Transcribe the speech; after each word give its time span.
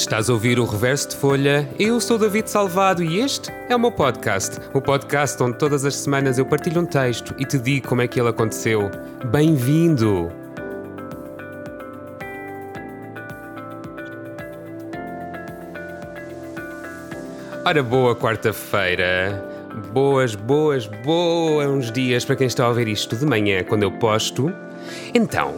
Estás 0.00 0.30
a 0.30 0.32
ouvir 0.32 0.58
o 0.58 0.64
Reverso 0.64 1.10
de 1.10 1.16
Folha? 1.16 1.68
Eu 1.78 2.00
sou 2.00 2.16
David 2.16 2.50
Salvado 2.50 3.04
e 3.04 3.20
este 3.20 3.52
é 3.68 3.76
o 3.76 3.78
meu 3.78 3.92
podcast. 3.92 4.58
O 4.72 4.80
podcast 4.80 5.40
onde 5.42 5.58
todas 5.58 5.84
as 5.84 5.94
semanas 5.94 6.38
eu 6.38 6.46
partilho 6.46 6.80
um 6.80 6.86
texto 6.86 7.34
e 7.38 7.44
te 7.44 7.58
digo 7.58 7.86
como 7.86 8.00
é 8.00 8.08
que 8.08 8.18
ele 8.18 8.30
aconteceu. 8.30 8.90
Bem-vindo! 9.26 10.32
Ora, 17.62 17.82
boa 17.82 18.16
quarta-feira. 18.16 19.44
Boas, 19.92 20.34
boas, 20.34 20.86
bons 21.04 21.92
dias 21.92 22.24
para 22.24 22.36
quem 22.36 22.46
está 22.46 22.64
a 22.64 22.68
ouvir 22.68 22.88
isto 22.88 23.14
de 23.14 23.26
manhã 23.26 23.62
quando 23.64 23.82
eu 23.82 23.92
posto. 23.92 24.50
Então, 25.12 25.56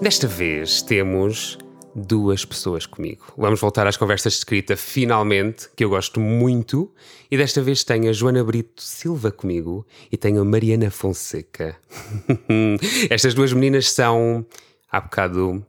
desta 0.00 0.28
vez 0.28 0.82
temos 0.82 1.58
duas 1.94 2.44
pessoas 2.44 2.86
comigo. 2.86 3.24
Vamos 3.36 3.60
voltar 3.60 3.86
às 3.86 3.96
conversas 3.96 4.32
de 4.34 4.38
escrita, 4.40 4.76
finalmente, 4.76 5.68
que 5.76 5.84
eu 5.84 5.88
gosto 5.88 6.20
muito. 6.20 6.90
E 7.30 7.36
desta 7.36 7.62
vez 7.62 7.84
tenho 7.84 8.08
a 8.08 8.12
Joana 8.12 8.42
Brito 8.42 8.82
Silva 8.82 9.30
comigo 9.30 9.86
e 10.10 10.16
tenho 10.16 10.40
a 10.40 10.44
Mariana 10.44 10.90
Fonseca. 10.90 11.76
Estas 13.10 13.34
duas 13.34 13.52
meninas 13.52 13.90
são. 13.90 14.44
Há 14.90 15.00
bocado 15.00 15.64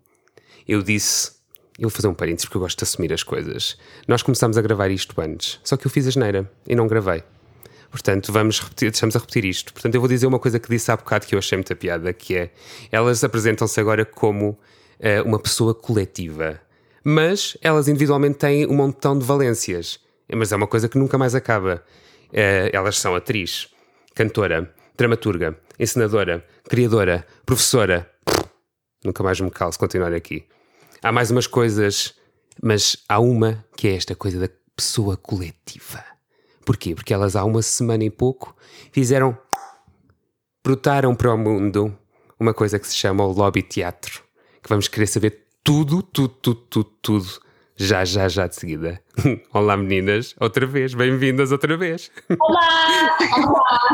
eu 0.68 0.82
disse. 0.82 1.32
Eu 1.78 1.90
vou 1.90 1.92
fazer 1.92 2.08
um 2.08 2.14
parênteses 2.14 2.46
porque 2.46 2.58
eu 2.58 2.62
gosto 2.62 2.78
de 2.78 2.84
assumir 2.84 3.12
as 3.12 3.24
coisas. 3.24 3.78
Nós 4.08 4.22
começámos 4.22 4.58
a 4.58 4.62
gravar 4.62 4.92
isto 4.92 5.20
antes, 5.20 5.60
só 5.64 5.76
que 5.76 5.88
eu 5.88 5.92
fiz 5.92 6.08
a 6.08 6.12
geneira 6.12 6.50
e 6.68 6.76
não 6.76 6.88
gravei. 6.88 7.24
Portanto, 7.90 8.32
vamos 8.32 8.60
repetir, 8.60 8.92
estamos 8.92 9.16
a 9.16 9.20
repetir 9.20 9.46
isto. 9.46 9.74
Portanto, 9.74 9.96
eu 9.96 10.02
vou 10.02 10.08
dizer 10.08 10.28
uma 10.28 10.40
coisa 10.40 10.60
que 10.60 10.70
disse 10.70 10.92
há 10.92 10.98
bocado 10.98 11.26
que 11.26 11.36
eu 11.36 11.40
achei 11.40 11.58
muita 11.58 11.76
piada, 11.76 12.14
que 12.14 12.36
é 12.36 12.52
elas 12.92 13.24
apresentam-se 13.24 13.80
agora 13.80 14.06
como 14.06 14.58
uh, 15.04 15.28
uma 15.28 15.40
pessoa 15.40 15.76
coletiva. 15.76 16.60
Mas 17.04 17.58
elas 17.62 17.88
individualmente 17.88 18.38
têm 18.38 18.66
um 18.66 18.76
montão 18.76 19.18
de 19.18 19.26
valências. 19.26 20.00
Mas 20.34 20.52
é 20.52 20.56
uma 20.56 20.68
coisa 20.68 20.88
que 20.88 20.98
nunca 20.98 21.18
mais 21.18 21.36
acaba. 21.36 21.84
Uh, 22.30 22.70
elas 22.72 22.98
são 22.98 23.14
atriz, 23.14 23.68
cantora, 24.16 24.74
dramaturga, 24.98 25.58
encenadora, 25.80 26.46
criadora, 26.64 27.28
professora. 27.46 28.10
Nunca 29.04 29.22
mais 29.22 29.40
me 29.42 29.52
calo 29.52 29.74
se 29.74 29.78
continuar 29.78 30.14
aqui. 30.14 30.46
Há 31.02 31.12
mais 31.12 31.30
umas 31.30 31.46
coisas, 31.46 32.16
mas 32.62 32.96
há 33.10 33.20
uma 33.20 33.66
que 33.76 33.90
é 33.90 33.96
esta 33.96 34.16
coisa 34.16 34.40
da 34.40 34.50
pessoa 34.76 35.18
coletiva. 35.18 36.04
Porquê? 36.66 36.96
Porque 36.96 37.14
elas 37.14 37.36
há 37.36 37.44
uma 37.44 37.62
semana 37.62 38.06
e 38.06 38.10
pouco 38.10 38.56
fizeram. 38.92 39.38
brotaram 40.64 41.14
para 41.14 41.34
o 41.34 41.38
mundo 41.38 41.96
uma 42.40 42.54
coisa 42.54 42.80
que 42.80 42.88
se 42.88 42.96
chama 42.96 43.26
o 43.26 43.34
Lobby 43.34 43.62
Teatro. 43.62 44.24
Que 44.64 44.70
vamos 44.70 44.88
querer 44.88 45.08
saber 45.08 45.44
tudo, 45.62 46.02
tudo, 46.02 46.30
tudo, 46.42 46.62
tudo, 46.70 46.90
tudo. 47.02 47.28
Já, 47.76 48.06
já, 48.06 48.30
já 48.30 48.48
de 48.48 48.56
seguida. 48.56 49.02
Olá 49.54 49.76
meninas, 49.76 50.34
outra 50.40 50.66
vez, 50.66 50.94
bem-vindas 50.94 51.52
outra 51.52 51.76
vez. 51.76 52.10
Olá! 52.40 53.18
Olá! 53.36 53.92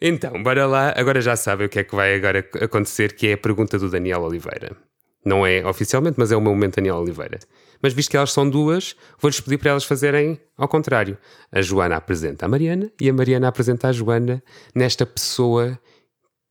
Então, 0.00 0.42
bora 0.42 0.66
lá. 0.66 0.94
Agora 0.96 1.20
já 1.20 1.36
sabem 1.36 1.66
o 1.66 1.68
que 1.68 1.80
é 1.80 1.84
que 1.84 1.94
vai 1.94 2.14
agora 2.14 2.38
acontecer, 2.62 3.14
que 3.14 3.28
é 3.28 3.32
a 3.34 3.38
pergunta 3.38 3.78
do 3.78 3.90
Daniel 3.90 4.22
Oliveira. 4.22 4.74
Não 5.22 5.46
é 5.46 5.66
oficialmente, 5.66 6.18
mas 6.18 6.32
é 6.32 6.36
o 6.36 6.40
meu 6.40 6.52
momento 6.52 6.76
Daniel 6.76 6.96
Oliveira. 6.96 7.38
Mas 7.82 7.92
visto 7.92 8.10
que 8.10 8.16
elas 8.16 8.32
são 8.32 8.48
duas, 8.48 8.96
vou-lhes 9.20 9.40
pedir 9.40 9.58
para 9.58 9.72
elas 9.72 9.84
fazerem 9.84 10.40
ao 10.56 10.66
contrário. 10.66 11.18
A 11.52 11.60
Joana 11.60 11.96
apresenta 11.96 12.46
a 12.46 12.48
Mariana 12.48 12.90
e 12.98 13.10
a 13.10 13.12
Mariana 13.12 13.48
apresenta 13.48 13.88
a 13.88 13.92
Joana 13.92 14.42
nesta 14.74 15.04
pessoa 15.04 15.78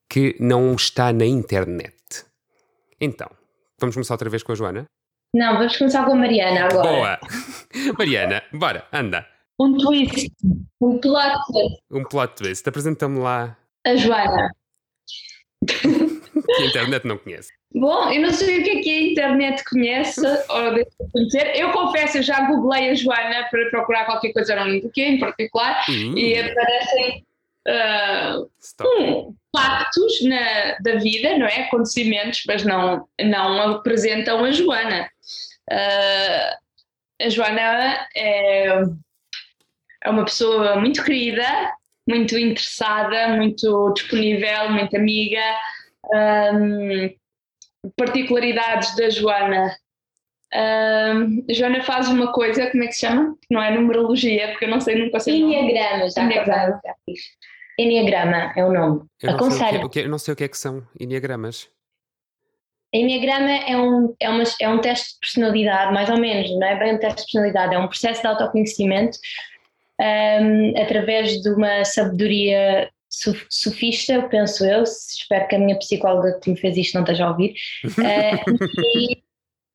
que 0.10 0.36
não 0.40 0.74
está 0.76 1.12
na 1.12 1.26
internet. 1.26 1.94
Então, 3.00 3.30
vamos 3.80 3.96
começar 3.96 4.14
outra 4.14 4.30
vez 4.30 4.44
com 4.44 4.52
a 4.52 4.56
Joana? 4.56 4.86
Não, 5.36 5.58
vamos 5.58 5.78
começar 5.78 6.06
com 6.06 6.14
a 6.14 6.16
Mariana 6.16 6.66
agora. 6.66 6.90
Boa! 6.90 7.20
Mariana, 7.98 8.44
bora, 8.54 8.88
anda. 8.92 9.28
Um 9.60 9.78
twist, 9.78 10.32
um 10.82 10.98
plot 11.00 11.36
twist. 11.48 11.82
Um 11.92 12.04
plot 12.04 12.36
twist. 12.36 12.68
Apresenta-me 12.70 13.20
lá. 13.20 13.58
A 13.86 13.96
Joana. 13.96 14.52
que 15.68 16.64
a 16.64 16.66
internet 16.66 17.06
não 17.06 17.18
conhece. 17.18 17.50
Bom, 17.74 18.10
eu 18.12 18.22
não 18.22 18.32
sei 18.32 18.62
o 18.62 18.64
que 18.64 18.70
é 18.70 18.82
que 18.82 18.90
a 18.90 19.12
internet 19.12 19.64
conhece 19.70 20.22
ou 20.26 20.74
deixa 20.74 20.90
de 21.02 21.12
conhecer. 21.12 21.60
Eu 21.60 21.72
confesso, 21.72 22.18
eu 22.18 22.24
já 22.24 22.48
googlei 22.48 22.90
a 22.90 22.96
Joana 22.96 23.48
para 23.52 23.70
procurar 23.70 24.06
qualquer 24.06 24.32
coisa 24.32 24.56
no 24.56 24.72
LinkedIn 24.72 25.16
em 25.16 25.20
particular 25.20 25.84
Uhum. 25.90 26.18
e 26.18 26.40
aparecem 26.40 27.24
ah, 27.68 28.38
hum, 28.82 29.36
factos 29.68 30.22
na, 30.24 30.78
da 30.82 30.96
vida, 30.96 31.38
não 31.38 31.46
é? 31.46 31.64
Acontecimentos, 31.64 32.44
mas 32.48 32.64
não, 32.64 33.08
não 33.20 33.72
apresentam 33.72 34.44
a 34.44 34.52
Joana. 34.52 35.10
Ah, 35.70 36.58
a 37.22 37.30
Joana 37.30 38.08
é, 38.16 38.68
é 40.04 40.10
uma 40.10 40.24
pessoa 40.26 40.80
muito 40.80 41.04
querida, 41.04 41.44
muito 42.08 42.38
interessada, 42.38 43.30
muito 43.30 43.94
disponível, 43.94 44.70
muito 44.72 44.96
amiga. 44.96 45.44
Ahm, 46.14 47.14
particularidades 47.98 48.96
da 48.96 49.10
Joana. 49.10 49.76
Ahm, 50.54 51.44
a 51.50 51.54
Joana 51.54 51.84
faz 51.84 52.08
uma 52.08 52.32
coisa, 52.32 52.70
como 52.72 52.84
é 52.84 52.88
que 52.88 52.94
se 52.94 53.06
chama? 53.06 53.36
Não 53.52 53.62
é 53.62 53.72
numerologia, 53.72 54.50
porque 54.50 54.66
eu 54.66 54.70
não 54.70 54.80
sei, 54.80 55.04
nunca 55.04 55.20
sei. 55.20 55.42
Enneagrama, 55.42 56.10
já 56.10 56.30
já 56.30 56.96
fiz. 57.06 57.20
Enneagrama 57.80 58.54
é 58.56 58.66
o 58.66 58.72
nome. 58.74 59.06
Eu 59.22 59.32
não, 59.32 59.38
sei 59.38 59.38
o 59.38 59.38
que, 59.38 59.44
Aconselho. 59.46 59.86
o 59.86 59.90
que- 59.90 60.00
eu 60.00 60.10
não 60.10 60.18
sei 60.18 60.34
o 60.34 60.38
que 60.38 60.44
é 60.44 60.48
que 60.48 60.58
são 60.58 60.86
enneagramas. 61.00 61.70
Enneagrama 62.94 63.52
é 63.52 63.78
um, 63.78 64.16
é, 64.20 64.30
uma, 64.30 64.44
é 64.62 64.70
um 64.70 64.80
teste 64.80 65.14
de 65.14 65.20
personalidade, 65.20 65.94
mais 65.94 66.10
ou 66.10 66.18
menos, 66.18 66.50
não 66.58 66.66
é 66.68 66.80
bem 66.80 66.96
um 66.96 67.00
teste 67.00 67.18
de 67.20 67.26
personalidade, 67.26 67.76
é 67.76 67.80
um 67.80 67.88
processo 67.88 68.22
de 68.22 68.28
autoconhecimento 68.28 69.18
ahm, 70.00 70.74
através 70.82 71.42
de 71.42 71.50
uma 71.50 71.84
sabedoria 71.84 72.90
sofista, 73.50 74.22
penso 74.30 74.66
eu, 74.66 74.84
espero 74.84 75.48
que 75.48 75.56
a 75.56 75.60
minha 75.60 75.78
psicóloga 75.78 76.40
que 76.42 76.50
me 76.50 76.58
fez 76.58 76.78
isto 76.78 76.94
não 76.96 77.02
esteja 77.04 77.26
a 77.26 77.30
ouvir, 77.32 77.54
Ah, 78.00 78.42
e 78.96 79.22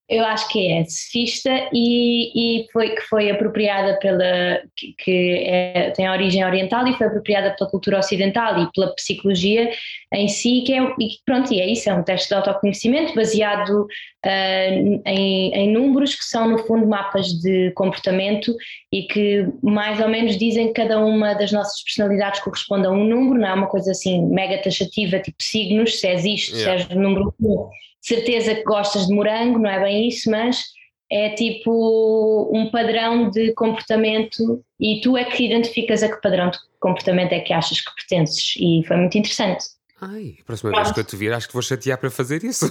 eu 0.09 0.25
acho 0.27 0.49
que 0.49 0.71
é 0.71 0.85
sofista 0.85 1.51
e, 1.73 2.61
e 2.63 2.73
foi, 2.73 2.91
que 2.91 3.03
foi 3.03 3.31
apropriada 3.31 3.99
pela, 3.99 4.61
que, 4.77 4.95
que 4.99 5.45
é- 5.47 5.91
tem 5.93 6.07
a 6.07 6.13
origem 6.13 6.45
oriental 6.45 6.87
e 6.87 6.95
foi 6.95 7.07
apropriada 7.07 7.55
pela 7.57 7.71
cultura 7.71 7.99
ocidental 7.99 8.63
e 8.63 8.73
pela 8.73 8.95
psicologia 8.95 9.71
em 10.13 10.29
si, 10.29 10.63
que 10.67 10.75
é, 10.75 10.83
e 11.01 11.09
pronto, 11.25 11.53
e 11.53 11.61
é 11.61 11.67
isso, 11.67 11.89
é 11.89 11.95
um 11.95 12.03
teste 12.03 12.29
de 12.29 12.35
autoconhecimento 12.35 13.15
baseado 13.15 13.87
ah, 14.25 14.67
em, 15.07 15.53
em 15.55 15.73
números 15.73 16.15
que 16.15 16.25
são 16.25 16.49
no 16.49 16.59
fundo 16.59 16.87
mapas 16.87 17.29
de 17.29 17.71
comportamento 17.73 18.55
e 18.93 19.03
que 19.03 19.47
mais 19.63 20.01
ou 20.01 20.09
menos 20.09 20.37
dizem 20.37 20.69
que 20.69 20.75
cada 20.75 21.03
uma 21.05 21.35
das 21.35 21.51
nossas 21.51 21.83
personalidades 21.83 22.41
corresponde 22.41 22.87
a 22.87 22.91
um 22.91 23.05
número, 23.05 23.41
não 23.41 23.49
é 23.49 23.55
uma 23.55 23.69
coisa 23.69 23.93
assim 23.93 24.27
mega 24.27 24.63
taxativa, 24.63 25.19
tipo 25.19 25.37
signos, 25.41 25.99
se 25.99 26.07
és 26.07 26.25
isto, 26.25 26.53
Yeah. 26.53 26.85
se 26.85 26.85
és 26.85 26.97
o 26.97 27.01
número 27.01 27.35
1, 27.41 27.69
certeza 28.01 28.55
que 28.55 28.63
gostas 28.65 29.07
de 29.07 29.15
morango, 29.15 29.59
não 29.59 29.71
é 29.71 29.81
bem 29.81 30.09
isso, 30.09 30.31
mas 30.31 30.63
é 31.11 31.31
tipo 31.31 32.51
um 32.53 32.71
padrão 32.71 33.31
de 33.31 33.53
comportamento 33.53 34.65
e 34.81 35.01
tu 35.03 35.17
é 35.17 35.25
que 35.25 35.45
identificas 35.45 36.03
a 36.03 36.09
que 36.09 36.21
padrão 36.21 36.51
de 36.51 36.59
comportamento 36.81 37.33
é 37.33 37.41
que 37.41 37.53
achas 37.53 37.81
que 37.81 37.91
pertences 37.95 38.55
e 38.57 38.83
foi 38.87 38.97
muito 38.97 39.17
interessante. 39.19 39.65
Ai, 40.03 40.35
a 40.41 40.45
próxima 40.45 40.73
vez 40.73 40.91
que 40.91 40.99
eu 40.99 41.05
te 41.05 41.15
vir, 41.15 41.33
acho 41.33 41.47
que 41.47 41.53
vou 41.53 41.63
chatear 41.63 41.97
para 41.97 42.11
fazer 42.11 42.43
isso. 42.43 42.67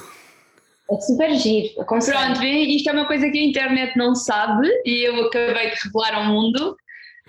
É 0.91 0.99
super 0.99 1.33
giro, 1.35 1.81
aconselho. 1.81 2.19
Pronto, 2.19 2.39
vê, 2.41 2.49
isto 2.49 2.89
é 2.89 2.91
uma 2.91 3.05
coisa 3.05 3.29
que 3.29 3.39
a 3.39 3.43
internet 3.43 3.97
não 3.97 4.13
sabe 4.13 4.67
e 4.85 5.07
eu 5.07 5.27
acabei 5.27 5.69
de 5.69 5.77
revelar 5.83 6.15
ao 6.15 6.25
mundo. 6.25 6.75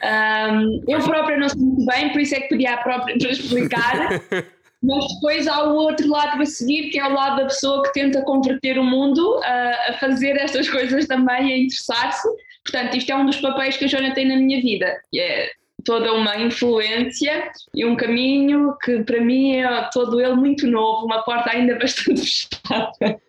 Ahm, 0.03 0.83
eu 0.89 0.99
própria 1.05 1.37
não 1.37 1.49
sei 1.49 1.61
muito 1.61 1.87
bem, 1.87 2.11
por 2.11 2.21
isso 2.21 2.35
é 2.35 2.41
que 2.41 2.49
pedi 2.49 2.67
à 2.67 2.79
própria 2.79 3.17
para 3.17 3.31
explicar. 3.31 4.09
Mas 4.83 5.15
depois 5.15 5.47
há 5.47 5.63
o 5.63 5.77
outro 5.77 6.11
lado 6.11 6.43
a 6.43 6.47
seguir, 6.47 6.91
que 6.91 6.99
é 6.99 7.07
o 7.07 7.15
lado 7.15 7.37
da 7.37 7.45
pessoa 7.45 7.85
que 7.85 7.93
tenta 7.93 8.21
converter 8.23 8.81
o 8.81 8.83
mundo 8.83 9.41
a, 9.45 9.91
a 9.91 9.99
fazer 10.01 10.37
estas 10.37 10.69
coisas 10.69 11.07
também, 11.07 11.53
a 11.53 11.57
interessar-se. 11.57 12.29
Portanto, 12.65 12.97
isto 12.97 13.13
é 13.13 13.15
um 13.15 13.27
dos 13.27 13.41
papéis 13.41 13.77
que 13.77 13.85
a 13.85 13.89
Joana 13.89 14.13
tem 14.13 14.27
na 14.27 14.35
minha 14.37 14.61
vida. 14.61 15.01
E 15.13 15.21
é 15.21 15.53
toda 15.85 16.13
uma 16.13 16.37
influência 16.39 17.51
e 17.75 17.85
um 17.85 17.97
caminho 17.97 18.77
que 18.83 19.03
para 19.03 19.21
mim 19.21 19.57
é 19.57 19.89
todo 19.93 20.21
ele 20.21 20.35
muito 20.35 20.67
novo, 20.67 21.07
uma 21.07 21.23
porta 21.23 21.51
ainda 21.51 21.77
bastante 21.81 22.21
fechada. 22.21 23.21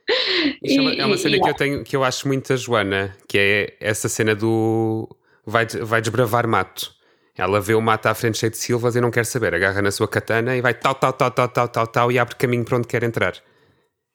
É 0.64 0.82
uma, 0.82 0.92
é 0.94 1.06
uma 1.06 1.16
E- 1.16 1.18
cena 1.18 1.38
e- 1.38 1.42
que 1.42 1.50
eu 1.50 1.54
tenho 1.56 1.84
que 1.84 1.96
eu 1.96 2.04
acho 2.04 2.28
muito 2.28 2.52
a 2.54 2.56
Joana, 2.56 3.16
que 3.28 3.38
é 3.38 3.78
essa 3.80 4.08
cena 4.10 4.36
do 4.36 5.08
vai, 5.46 5.66
vai 5.66 6.02
desbravar 6.02 6.48
mato. 6.48 6.92
Ela 7.36 7.60
vê 7.60 7.74
o 7.74 7.82
mato 7.82 8.06
à 8.08 8.14
frente 8.14 8.38
cheio 8.38 8.52
de 8.52 8.58
silvas 8.58 8.96
e 8.96 9.02
não 9.02 9.10
quer 9.10 9.26
saber, 9.26 9.56
agarra 9.56 9.82
na 9.82 9.92
sua 9.92 10.08
katana 10.08 10.56
e 10.56 10.62
vai 10.62 10.74
tal, 10.74 10.94
tal, 10.94 11.12
tal, 11.14 11.32
tal, 11.32 11.48
tal, 11.50 11.68
tal, 11.68 11.88
tal 11.88 12.12
e 12.12 12.20
abre 12.20 12.36
caminho 12.36 12.64
para 12.64 12.78
onde 12.78 12.88
quer 12.88 13.04
entrar. 13.04 13.34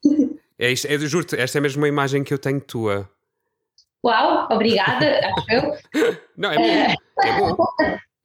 É 0.60 0.72
isto, 0.72 0.88
é, 0.88 0.98
juro-te, 0.98 1.36
esta 1.36 1.58
é 1.58 1.60
mesmo 1.60 1.80
uma 1.82 1.86
imagem 1.88 2.24
que 2.24 2.34
eu 2.34 2.38
tenho 2.38 2.60
tua. 2.60 3.08
Uau, 4.04 4.48
obrigada, 4.50 5.20
acho 5.24 5.52
eu. 5.52 5.72
Não, 6.36 6.50
é 6.50 6.56
bom, 6.56 6.94
é 7.24 7.32
bom. 7.38 7.56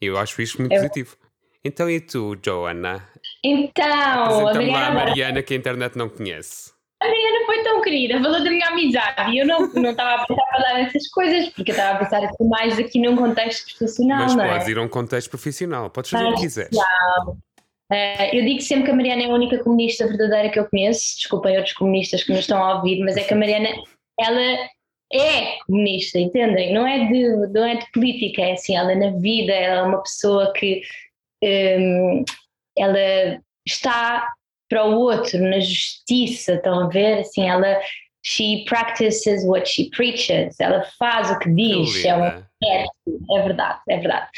Eu 0.06 0.18
acho 0.18 0.42
isto 0.42 0.60
muito 0.60 0.76
positivo. 0.76 1.16
Então 1.64 1.90
e 1.90 2.02
tu, 2.02 2.38
Joana? 2.44 3.08
Então, 3.44 3.86
a 3.86 4.40
lá 4.40 4.52
a 4.52 4.54
Mariana, 4.54 4.94
Mariana 4.94 5.44
que 5.44 5.54
a 5.54 5.58
internet 5.58 5.98
não 5.98 6.10
conhece. 6.10 6.72
A 7.02 7.08
Mariana 7.08 7.46
foi 7.46 7.64
tão 7.64 7.82
querida, 7.82 8.22
falou 8.22 8.44
da 8.44 8.50
minha 8.50 8.68
amizade 8.68 9.32
e 9.32 9.40
eu 9.40 9.46
não, 9.46 9.60
não 9.74 9.92
estava 9.92 10.22
a 10.22 10.26
pensar 10.26 10.44
falar 10.52 10.74
nessas 10.76 11.08
coisas, 11.10 11.50
porque 11.50 11.72
eu 11.72 11.76
estava 11.76 11.98
a 11.98 12.00
pensar 12.00 12.24
assim, 12.24 12.48
mais 12.48 12.80
aqui 12.80 13.00
num 13.00 13.16
contexto 13.16 13.78
profissional. 13.78 14.20
Mas 14.20 14.36
não 14.36 14.44
é? 14.46 14.50
podes 14.50 14.68
é? 14.68 14.72
ir 14.72 14.78
a 14.78 14.82
um 14.82 14.88
contexto 14.88 15.30
profissional, 15.30 15.90
podes 15.90 16.12
fazer 16.12 16.26
o 16.26 16.36
que 16.36 16.42
quiseres. 16.42 16.78
Uh, 16.78 18.24
eu 18.32 18.46
digo 18.46 18.62
sempre 18.62 18.86
que 18.86 18.92
a 18.92 18.96
Mariana 18.96 19.24
é 19.24 19.26
a 19.26 19.34
única 19.34 19.62
comunista 19.64 20.08
verdadeira 20.08 20.50
que 20.50 20.60
eu 20.60 20.66
conheço. 20.66 21.18
Desculpem 21.18 21.58
outros 21.58 21.74
comunistas 21.74 22.24
que 22.24 22.32
nos 22.32 22.42
estão 22.42 22.64
a 22.64 22.76
ouvir, 22.76 23.04
mas 23.04 23.18
é 23.18 23.24
que 23.24 23.34
a 23.34 23.38
Mariana, 23.38 23.70
ela 24.20 24.70
é 25.14 25.58
comunista, 25.66 26.20
entendem? 26.20 26.74
Não 26.74 26.88
é 26.88 27.06
de, 27.06 27.48
não 27.52 27.66
é 27.66 27.76
de 27.76 27.92
política, 27.92 28.42
é 28.42 28.54
assim, 28.54 28.76
ela 28.76 28.96
na 28.96 29.12
vida, 29.12 29.54
ela 29.54 29.82
é 29.82 29.84
uma 29.84 30.02
pessoa 30.02 30.52
que 30.54 30.82
um, 31.44 32.26
ela 32.78 33.40
está 33.66 34.28
para 34.70 34.86
o 34.86 35.00
outro, 35.00 35.40
na 35.40 35.60
justiça, 35.60 36.56
estão 36.56 36.86
a 36.86 36.88
ver? 36.88 37.20
Assim, 37.20 37.48
ela 37.48 37.80
she 38.26 38.64
practices 38.68 39.46
what 39.46 39.68
she 39.68 39.90
preaches, 39.92 40.60
ela 40.60 40.84
faz 40.98 41.30
o 41.30 41.40
que 41.40 41.50
diz, 41.50 42.06
é, 42.06 42.16
um, 42.16 42.24
é, 42.24 42.86
é 43.32 43.42
verdade, 43.44 43.80
é 43.90 43.98
verdade. 43.98 44.30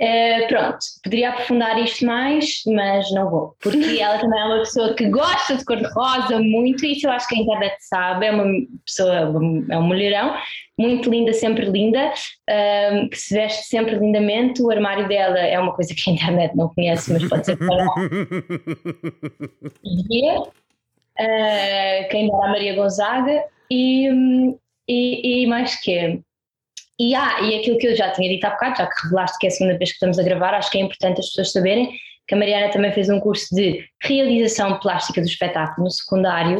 Uh, 0.00 0.48
pronto, 0.48 0.78
poderia 1.04 1.30
aprofundar 1.30 1.78
isto 1.78 2.04
mais, 2.04 2.62
mas 2.66 3.08
não 3.12 3.30
vou, 3.30 3.56
porque 3.60 3.78
ela 4.02 4.18
também 4.18 4.40
é 4.40 4.44
uma 4.44 4.58
pessoa 4.58 4.92
que 4.92 5.08
gosta 5.08 5.54
de 5.54 5.64
cor-de-rosa 5.64 6.40
muito, 6.40 6.84
e 6.84 6.92
isso 6.92 7.06
eu 7.06 7.12
acho 7.12 7.28
que 7.28 7.36
a 7.36 7.38
internet 7.38 7.76
sabe, 7.78 8.26
é 8.26 8.32
uma 8.32 8.44
pessoa, 8.84 9.14
é 9.14 9.78
um 9.78 9.82
mulherão, 9.82 10.36
muito 10.76 11.08
linda, 11.08 11.32
sempre 11.32 11.66
linda, 11.66 12.12
uh, 12.50 13.08
que 13.08 13.16
se 13.16 13.34
veste 13.34 13.66
sempre 13.68 13.94
lindamente, 13.94 14.60
o 14.64 14.70
armário 14.70 15.06
dela 15.06 15.38
é 15.38 15.56
uma 15.60 15.72
coisa 15.72 15.94
que 15.94 16.10
a 16.10 16.12
internet 16.12 16.56
não 16.56 16.74
conhece, 16.74 17.12
mas 17.12 17.28
pode 17.28 17.46
ser 17.46 17.56
para 17.56 17.86
uh, 21.20 22.08
quem 22.10 22.26
era 22.34 22.46
a 22.46 22.50
Maria 22.50 22.74
Gonzaga, 22.74 23.44
e, 23.70 24.08
e, 24.88 25.42
e 25.42 25.46
mais 25.46 25.80
que 25.80 26.20
e, 26.98 27.14
ah, 27.14 27.40
e 27.42 27.56
aquilo 27.56 27.78
que 27.78 27.88
eu 27.88 27.96
já 27.96 28.10
tinha 28.10 28.28
dito 28.28 28.44
há 28.44 28.50
bocado, 28.50 28.78
já 28.78 28.86
que 28.86 29.02
revelaste 29.04 29.38
que 29.38 29.46
é 29.46 29.48
a 29.48 29.52
segunda 29.52 29.78
vez 29.78 29.90
que 29.90 29.94
estamos 29.94 30.18
a 30.18 30.22
gravar, 30.22 30.54
acho 30.54 30.70
que 30.70 30.78
é 30.78 30.80
importante 30.80 31.20
as 31.20 31.26
pessoas 31.26 31.52
saberem 31.52 31.90
que 32.26 32.34
a 32.34 32.38
Mariana 32.38 32.70
também 32.70 32.92
fez 32.92 33.08
um 33.08 33.20
curso 33.20 33.54
de 33.54 33.84
realização 34.02 34.78
plástica 34.78 35.20
do 35.20 35.26
espetáculo 35.26 35.84
no 35.84 35.90
secundário 35.90 36.58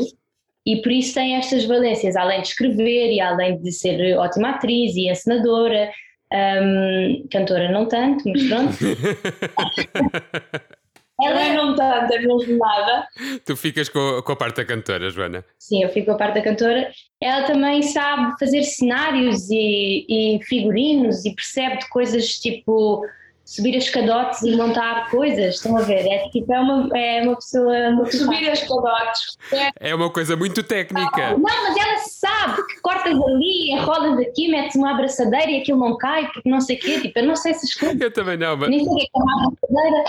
e 0.67 0.83
por 0.83 0.93
isso 0.93 1.15
tem 1.15 1.37
estas 1.37 1.65
valências, 1.65 2.17
além 2.17 2.41
de 2.41 2.49
escrever 2.49 3.13
e 3.13 3.21
além 3.21 3.61
de 3.61 3.71
ser 3.71 4.17
ótima 4.17 4.51
atriz 4.51 4.97
e 4.97 5.11
encenadora, 5.11 5.91
um, 6.33 7.27
cantora 7.31 7.71
não 7.71 7.87
tanto, 7.87 8.29
mas 8.29 8.43
pronto. 8.45 8.75
Ela 11.23 11.43
é 11.43 11.53
não 11.55 11.77
tanto, 11.77 12.13
é 12.13 12.19
mesmo 12.19 12.59
nada. 12.59 13.07
Tu 13.45 13.57
ficas 13.57 13.89
com, 13.89 14.21
com 14.23 14.33
a 14.33 14.37
parte 14.37 14.57
da 14.57 14.65
cantora, 14.65 15.11
Joana? 15.11 15.45
Sim, 15.59 15.83
eu 15.83 15.89
fico 15.91 16.07
com 16.07 16.13
a 16.13 16.17
parte 16.17 16.35
da 16.35 16.43
cantora. 16.43 16.91
Ela 17.21 17.47
também 17.47 17.83
sabe 17.83 18.39
fazer 18.39 18.63
cenários 18.65 19.49
e, 19.49 20.07
e 20.09 20.45
figurinos 20.45 21.25
e 21.25 21.35
percebe 21.35 21.79
de 21.79 21.89
coisas 21.89 22.39
tipo 22.41 23.07
subir 23.45 23.77
as 23.77 23.89
cadotes 23.91 24.43
e 24.43 24.57
montar 24.57 25.11
coisas, 25.11 25.57
estão 25.57 25.77
a 25.77 25.83
ver? 25.83 26.07
É 26.07 26.29
tipo, 26.31 26.53
é 26.53 26.61
uma, 26.61 26.99
é 26.99 27.23
uma 27.23 27.37
pessoa. 27.37 27.89
Uma 27.91 28.11
subir 28.11 28.49
as 28.49 28.63
cadotes. 28.63 29.37
É. 29.53 29.91
é 29.91 29.95
uma 29.95 30.11
coisa 30.11 30.37
muito 30.37 30.63
técnica. 30.63 31.31
Não, 31.31 31.39
mas 31.41 31.77
ela 31.77 31.99
sabe 31.99 32.67
que 32.67 32.81
cortas 32.81 33.13
ali, 33.13 33.71
enrolas 33.71 34.19
aqui, 34.21 34.49
metes 34.49 34.77
uma 34.77 34.93
abraçadeira 34.93 35.51
e 35.51 35.61
aquilo 35.61 35.79
não 35.79 35.97
cai, 35.97 36.31
porque 36.33 36.49
não 36.49 36.61
sei 36.61 36.77
o 36.77 36.81
quê. 36.81 37.01
Tipo, 37.01 37.19
eu 37.19 37.27
não 37.27 37.37
sei 37.37 37.53
essas 37.53 37.75
coisas. 37.75 38.01
Eu 38.01 38.13
também 38.13 38.37
não, 38.37 38.57
mas. 38.57 38.71
Nem 38.71 38.85
sei 38.85 38.93
o 38.93 38.97
que 38.97 39.09
é 39.15 39.19
uma 39.19 39.47
abraçadeira. 39.47 40.05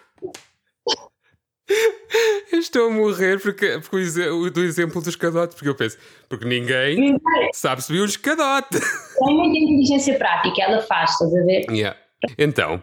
Estou 2.51 2.87
a 2.87 2.91
morrer 2.91 3.39
porque, 3.39 3.79
porque 3.79 4.29
o, 4.29 4.49
do 4.49 4.63
exemplo 4.63 5.01
dos 5.01 5.15
cadotes, 5.15 5.55
porque 5.55 5.69
eu 5.69 5.75
penso, 5.75 5.97
porque 6.27 6.45
ninguém 6.45 7.19
sabe 7.53 7.83
subir 7.83 8.01
um 8.01 8.05
escadote. 8.05 8.77
É 8.77 9.31
muita 9.31 9.57
inteligência 9.57 10.17
prática, 10.17 10.61
ela 10.61 10.81
faz, 10.81 11.11
estás 11.11 11.33
a 11.33 11.43
ver? 11.43 11.65
Yeah. 11.69 11.97
Então, 12.37 12.81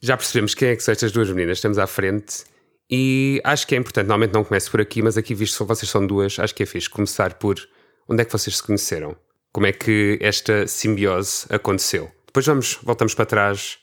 já 0.00 0.16
percebemos 0.16 0.54
quem 0.54 0.70
é 0.70 0.76
que 0.76 0.82
são 0.82 0.92
estas 0.92 1.12
duas 1.12 1.28
meninas, 1.30 1.58
estamos 1.58 1.78
à 1.78 1.86
frente 1.86 2.44
e 2.90 3.40
acho 3.44 3.66
que 3.66 3.74
é 3.74 3.78
importante, 3.78 4.06
normalmente 4.06 4.34
não 4.34 4.44
começo 4.44 4.70
por 4.70 4.80
aqui, 4.80 5.00
mas 5.02 5.16
aqui 5.16 5.34
visto 5.34 5.58
que 5.58 5.64
vocês 5.64 5.90
são 5.90 6.06
duas, 6.06 6.38
acho 6.38 6.54
que 6.54 6.62
é 6.62 6.66
fixe 6.66 6.90
começar 6.90 7.34
por 7.34 7.56
onde 8.08 8.22
é 8.22 8.24
que 8.24 8.32
vocês 8.32 8.56
se 8.56 8.62
conheceram? 8.62 9.16
Como 9.52 9.66
é 9.66 9.72
que 9.72 10.18
esta 10.20 10.66
simbiose 10.66 11.46
aconteceu? 11.50 12.10
Depois 12.26 12.46
vamos, 12.46 12.78
voltamos 12.82 13.14
para 13.14 13.26
trás 13.26 13.78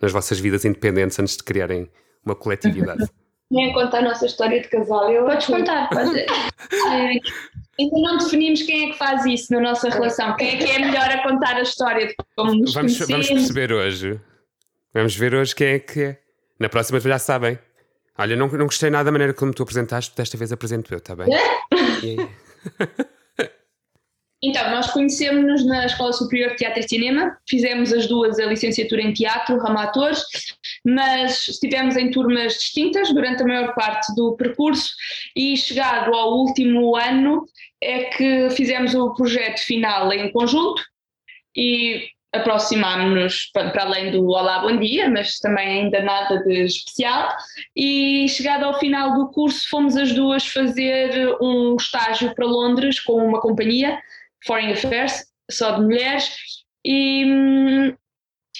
nas 0.00 0.12
vossas 0.12 0.38
vidas 0.38 0.64
independentes 0.64 1.18
antes 1.18 1.36
de 1.36 1.42
criarem 1.42 1.90
uma 2.24 2.34
coletividade. 2.34 3.08
Nem 3.50 3.70
a 3.70 3.74
contar 3.74 3.98
a 3.98 4.02
nossa 4.02 4.26
história 4.26 4.60
de 4.60 4.68
casal. 4.68 5.10
Eu 5.10 5.24
Podes 5.24 5.46
contar, 5.46 5.88
pode. 5.88 6.26
Ainda 7.80 7.96
não 7.96 8.18
definimos 8.18 8.62
quem 8.62 8.88
é 8.88 8.92
que 8.92 8.98
faz 8.98 9.24
isso 9.24 9.52
na 9.52 9.60
nossa 9.60 9.88
relação. 9.88 10.36
Quem 10.36 10.50
é 10.50 10.56
que 10.58 10.70
é 10.70 10.78
melhor 10.78 11.08
a 11.10 11.22
contar 11.22 11.56
a 11.56 11.62
história 11.62 12.08
de 12.08 12.14
como 12.36 12.54
nos 12.54 12.74
vamos, 12.74 12.98
vamos 12.98 13.28
perceber 13.28 13.72
hoje. 13.72 14.20
Vamos 14.92 15.16
ver 15.16 15.34
hoje 15.34 15.54
quem 15.54 15.68
é 15.68 15.78
que 15.78 16.02
é. 16.02 16.20
Na 16.58 16.68
próxima 16.68 17.00
já 17.00 17.18
sabem. 17.18 17.58
Olha, 18.18 18.36
não, 18.36 18.48
não 18.48 18.66
gostei 18.66 18.90
nada 18.90 19.04
da 19.04 19.12
maneira 19.12 19.32
como 19.32 19.54
tu 19.54 19.62
apresentaste, 19.62 20.14
desta 20.14 20.36
vez 20.36 20.52
apresento 20.52 20.92
eu, 20.92 20.98
está 20.98 21.16
bem? 21.16 21.28
Então, 24.42 24.70
nós 24.70 24.90
conhecemos-nos 24.90 25.66
na 25.66 25.84
Escola 25.84 26.14
Superior 26.14 26.50
de 26.50 26.56
Teatro 26.56 26.80
e 26.80 26.88
Cinema, 26.88 27.36
fizemos 27.46 27.92
as 27.92 28.06
duas 28.06 28.38
a 28.38 28.46
licenciatura 28.46 29.02
em 29.02 29.12
teatro, 29.12 29.58
ramo 29.58 29.78
atores, 29.78 30.22
mas 30.82 31.46
estivemos 31.46 31.94
em 31.96 32.10
turmas 32.10 32.54
distintas 32.54 33.12
durante 33.12 33.42
a 33.42 33.46
maior 33.46 33.74
parte 33.74 34.14
do 34.14 34.34
percurso 34.36 34.90
e 35.36 35.56
chegado 35.58 36.14
ao 36.14 36.38
último 36.38 36.96
ano 36.96 37.44
é 37.82 38.04
que 38.04 38.50
fizemos 38.50 38.94
o 38.94 39.12
projeto 39.12 39.58
final 39.58 40.10
em 40.10 40.32
conjunto 40.32 40.82
e 41.54 42.08
aproximámos-nos 42.32 43.50
para 43.52 43.82
além 43.82 44.10
do 44.12 44.24
Olá 44.28 44.60
Bom 44.60 44.78
Dia, 44.78 45.10
mas 45.10 45.38
também 45.38 45.82
ainda 45.82 46.00
nada 46.00 46.38
de 46.44 46.64
especial. 46.64 47.28
E 47.76 48.28
chegado 48.28 48.64
ao 48.64 48.78
final 48.78 49.14
do 49.14 49.30
curso, 49.32 49.68
fomos 49.68 49.96
as 49.96 50.12
duas 50.12 50.46
fazer 50.46 51.36
um 51.40 51.76
estágio 51.76 52.34
para 52.34 52.46
Londres 52.46 53.00
com 53.00 53.14
uma 53.14 53.40
companhia 53.40 53.98
Foreign 54.46 54.72
Affairs, 54.72 55.24
só 55.50 55.72
de 55.72 55.82
mulheres, 55.82 56.34
e, 56.84 57.94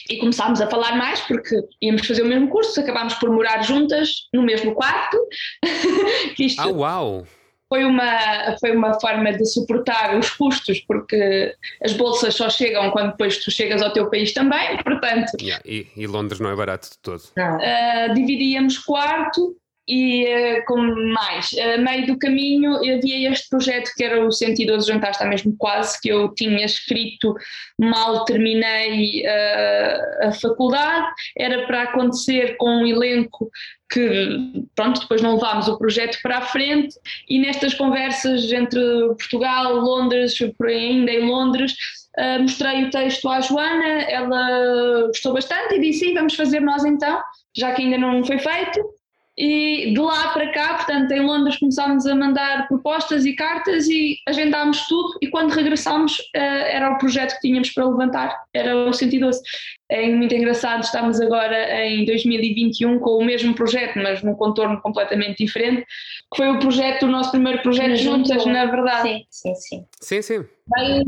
e 0.08 0.18
começámos 0.18 0.60
a 0.60 0.68
falar 0.68 0.96
mais 0.96 1.20
porque 1.20 1.56
íamos 1.80 2.06
fazer 2.06 2.22
o 2.22 2.26
mesmo 2.26 2.48
curso, 2.48 2.80
acabámos 2.80 3.14
por 3.14 3.30
morar 3.30 3.62
juntas 3.62 4.28
no 4.32 4.42
mesmo 4.42 4.74
quarto. 4.74 5.16
Isto 6.38 6.60
ah, 6.60 6.68
uau! 6.68 7.26
Foi 7.68 7.84
uma, 7.84 8.56
foi 8.58 8.76
uma 8.76 8.98
forma 8.98 9.32
de 9.32 9.46
suportar 9.46 10.18
os 10.18 10.28
custos, 10.30 10.80
porque 10.80 11.54
as 11.84 11.92
bolsas 11.92 12.34
só 12.34 12.50
chegam 12.50 12.90
quando 12.90 13.12
depois 13.12 13.38
tu 13.38 13.50
chegas 13.52 13.80
ao 13.80 13.92
teu 13.92 14.10
país 14.10 14.32
também, 14.32 14.76
portanto. 14.82 15.36
Yeah, 15.40 15.62
e, 15.64 15.86
e, 15.96 16.04
Londres 16.08 16.40
não 16.40 16.50
é 16.50 16.56
barato 16.56 16.90
de 16.90 16.98
todo. 16.98 17.22
Uh, 17.22 18.12
dividíamos 18.12 18.76
quarto 18.76 19.56
e 19.88 20.24
uh, 20.24 20.64
com 20.66 20.76
mais. 21.12 21.50
A 21.58 21.78
meio 21.78 22.06
do 22.06 22.18
caminho 22.18 22.76
havia 22.76 23.30
este 23.30 23.48
projeto 23.48 23.90
que 23.96 24.04
era 24.04 24.24
o 24.24 24.30
112 24.30 24.86
Jantar, 24.86 25.10
está 25.10 25.24
mesmo 25.26 25.54
quase, 25.58 26.00
que 26.00 26.08
eu 26.08 26.32
tinha 26.34 26.64
escrito 26.64 27.34
mal 27.78 28.24
terminei 28.24 29.22
uh, 29.22 30.28
a 30.28 30.32
faculdade, 30.32 31.06
era 31.36 31.66
para 31.66 31.82
acontecer 31.82 32.56
com 32.56 32.68
um 32.68 32.86
elenco 32.86 33.50
que, 33.92 34.64
pronto, 34.76 35.00
depois 35.00 35.20
não 35.20 35.34
levámos 35.34 35.66
o 35.66 35.76
projeto 35.76 36.18
para 36.22 36.38
a 36.38 36.42
frente 36.42 36.94
e 37.28 37.40
nestas 37.40 37.74
conversas 37.74 38.52
entre 38.52 38.80
Portugal, 39.18 39.74
Londres, 39.74 40.34
ainda 40.62 41.10
em 41.10 41.26
Londres, 41.26 41.74
Uh, 42.18 42.42
mostrei 42.42 42.84
o 42.84 42.90
texto 42.90 43.28
à 43.28 43.40
Joana, 43.40 44.02
ela 44.02 45.06
gostou 45.06 45.32
bastante 45.32 45.76
e 45.76 45.80
disse: 45.80 46.12
vamos 46.12 46.34
fazer 46.34 46.58
nós 46.58 46.84
então, 46.84 47.22
já 47.56 47.72
que 47.72 47.82
ainda 47.82 47.98
não 47.98 48.24
foi 48.24 48.36
feito. 48.36 48.99
E 49.42 49.94
de 49.94 49.98
lá 49.98 50.34
para 50.34 50.52
cá, 50.52 50.74
portanto, 50.74 51.10
em 51.12 51.20
Londres 51.20 51.56
começámos 51.56 52.04
a 52.06 52.14
mandar 52.14 52.68
propostas 52.68 53.24
e 53.24 53.32
cartas 53.32 53.88
e 53.88 54.18
agendámos 54.28 54.86
tudo. 54.86 55.16
E 55.22 55.28
quando 55.28 55.52
regressámos, 55.52 56.18
uh, 56.18 56.36
era 56.36 56.90
o 56.90 56.98
projeto 56.98 57.36
que 57.36 57.48
tínhamos 57.48 57.70
para 57.70 57.86
levantar, 57.86 58.36
era 58.52 58.76
o 58.76 58.92
112. 58.92 59.40
É 59.88 60.06
muito 60.10 60.34
engraçado, 60.34 60.82
estamos 60.82 61.22
agora 61.22 61.86
em 61.86 62.04
2021 62.04 62.98
com 62.98 63.16
o 63.16 63.24
mesmo 63.24 63.54
projeto, 63.54 63.98
mas 63.98 64.22
num 64.22 64.34
contorno 64.34 64.78
completamente 64.82 65.42
diferente. 65.42 65.86
Que 66.30 66.36
foi 66.36 66.48
o 66.50 66.58
projeto, 66.58 67.04
o 67.04 67.08
nosso 67.08 67.30
primeiro 67.30 67.62
projeto 67.62 67.96
juntas, 67.96 68.44
na 68.44 68.66
verdade. 68.66 69.08
Sim, 69.08 69.24
sim, 69.30 69.54
sim. 69.54 69.86
Sim, 70.02 70.22
sim. 70.22 70.44
Veio 70.76 71.02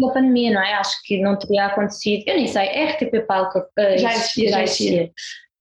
da 0.00 0.12
pandemia, 0.14 0.52
não 0.52 0.62
é? 0.62 0.74
Acho 0.74 1.02
que 1.02 1.20
não 1.20 1.36
teria 1.36 1.66
acontecido. 1.66 2.22
Eu 2.28 2.36
nem 2.36 2.46
sei, 2.46 2.68
RTP 2.68 3.26
Palco 3.26 3.58
uh, 3.58 3.98
já 3.98 4.12
existia. 4.12 4.50
Já 4.50 4.62
existia 4.62 5.10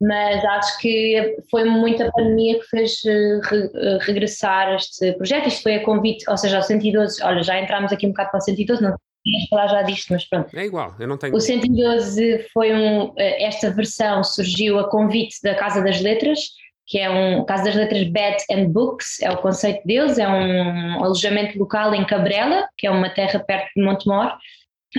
mas 0.02 0.44
acho 0.44 0.80
que 0.80 1.38
foi 1.52 1.64
muita 1.64 2.12
pandemia 2.12 2.60
que 2.60 2.66
fez 2.66 3.06
eh, 3.06 3.40
re, 3.44 3.70
eh, 3.76 3.98
regressar 4.02 4.74
este 4.74 5.14
projeto. 5.14 5.48
Isto 5.48 5.62
foi 5.62 5.76
a 5.76 5.84
convite, 5.84 6.28
ou 6.28 6.36
seja, 6.36 6.58
o 6.58 6.64
112, 6.64 7.24
olha, 7.24 7.44
já 7.44 7.62
entramos 7.62 7.92
aqui 7.94 8.08
um 8.08 8.10
bocado 8.10 8.32
para 8.32 8.40
o 8.40 8.42
112, 8.42 8.82
não 8.82 8.96
queria 9.24 9.48
falar 9.48 9.68
já 9.68 9.84
disto, 9.84 10.12
mas 10.12 10.28
pronto. 10.28 10.58
É 10.58 10.66
igual, 10.66 10.96
eu 11.00 11.08
não 11.08 11.18
tenho. 11.18 11.36
O 11.36 11.40
112 11.40 12.48
foi 12.52 12.74
um, 12.74 13.14
eh, 13.16 13.44
esta 13.46 13.70
versão 13.70 14.24
surgiu 14.24 14.80
a 14.80 14.90
convite 14.90 15.36
da 15.44 15.54
Casa 15.54 15.84
das 15.84 16.02
Letras, 16.02 16.40
que 16.88 16.98
é 16.98 17.08
um 17.08 17.46
Casa 17.46 17.66
das 17.66 17.76
Letras 17.76 18.04
Bed 18.10 18.38
and 18.50 18.70
Books, 18.70 19.22
é 19.22 19.30
o 19.30 19.38
conceito 19.38 19.86
deles, 19.86 20.18
é 20.18 20.28
um 20.28 21.04
alojamento 21.04 21.60
local 21.60 21.94
em 21.94 22.04
Cabrela, 22.06 22.68
que 22.76 22.88
é 22.88 22.92
uma 22.92 23.10
terra 23.12 23.40
perto 23.40 23.70
de 23.76 23.84
Montemor, 23.84 24.36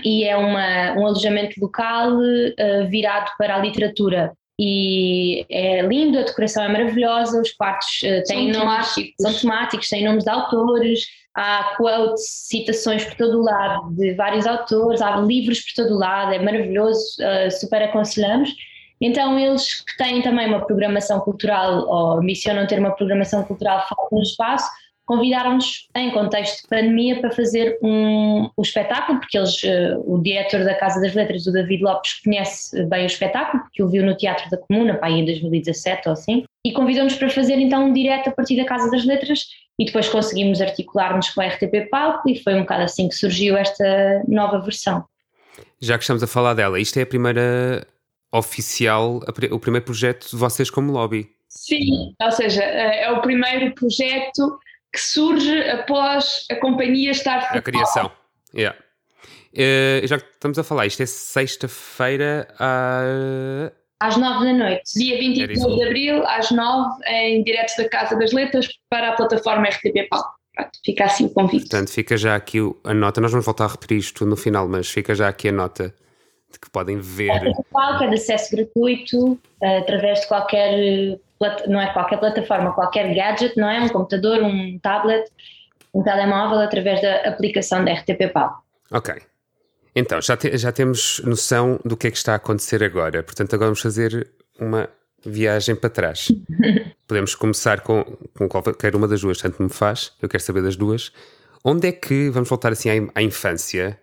e 0.04 0.24
é 0.24 0.36
uma, 0.36 0.92
um 0.92 1.06
alojamento 1.06 1.60
local 1.60 2.12
uh, 2.14 2.88
virado 2.88 3.30
para 3.36 3.56
a 3.56 3.58
literatura. 3.58 4.32
E 4.64 5.44
é 5.50 5.82
lindo, 5.82 6.16
a 6.16 6.22
decoração 6.22 6.62
é 6.62 6.68
maravilhosa, 6.68 7.40
os 7.40 7.50
quartos 7.50 8.00
uh, 8.04 8.22
têm 8.28 8.54
são 8.54 8.64
nomes, 8.64 8.94
temáticos. 8.94 9.14
são 9.20 9.34
temáticos, 9.34 9.88
têm 9.88 10.04
nomes 10.04 10.22
de 10.22 10.30
autores, 10.30 11.00
há 11.34 11.74
quotes, 11.76 12.22
citações 12.46 13.04
por 13.04 13.16
todo 13.16 13.40
o 13.40 13.42
lado 13.42 13.90
de 13.96 14.14
vários 14.14 14.46
autores, 14.46 15.02
há 15.02 15.16
livros 15.16 15.60
por 15.62 15.82
todo 15.82 15.96
o 15.96 15.98
lado, 15.98 16.32
é 16.32 16.38
maravilhoso, 16.38 17.16
uh, 17.18 17.50
super 17.50 17.82
aconselhamos. 17.82 18.54
Então, 19.00 19.36
eles 19.36 19.80
que 19.80 19.96
têm 19.96 20.22
também 20.22 20.46
uma 20.46 20.64
programação 20.64 21.18
cultural, 21.18 21.84
ou 21.88 22.18
ambicionam 22.20 22.64
ter 22.64 22.78
uma 22.78 22.92
programação 22.92 23.42
cultural 23.42 23.84
forte 23.88 24.14
no 24.14 24.22
espaço, 24.22 24.70
convidaram-nos, 25.04 25.88
em 25.96 26.10
contexto 26.10 26.62
de 26.62 26.68
pandemia, 26.68 27.20
para 27.20 27.30
fazer 27.30 27.78
um, 27.82 28.50
o 28.56 28.62
espetáculo, 28.62 29.18
porque 29.18 29.36
eles, 29.36 29.62
uh, 29.62 30.02
o 30.06 30.22
diretor 30.22 30.64
da 30.64 30.74
Casa 30.74 31.00
das 31.00 31.14
Letras, 31.14 31.46
o 31.46 31.52
David 31.52 31.82
Lopes, 31.82 32.20
conhece 32.22 32.84
bem 32.86 33.04
o 33.04 33.06
espetáculo, 33.06 33.62
porque 33.64 33.82
o 33.82 33.88
viu 33.88 34.04
no 34.04 34.16
Teatro 34.16 34.48
da 34.50 34.56
Comuna, 34.56 34.94
pá, 34.94 35.10
em 35.10 35.24
2017 35.24 36.08
ou 36.08 36.12
assim, 36.12 36.44
e 36.64 36.72
convidou-nos 36.72 37.14
para 37.14 37.28
fazer 37.28 37.58
então 37.58 37.86
um 37.86 37.92
direto 37.92 38.28
a 38.28 38.32
partir 38.32 38.56
da 38.56 38.64
Casa 38.64 38.90
das 38.90 39.04
Letras, 39.04 39.46
e 39.78 39.84
depois 39.84 40.08
conseguimos 40.08 40.60
articular-nos 40.60 41.30
com 41.30 41.40
a 41.40 41.46
RTP 41.46 41.88
Palco, 41.90 42.28
e 42.28 42.38
foi 42.38 42.54
um 42.54 42.60
bocado 42.60 42.84
assim 42.84 43.08
que 43.08 43.14
surgiu 43.14 43.56
esta 43.56 44.22
nova 44.28 44.60
versão. 44.60 45.04
Já 45.80 45.98
que 45.98 46.04
estamos 46.04 46.22
a 46.22 46.26
falar 46.26 46.54
dela, 46.54 46.78
isto 46.78 46.98
é 46.98 47.02
a 47.02 47.06
primeira 47.06 47.86
oficial, 48.32 49.20
o 49.50 49.58
primeiro 49.58 49.84
projeto 49.84 50.30
de 50.30 50.36
vocês 50.36 50.70
como 50.70 50.92
lobby. 50.92 51.28
Sim, 51.48 52.14
ou 52.20 52.32
seja, 52.32 52.62
eh, 52.62 53.04
é 53.04 53.10
o 53.10 53.20
primeiro 53.20 53.74
projeto 53.74 54.58
que 54.92 55.00
surge 55.00 55.70
após 55.70 56.46
a 56.50 56.56
companhia 56.56 57.10
estar. 57.10 57.38
A 57.56 57.62
criação, 57.62 58.10
yeah. 58.54 58.76
Uh, 59.54 60.06
já 60.06 60.18
que 60.18 60.26
estamos 60.32 60.58
a 60.58 60.64
falar, 60.64 60.86
isto 60.86 61.02
é 61.02 61.06
sexta-feira 61.06 62.48
a... 62.58 63.70
às 64.00 64.16
nove 64.16 64.46
da 64.46 64.52
noite. 64.52 64.82
Dia 64.96 65.18
22 65.18 65.76
de 65.76 65.84
abril, 65.84 66.26
às 66.26 66.50
nove, 66.50 67.04
em 67.06 67.42
direto 67.42 67.76
da 67.76 67.88
Casa 67.88 68.16
das 68.16 68.32
Letras, 68.32 68.68
para 68.88 69.10
a 69.10 69.12
plataforma 69.12 69.68
RTP 69.68 70.08
Palco. 70.08 70.30
Fica 70.84 71.04
assim 71.04 71.26
o 71.26 71.30
convite. 71.30 71.68
Portanto, 71.68 71.90
fica 71.90 72.16
já 72.16 72.36
aqui 72.36 72.58
a 72.84 72.94
nota. 72.94 73.20
Nós 73.20 73.30
vamos 73.30 73.44
voltar 73.44 73.64
a 73.64 73.68
repetir 73.68 73.98
isto 73.98 74.24
no 74.26 74.36
final, 74.36 74.68
mas 74.68 74.88
fica 74.88 75.14
já 75.14 75.28
aqui 75.28 75.48
a 75.48 75.52
nota 75.52 75.94
de 76.50 76.58
que 76.58 76.70
podem 76.70 76.98
ver. 76.98 77.30
É 77.30 78.08
de 78.08 78.14
acesso 78.14 78.54
gratuito, 78.54 79.32
uh, 79.32 79.78
através 79.78 80.20
de 80.20 80.28
qualquer, 80.28 81.18
não 81.66 81.80
é 81.80 81.92
qualquer 81.92 82.18
plataforma, 82.18 82.72
qualquer 82.72 83.14
gadget, 83.14 83.56
não 83.56 83.68
é? 83.68 83.80
Um 83.80 83.88
computador, 83.88 84.42
um 84.42 84.78
tablet, 84.78 85.30
um 85.94 86.02
telemóvel, 86.02 86.60
através 86.60 87.00
da 87.00 87.28
aplicação 87.28 87.84
da 87.84 87.92
RTP 87.92 88.32
Pal. 88.32 88.62
Ok. 88.90 89.14
Então, 89.94 90.20
já, 90.22 90.36
te, 90.36 90.56
já 90.56 90.72
temos 90.72 91.20
noção 91.24 91.78
do 91.84 91.96
que 91.96 92.06
é 92.06 92.10
que 92.10 92.16
está 92.16 92.32
a 92.32 92.36
acontecer 92.36 92.82
agora. 92.82 93.22
Portanto, 93.22 93.54
agora 93.54 93.66
vamos 93.68 93.80
fazer 93.80 94.30
uma 94.58 94.88
viagem 95.24 95.74
para 95.76 95.90
trás. 95.90 96.28
Podemos 97.06 97.34
começar 97.34 97.80
com, 97.80 98.04
com 98.36 98.48
qualquer 98.48 98.96
uma 98.96 99.06
das 99.06 99.20
duas, 99.20 99.38
tanto 99.38 99.62
me 99.62 99.68
faz, 99.68 100.12
eu 100.20 100.28
quero 100.28 100.42
saber 100.42 100.62
das 100.62 100.76
duas. 100.76 101.12
Onde 101.64 101.88
é 101.88 101.92
que, 101.92 102.30
vamos 102.30 102.48
voltar 102.48 102.72
assim 102.72 102.88
à, 102.90 103.10
à 103.14 103.22
infância, 103.22 103.98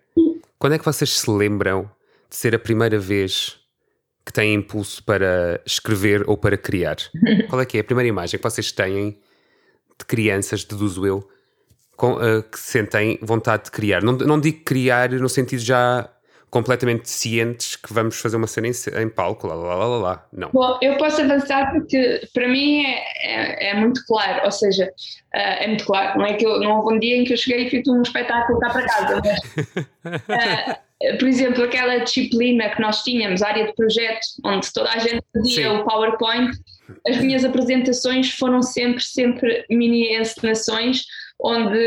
quando 0.58 0.74
é 0.74 0.78
que 0.78 0.84
vocês 0.84 1.18
se 1.18 1.30
lembram 1.30 1.90
de 2.28 2.36
ser 2.36 2.54
a 2.54 2.58
primeira 2.58 2.98
vez 2.98 3.59
que 4.24 4.32
têm 4.32 4.54
impulso 4.54 5.02
para 5.04 5.60
escrever 5.66 6.28
ou 6.28 6.36
para 6.36 6.56
criar? 6.56 6.96
Qual 7.48 7.60
é 7.60 7.66
que 7.66 7.78
é 7.78 7.80
a 7.80 7.84
primeira 7.84 8.08
imagem 8.08 8.38
que 8.38 8.42
vocês 8.42 8.70
têm 8.72 9.18
de 9.98 10.04
crianças, 10.06 10.64
deduzo 10.64 11.06
eu, 11.06 11.28
com, 11.96 12.14
uh, 12.14 12.42
que 12.42 12.58
sentem 12.58 13.18
vontade 13.22 13.64
de 13.64 13.70
criar? 13.70 14.02
Não, 14.02 14.12
não 14.12 14.40
digo 14.40 14.64
criar 14.64 15.10
no 15.10 15.28
sentido 15.28 15.60
já 15.60 16.08
completamente 16.50 17.08
cientes 17.08 17.76
que 17.76 17.92
vamos 17.92 18.20
fazer 18.20 18.36
uma 18.36 18.46
cena 18.46 18.66
em, 18.66 18.72
em 19.02 19.08
palco, 19.08 19.46
lá, 19.46 19.54
lá, 19.54 19.74
lá, 19.74 19.86
lá, 19.86 19.98
lá. 19.98 20.26
Não. 20.32 20.50
Bom, 20.52 20.78
eu 20.82 20.96
posso 20.96 21.22
avançar 21.22 21.70
porque 21.70 22.28
para 22.34 22.48
mim 22.48 22.84
é, 22.84 23.68
é, 23.68 23.70
é 23.70 23.74
muito 23.74 24.04
claro, 24.04 24.44
ou 24.44 24.50
seja, 24.50 24.86
uh, 24.86 25.38
é 25.38 25.68
muito 25.68 25.84
claro, 25.84 26.18
não 26.18 26.26
é 26.26 26.34
que 26.34 26.44
eu, 26.44 26.58
não 26.58 26.78
houve 26.78 26.96
um 26.96 26.98
dia 26.98 27.16
em 27.16 27.24
que 27.24 27.32
eu 27.32 27.36
cheguei 27.36 27.66
e 27.66 27.70
fiz 27.70 27.86
um 27.86 28.02
espetáculo 28.02 28.58
cá 28.58 28.70
para 28.70 28.84
casa, 28.84 29.22
mas, 29.24 30.74
uh, 30.74 30.78
por 31.18 31.26
exemplo, 31.26 31.64
aquela 31.64 31.98
disciplina 31.98 32.68
que 32.68 32.80
nós 32.80 33.02
tínhamos, 33.02 33.42
área 33.42 33.66
de 33.66 33.74
projeto, 33.74 34.20
onde 34.44 34.72
toda 34.72 34.90
a 34.90 34.98
gente 34.98 35.22
fazia 35.32 35.72
o 35.72 35.84
PowerPoint, 35.84 36.50
as 37.06 37.18
minhas 37.18 37.44
apresentações 37.44 38.32
foram 38.32 38.62
sempre, 38.62 39.02
sempre 39.02 39.64
mini 39.70 40.14
encenações, 40.14 41.04
onde 41.40 41.78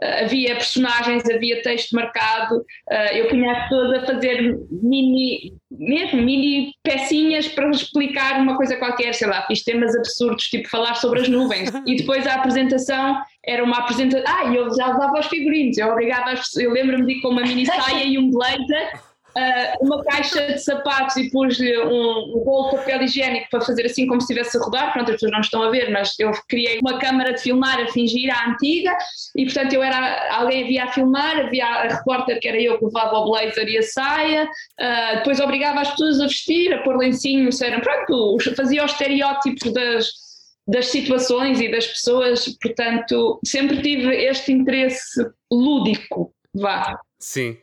havia 0.00 0.54
personagens, 0.54 1.28
havia 1.28 1.62
texto 1.62 1.94
marcado, 1.94 2.56
uh, 2.56 3.14
eu 3.14 3.28
punha 3.28 3.52
as 3.52 3.62
pessoas 3.64 3.98
a 3.98 4.06
fazer 4.06 4.58
mini, 4.70 5.52
mesmo 5.70 6.22
mini 6.22 6.72
pecinhas 6.82 7.48
para 7.48 7.68
explicar 7.70 8.40
uma 8.40 8.56
coisa 8.56 8.76
qualquer, 8.76 9.12
sei 9.14 9.28
lá, 9.28 9.42
fiz 9.46 9.64
temas 9.64 9.94
absurdos, 9.96 10.44
tipo 10.44 10.68
falar 10.68 10.94
sobre 10.94 11.20
as 11.20 11.28
nuvens, 11.28 11.70
e 11.86 11.96
depois 11.96 12.26
a 12.26 12.34
apresentação 12.34 13.20
era 13.44 13.64
uma 13.64 13.78
apresentação, 13.78 14.24
ah, 14.26 14.54
eu 14.54 14.64
já 14.74 14.94
usava 14.94 15.18
os 15.18 15.26
figurinos, 15.26 15.76
eu 15.78 15.88
obrigava 15.88 16.34
eu 16.56 16.70
lembro-me 16.70 17.06
de 17.06 17.12
ir 17.12 17.20
com 17.20 17.28
uma 17.28 17.42
mini 17.42 17.66
saia 17.66 18.04
e 18.04 18.18
um 18.18 18.30
blazer, 18.30 18.92
uh, 19.38 19.84
uma 19.84 20.02
caixa 20.04 20.52
de 20.52 20.58
sapatos 20.58 21.16
e 21.16 21.30
pus-lhe 21.30 21.78
um, 21.78 22.36
um 22.36 22.44
bolo 22.44 22.70
de 22.70 22.76
papel 22.76 23.02
higiênico 23.02 23.48
para 23.50 23.60
fazer 23.60 23.86
assim 23.86 24.06
como 24.06 24.20
se 24.20 24.32
estivesse 24.32 24.56
a 24.56 24.60
rodar. 24.60 24.92
Pronto, 24.92 25.10
as 25.10 25.16
pessoas 25.16 25.32
não 25.32 25.40
estão 25.40 25.62
a 25.62 25.70
ver, 25.70 25.90
mas 25.90 26.18
eu 26.18 26.30
criei 26.48 26.78
uma 26.80 26.98
câmara 26.98 27.32
de 27.32 27.40
filmar 27.40 27.80
a 27.80 27.88
fingir 27.88 28.30
a 28.34 28.50
antiga 28.50 28.96
e, 29.36 29.44
portanto, 29.44 29.72
eu 29.72 29.82
era 29.82 30.36
alguém 30.36 30.64
havia 30.64 30.84
a 30.84 30.92
filmar, 30.92 31.38
havia 31.38 31.66
a 31.66 31.88
repórter 31.96 32.40
que 32.40 32.48
era 32.48 32.60
eu 32.60 32.78
que 32.78 32.84
levava 32.84 33.18
o 33.18 33.30
blazer 33.30 33.68
e 33.68 33.78
a 33.78 33.82
saia, 33.82 34.44
uh, 34.44 35.16
depois 35.16 35.40
obrigava 35.40 35.80
as 35.80 35.90
pessoas 35.90 36.20
a 36.20 36.24
vestir, 36.24 36.74
a 36.74 36.82
pôr 36.82 36.96
lencinhos, 36.96 37.60
era, 37.60 37.80
pronto, 37.80 38.38
fazia 38.56 38.84
os 38.84 38.92
estereótipos 38.92 39.72
das 39.72 40.28
das 40.68 40.88
situações 40.88 41.60
e 41.62 41.70
das 41.70 41.86
pessoas, 41.86 42.46
portanto, 42.60 43.40
sempre 43.42 43.80
tive 43.80 44.14
este 44.14 44.52
interesse 44.52 45.26
lúdico, 45.50 46.34
vá. 46.54 46.94
Sim, 47.18 47.56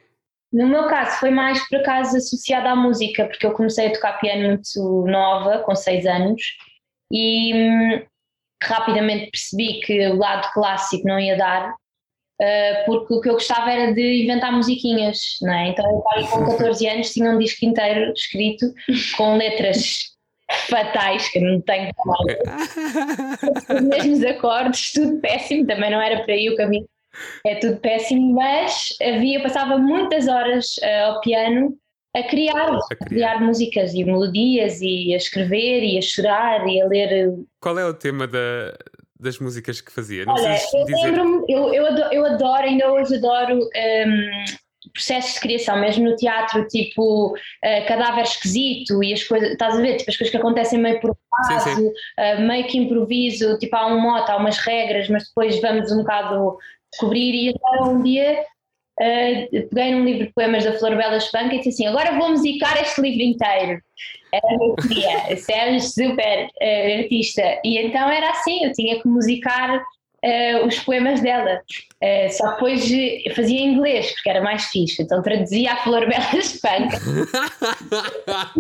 no 0.55 0.67
meu 0.67 0.87
caso, 0.87 1.19
foi 1.19 1.31
mais 1.31 1.59
por 1.67 1.79
acaso 1.79 2.15
associado 2.15 2.69
à 2.69 2.75
música, 2.77 3.25
porque 3.25 3.45
eu 3.45 3.51
comecei 3.51 3.87
a 3.87 3.93
tocar 3.93 4.19
piano 4.21 4.47
muito 4.47 5.05
nova, 5.05 5.59
com 5.59 5.75
6 5.75 6.05
anos, 6.05 6.41
e 7.11 7.53
hum, 7.53 8.01
rapidamente 8.63 9.31
percebi 9.31 9.81
que 9.81 10.07
o 10.07 10.15
lado 10.15 10.49
clássico 10.53 11.05
não 11.05 11.19
ia 11.19 11.35
dar, 11.35 11.71
uh, 11.71 12.85
porque 12.85 13.13
o 13.13 13.19
que 13.19 13.27
eu 13.27 13.33
gostava 13.33 13.69
era 13.69 13.93
de 13.93 14.23
inventar 14.23 14.53
musiquinhas, 14.53 15.37
não 15.41 15.53
é? 15.53 15.67
Então 15.67 15.85
eu, 15.91 16.27
com 16.27 16.45
14 16.45 16.87
anos, 16.87 17.11
tinha 17.11 17.31
um 17.31 17.37
disco 17.37 17.65
inteiro 17.65 18.13
escrito 18.13 18.65
com 19.17 19.35
letras 19.35 20.15
fatais, 20.69 21.27
que 21.27 21.39
eu 21.39 21.43
não 21.43 21.59
tenho 21.59 21.91
os 23.75 23.81
mesmos 23.81 24.23
acordes, 24.23 24.93
tudo 24.93 25.19
péssimo, 25.19 25.67
também 25.67 25.91
não 25.91 25.99
era 25.99 26.23
para 26.23 26.33
aí 26.33 26.49
o 26.49 26.55
caminho 26.55 26.87
é 27.45 27.55
tudo 27.55 27.77
péssimo, 27.77 28.33
mas 28.33 28.89
havia, 29.01 29.41
passava 29.41 29.77
muitas 29.77 30.27
horas 30.27 30.75
uh, 30.77 31.11
ao 31.11 31.21
piano 31.21 31.77
a 32.15 32.23
criar, 32.23 32.73
a 32.73 32.95
criar, 32.95 33.05
criar. 33.07 33.41
músicas 33.41 33.93
e 33.93 34.03
melodias 34.03 34.79
e 34.81 35.13
a 35.13 35.17
escrever 35.17 35.83
e 35.83 35.97
a 35.97 36.01
chorar 36.01 36.65
e 36.67 36.81
a 36.81 36.87
ler. 36.87 37.33
Qual 37.59 37.77
é 37.77 37.85
o 37.85 37.93
tema 37.93 38.25
da, 38.25 38.73
das 39.19 39.37
músicas 39.39 39.81
que 39.81 39.91
fazia? 39.91 40.25
Não 40.25 40.33
Olha, 40.33 40.57
eu 40.73 40.85
dizer... 40.85 41.03
lembro-me, 41.03 41.45
eu, 41.49 41.73
eu, 41.73 41.85
adoro, 41.87 42.13
eu 42.13 42.25
adoro, 42.25 42.63
ainda 42.63 42.91
hoje 42.91 43.15
adoro 43.15 43.59
um, 43.59 44.45
processos 44.93 45.33
de 45.33 45.39
criação, 45.41 45.77
mesmo 45.79 46.05
no 46.05 46.15
teatro, 46.15 46.65
tipo 46.67 47.33
uh, 47.33 47.87
cadáver 47.87 48.23
esquisito 48.23 49.03
e 49.03 49.13
as 49.13 49.23
coisas, 49.23 49.51
estás 49.51 49.75
a 49.75 49.81
ver, 49.81 49.97
tipo 49.97 50.09
as 50.09 50.17
coisas 50.17 50.31
que 50.31 50.37
acontecem 50.37 50.79
meio 50.79 51.01
por 51.01 51.15
acaso, 51.33 51.85
uh, 51.87 52.41
meio 52.41 52.65
que 52.67 52.77
improviso, 52.77 53.57
tipo 53.57 53.75
há 53.75 53.87
um 53.87 53.99
mote, 53.99 54.31
há 54.31 54.37
umas 54.37 54.57
regras, 54.59 55.09
mas 55.09 55.27
depois 55.27 55.59
vamos 55.59 55.91
um 55.91 55.97
bocado 55.97 56.57
descobrir 56.95 57.33
e 57.33 57.49
então 57.49 57.93
um 57.93 58.03
dia 58.03 58.41
uh, 58.99 59.67
peguei 59.69 59.93
num 59.93 60.05
livro 60.05 60.27
de 60.27 60.33
poemas 60.33 60.63
da 60.63 60.73
Flor 60.73 60.95
Bela 60.95 61.17
Espanca 61.17 61.55
e 61.55 61.57
disse 61.57 61.69
assim, 61.69 61.87
agora 61.87 62.17
vou 62.17 62.29
musicar 62.29 62.81
este 62.81 63.01
livro 63.01 63.21
inteiro. 63.21 63.81
Era 64.33 64.47
o 64.47 64.57
meu 64.57 64.75
queria, 64.75 65.35
Sérgio 65.37 65.81
super 65.81 66.47
uh, 66.47 66.99
artista. 66.99 67.61
E 67.63 67.77
então 67.77 68.09
era 68.09 68.31
assim, 68.31 68.65
eu 68.65 68.71
tinha 68.73 69.01
que 69.01 69.07
musicar 69.07 69.83
uh, 70.25 70.65
os 70.65 70.79
poemas 70.79 71.21
dela. 71.21 71.61
Uh, 72.03 72.31
só 72.31 72.51
depois 72.51 72.89
fazia 73.35 73.59
em 73.59 73.73
inglês, 73.73 74.11
porque 74.13 74.29
era 74.29 74.41
mais 74.41 74.65
fixe. 74.65 75.01
Então 75.01 75.21
traduzia 75.21 75.73
a 75.73 75.77
Flor 75.77 76.01
Bela 76.09 76.35
Espanca. 76.35 76.97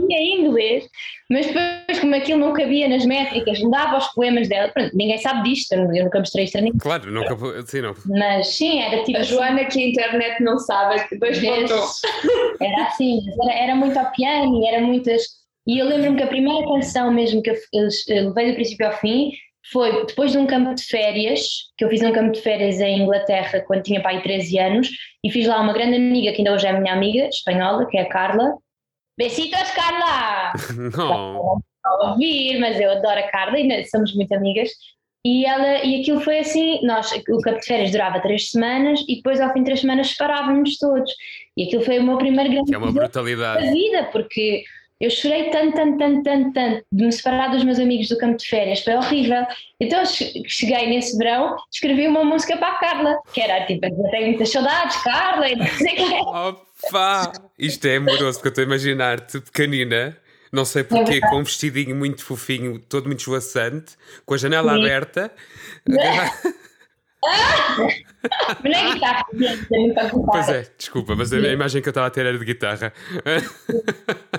em 0.09 0.41
inglês, 0.41 0.87
mas 1.29 1.47
depois, 1.47 1.99
como 1.99 2.15
aquilo 2.15 2.39
não 2.39 2.53
cabia 2.53 2.87
nas 2.87 3.05
métricas, 3.05 3.59
mudava 3.59 3.97
os 3.97 4.07
poemas 4.13 4.47
dela. 4.47 4.69
Pronto, 4.69 4.95
ninguém 4.95 5.17
sabe 5.17 5.49
disto, 5.49 5.73
eu 5.73 6.03
nunca 6.03 6.19
mostrei 6.19 6.45
isto 6.45 6.57
a 6.57 6.61
ninguém. 6.61 6.79
Claro, 6.79 7.11
nunca. 7.11 7.35
Sim, 7.65 7.81
não. 7.81 7.95
Mas 8.05 8.47
sim, 8.47 8.81
era 8.81 9.03
tipo. 9.03 9.17
A 9.17 9.21
assim, 9.21 9.33
Joana, 9.33 9.65
que 9.65 9.79
a 9.79 9.87
internet 9.87 10.43
não 10.43 10.59
sabe, 10.59 11.07
que 11.07 11.17
dois 11.17 11.35
Era 12.61 12.83
assim, 12.87 13.21
era, 13.41 13.53
era 13.53 13.75
muito 13.75 13.97
ao 13.97 14.11
piano 14.11 14.61
e 14.61 14.67
era 14.67 14.81
muitas 14.81 15.23
E 15.67 15.79
eu 15.79 15.87
lembro-me 15.87 16.17
que 16.17 16.23
a 16.23 16.27
primeira 16.27 16.65
canção 16.67 17.11
mesmo 17.11 17.41
que 17.41 17.49
eu, 17.49 17.55
eu 17.73 18.27
levei 18.27 18.51
do 18.51 18.55
princípio 18.55 18.87
ao 18.87 18.93
fim 18.97 19.31
foi 19.71 20.05
depois 20.05 20.31
de 20.31 20.37
um 20.37 20.45
campo 20.45 20.73
de 20.75 20.83
férias, 20.83 21.41
que 21.77 21.85
eu 21.85 21.89
fiz 21.89 22.01
um 22.01 22.11
campo 22.11 22.31
de 22.31 22.41
férias 22.41 22.79
em 22.79 23.01
Inglaterra 23.01 23.63
quando 23.65 23.83
tinha 23.83 24.01
pai 24.01 24.21
13 24.21 24.59
anos, 24.59 24.89
e 25.23 25.31
fiz 25.31 25.47
lá 25.47 25.59
uma 25.61 25.73
grande 25.73 25.95
amiga, 25.95 26.31
que 26.31 26.39
ainda 26.39 26.53
hoje 26.53 26.67
é 26.67 26.79
minha 26.79 26.93
amiga, 26.93 27.27
espanhola, 27.27 27.85
que 27.87 27.97
é 27.97 28.01
a 28.01 28.09
Carla. 28.09 28.57
Besitos, 29.17 29.71
Carla! 29.71 30.53
Não. 30.95 31.59
Não 31.83 32.09
ouvir, 32.09 32.59
mas 32.59 32.79
eu 32.79 32.91
adoro 32.91 33.19
a 33.19 33.29
Carla, 33.29 33.57
ainda 33.57 33.83
somos 33.85 34.13
muito 34.15 34.33
amigas. 34.33 34.69
E, 35.25 35.43
ela, 35.43 35.83
e 35.83 36.01
aquilo 36.01 36.19
foi 36.19 36.37
assim, 36.37 36.79
nós, 36.85 37.11
o 37.11 37.41
campo 37.41 37.59
de 37.59 37.65
férias 37.65 37.91
durava 37.91 38.21
três 38.21 38.51
semanas 38.51 38.99
e 39.07 39.15
depois 39.15 39.41
ao 39.41 39.51
fim 39.53 39.59
de 39.59 39.65
três 39.65 39.79
semanas 39.81 40.11
separávamos 40.11 40.77
todos. 40.77 41.11
E 41.57 41.63
aquilo 41.63 41.83
foi 41.83 41.97
o 41.97 42.03
meu 42.03 42.17
primeiro 42.19 42.51
grande 42.51 42.69
que 42.69 42.75
é 42.75 42.77
uma 42.77 42.91
brutalidade. 42.91 43.65
da 43.65 43.71
vida, 43.71 44.03
porque 44.11 44.63
eu 44.99 45.09
chorei 45.09 45.49
tanto, 45.49 45.75
tanto, 45.75 45.97
tanto, 45.97 46.23
tanto, 46.23 46.53
tanto 46.53 46.85
de 46.91 47.05
me 47.05 47.11
separar 47.11 47.51
dos 47.51 47.63
meus 47.63 47.79
amigos 47.79 48.07
do 48.07 48.17
campo 48.17 48.37
de 48.37 48.47
férias, 48.47 48.81
foi 48.81 48.95
horrível. 48.95 49.45
Então 49.79 49.99
eu 49.99 50.05
cheguei 50.05 50.87
nesse 50.87 51.17
verão, 51.17 51.55
escrevi 51.71 52.07
uma 52.07 52.23
música 52.23 52.55
para 52.57 52.69
a 52.69 52.79
Carla, 52.79 53.17
que 53.33 53.41
era 53.41 53.65
tipo, 53.65 53.85
eu 53.85 54.09
tenho 54.09 54.27
muitas 54.27 54.51
saudades, 54.51 54.95
Carla, 55.03 55.49
e 55.49 55.55
não 55.55 55.67
sei 55.67 55.93
o 55.93 55.95
que. 55.95 56.13
Opa! 56.87 57.33
Isto 57.59 57.87
é 57.87 57.97
amoroso, 57.97 58.39
porque 58.39 58.47
eu 58.47 58.49
estou 58.49 58.63
a 58.63 58.67
imaginar-te 58.67 59.41
pequenina, 59.41 60.17
não 60.51 60.63
sei 60.63 60.83
porquê, 60.83 61.19
com 61.19 61.39
um 61.39 61.43
vestidinho 61.43 61.95
muito 61.95 62.23
fofinho, 62.23 62.79
todo 62.79 63.07
muito 63.07 63.19
esvoaçante, 63.19 63.95
com 64.25 64.33
a 64.33 64.37
janela 64.37 64.73
Sim. 64.73 64.79
aberta. 64.79 65.31
mas 68.63 68.63
não 68.63 68.71
é 68.71 68.93
guitarra, 68.93 69.25
Pois 70.25 70.49
é, 70.49 70.67
desculpa, 70.77 71.15
mas 71.15 71.31
a, 71.33 71.37
imagem 71.37 71.81
que 71.81 71.87
eu 71.87 71.91
estava 71.91 72.07
a 72.07 72.09
ter 72.09 72.25
era 72.25 72.37
de 72.37 72.45
guitarra. 72.45 72.93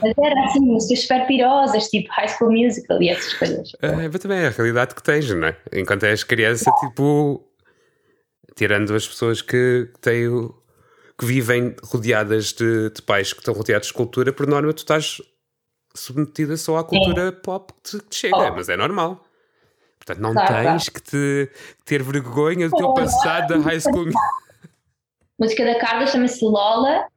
Mas 0.03 0.13
era 0.19 0.45
assim, 0.45 0.61
músicas 0.61 1.03
super 1.03 1.27
pirosas, 1.27 1.89
tipo 1.89 2.13
High 2.13 2.29
School 2.29 2.53
Musical 2.53 3.03
e 3.03 3.09
essas 3.09 3.33
coisas. 3.33 3.73
É, 3.81 4.09
mas 4.09 4.21
também 4.21 4.41
é 4.41 4.49
a 4.49 4.51
realidade 4.51 4.95
que 4.95 5.03
tens, 5.03 5.31
não 5.31 5.49
é? 5.49 5.57
Enquanto 5.73 6.05
és 6.05 6.23
criança, 6.23 6.71
tipo, 6.81 7.43
tirando 8.55 8.95
as 8.95 9.09
pessoas 9.09 9.41
que 9.41 9.89
têm 10.03 10.29
o, 10.29 10.55
que 11.19 11.25
vivem 11.25 11.75
rodeadas 11.83 12.53
de, 12.53 12.91
de, 12.91 13.03
pais 13.03 13.33
que 13.33 13.41
estão 13.41 13.55
rodeados 13.55 13.89
de 13.89 13.95
cultura, 13.95 14.33
por 14.33 14.47
norma 14.47 14.73
tu 14.73 14.79
estás 14.79 15.23
submetida 15.95 16.57
só 16.57 16.77
à 16.77 16.85
cultura 16.85 17.31
Sim. 17.31 17.39
pop 17.43 17.73
que 17.73 17.91
te, 17.91 17.99
que 18.03 18.11
te 18.11 18.17
chega, 18.17 18.37
oh. 18.37 18.55
mas 18.55 18.69
é 18.69 18.77
normal. 18.77 19.26
Portanto, 20.07 20.23
não 20.23 20.33
claro, 20.33 20.55
tens 20.55 20.89
claro. 20.89 20.93
que 20.93 21.01
te, 21.01 21.51
ter 21.85 22.01
vergonha 22.01 22.69
do 22.69 22.77
teu 22.77 22.95
passado 22.95 23.49
da 23.49 23.59
high 23.59 23.81
school. 23.81 24.07
A 25.39 25.45
música 25.45 25.67
da 25.67 25.79
Carla 25.79 26.07
chama-se 26.07 26.43
Lola 26.45 27.09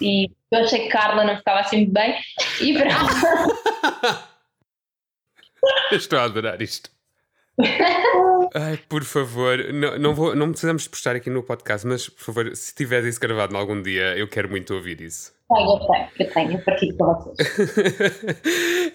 e 0.00 0.30
eu 0.50 0.60
achei 0.60 0.84
que 0.84 0.88
Carla 0.88 1.24
não 1.24 1.36
ficava 1.36 1.60
assim 1.60 1.84
bem 1.84 2.14
e 2.62 2.72
pronto. 2.72 4.26
Estou 5.92 6.18
a 6.18 6.22
adorar 6.22 6.62
isto. 6.62 6.88
Ai, 8.54 8.78
por 8.88 9.04
favor, 9.04 9.58
não, 9.74 9.98
não, 9.98 10.14
vou, 10.14 10.34
não 10.34 10.50
precisamos 10.50 10.88
postar 10.88 11.16
aqui 11.16 11.28
no 11.28 11.42
podcast, 11.42 11.86
mas 11.86 12.08
por 12.08 12.24
favor, 12.24 12.56
se 12.56 12.74
tiver 12.74 13.04
isso 13.04 13.20
gravado 13.20 13.54
em 13.54 13.58
algum 13.58 13.82
dia, 13.82 14.16
eu 14.16 14.28
quero 14.28 14.48
muito 14.48 14.72
ouvir 14.72 15.00
isso. 15.02 15.34
Tenho, 15.48 15.68
eu 15.68 15.78
tenho, 15.86 16.08
eu 16.18 16.32
tenho, 16.32 16.52
eu 16.52 16.64
partilho 16.64 16.96
com 16.96 17.12
vocês. 17.14 17.36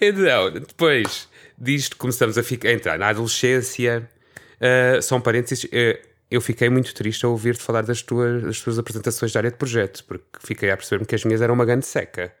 então, 0.00 0.50
depois 0.50 1.28
disto, 1.58 1.96
começamos 1.96 2.36
a, 2.38 2.42
ficar, 2.42 2.68
a 2.68 2.72
entrar 2.72 2.98
na 2.98 3.08
adolescência. 3.08 4.08
Uh, 4.56 5.02
são 5.02 5.20
parênteses, 5.20 5.64
uh, 5.64 6.08
eu 6.30 6.40
fiquei 6.40 6.70
muito 6.70 6.94
triste 6.94 7.26
a 7.26 7.28
ouvir-te 7.28 7.62
falar 7.62 7.82
das 7.82 8.00
tuas, 8.00 8.42
das 8.42 8.60
tuas 8.60 8.78
apresentações 8.78 9.32
de 9.32 9.38
área 9.38 9.50
de 9.50 9.56
projeto, 9.56 10.04
porque 10.04 10.24
fiquei 10.40 10.70
a 10.70 10.76
perceber-me 10.76 11.06
que 11.06 11.14
as 11.14 11.24
minhas 11.24 11.42
eram 11.42 11.54
uma 11.54 11.64
grande 11.64 11.84
seca. 11.84 12.34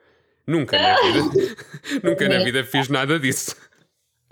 Nunca 0.46 0.78
na 0.78 0.96
vida, 1.02 1.56
nunca 2.02 2.28
na 2.28 2.42
vida 2.42 2.64
fiz 2.64 2.88
nada 2.88 3.20
disso. 3.20 3.54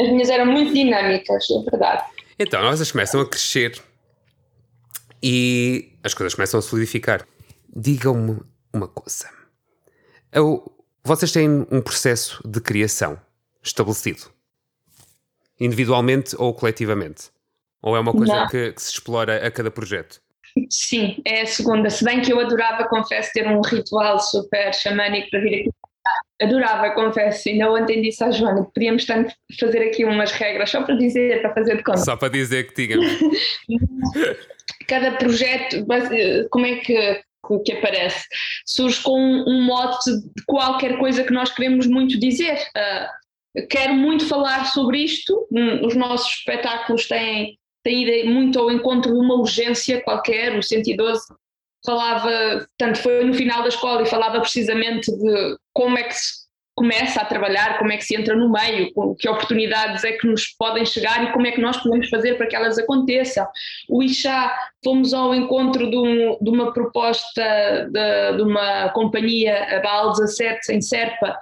As 0.00 0.08
minhas 0.08 0.30
eram 0.30 0.46
muito 0.46 0.72
dinâmicas, 0.72 1.46
é 1.50 1.70
verdade. 1.70 2.04
Então, 2.38 2.60
elas 2.60 2.90
começam 2.90 3.20
a 3.20 3.28
crescer 3.28 3.78
e 5.22 5.92
as 6.02 6.14
coisas 6.14 6.34
começam 6.34 6.58
a 6.58 6.62
solidificar. 6.62 7.26
Digam-me 7.76 8.40
uma 8.72 8.88
coisa. 8.88 9.28
Eu, 10.32 10.64
vocês 11.04 11.32
têm 11.32 11.66
um 11.70 11.82
processo 11.82 12.40
de 12.48 12.60
criação 12.60 13.20
estabelecido? 13.62 14.22
Individualmente 15.60 16.34
ou 16.38 16.54
coletivamente? 16.54 17.30
Ou 17.82 17.96
é 17.96 18.00
uma 18.00 18.12
coisa 18.12 18.46
que, 18.50 18.72
que, 18.72 18.82
se 18.82 18.92
explora 18.92 19.46
a 19.46 19.50
cada 19.50 19.70
projeto? 19.70 20.20
Sim, 20.68 21.22
é 21.24 21.42
a 21.42 21.46
segunda. 21.46 21.88
Se 21.90 22.04
bem 22.04 22.20
que 22.20 22.32
eu 22.32 22.40
adorava, 22.40 22.88
confesso, 22.88 23.30
ter 23.32 23.46
um 23.46 23.60
ritual 23.60 24.18
super 24.18 24.72
xamânico 24.74 25.30
para 25.30 25.40
vir 25.40 25.60
aqui 25.60 25.70
Adorava, 26.40 26.90
confesso, 26.94 27.50
ainda 27.50 27.70
ontem 27.70 28.00
disse 28.00 28.24
à 28.24 28.30
Joana 28.30 28.64
que 28.64 28.72
podíamos 28.72 29.04
tanto 29.04 29.34
fazer 29.58 29.88
aqui 29.88 30.06
umas 30.06 30.32
regras 30.32 30.70
só 30.70 30.82
para 30.82 30.96
dizer, 30.96 31.42
para 31.42 31.52
fazer 31.52 31.76
de 31.76 31.82
conta. 31.82 31.98
Só 31.98 32.16
para 32.16 32.30
dizer 32.30 32.66
que 32.66 32.74
tínhamos. 32.74 33.06
Cada 34.88 35.12
projeto, 35.12 35.84
eh, 36.12 36.46
como 36.50 36.64
é 36.64 36.76
que, 36.76 37.20
que 37.66 37.72
aparece? 37.72 38.26
Surge 38.64 39.02
com 39.02 39.20
um 39.20 39.62
mote 39.64 40.10
de 40.10 40.42
qualquer 40.46 40.98
coisa 40.98 41.22
que 41.24 41.32
nós 41.32 41.52
queremos 41.52 41.86
muito 41.86 42.18
dizer. 42.18 42.56
Uh, 42.74 43.19
quero 43.68 43.94
muito 43.94 44.26
falar 44.26 44.66
sobre 44.66 44.98
isto, 44.98 45.46
hum, 45.50 45.86
os 45.86 45.96
nossos 45.96 46.32
espetáculos 46.34 47.06
têm, 47.06 47.58
têm 47.82 48.02
ido 48.02 48.30
muito 48.30 48.58
ao 48.58 48.70
encontro 48.70 49.12
de 49.12 49.18
uma 49.18 49.34
urgência 49.34 50.02
qualquer, 50.02 50.56
o 50.56 50.62
112 50.62 51.22
falava, 51.84 52.66
tanto 52.76 52.98
foi 52.98 53.24
no 53.24 53.34
final 53.34 53.62
da 53.62 53.68
escola 53.68 54.02
e 54.02 54.06
falava 54.06 54.40
precisamente 54.40 55.10
de 55.10 55.56
como 55.72 55.96
é 55.96 56.02
que 56.02 56.14
se 56.14 56.40
começa 56.74 57.20
a 57.20 57.24
trabalhar, 57.26 57.78
como 57.78 57.92
é 57.92 57.96
que 57.96 58.04
se 58.04 58.16
entra 58.16 58.34
no 58.34 58.50
meio, 58.50 58.90
que 59.18 59.28
oportunidades 59.28 60.02
é 60.02 60.12
que 60.12 60.26
nos 60.26 60.46
podem 60.46 60.86
chegar 60.86 61.22
e 61.24 61.32
como 61.32 61.46
é 61.46 61.52
que 61.52 61.60
nós 61.60 61.76
podemos 61.76 62.08
fazer 62.08 62.38
para 62.38 62.46
que 62.46 62.56
elas 62.56 62.78
aconteçam. 62.78 63.46
O 63.88 64.02
Ixá, 64.02 64.56
fomos 64.82 65.12
ao 65.12 65.34
encontro 65.34 65.90
de, 65.90 65.96
um, 65.96 66.38
de 66.40 66.48
uma 66.48 66.72
proposta 66.72 67.42
de, 67.90 68.36
de, 68.36 68.42
uma 68.42 68.88
companhia, 68.90 69.76
a 69.76 69.80
BAL 69.80 70.12
17, 70.12 70.72
em 70.72 70.80
Serpa, 70.80 71.36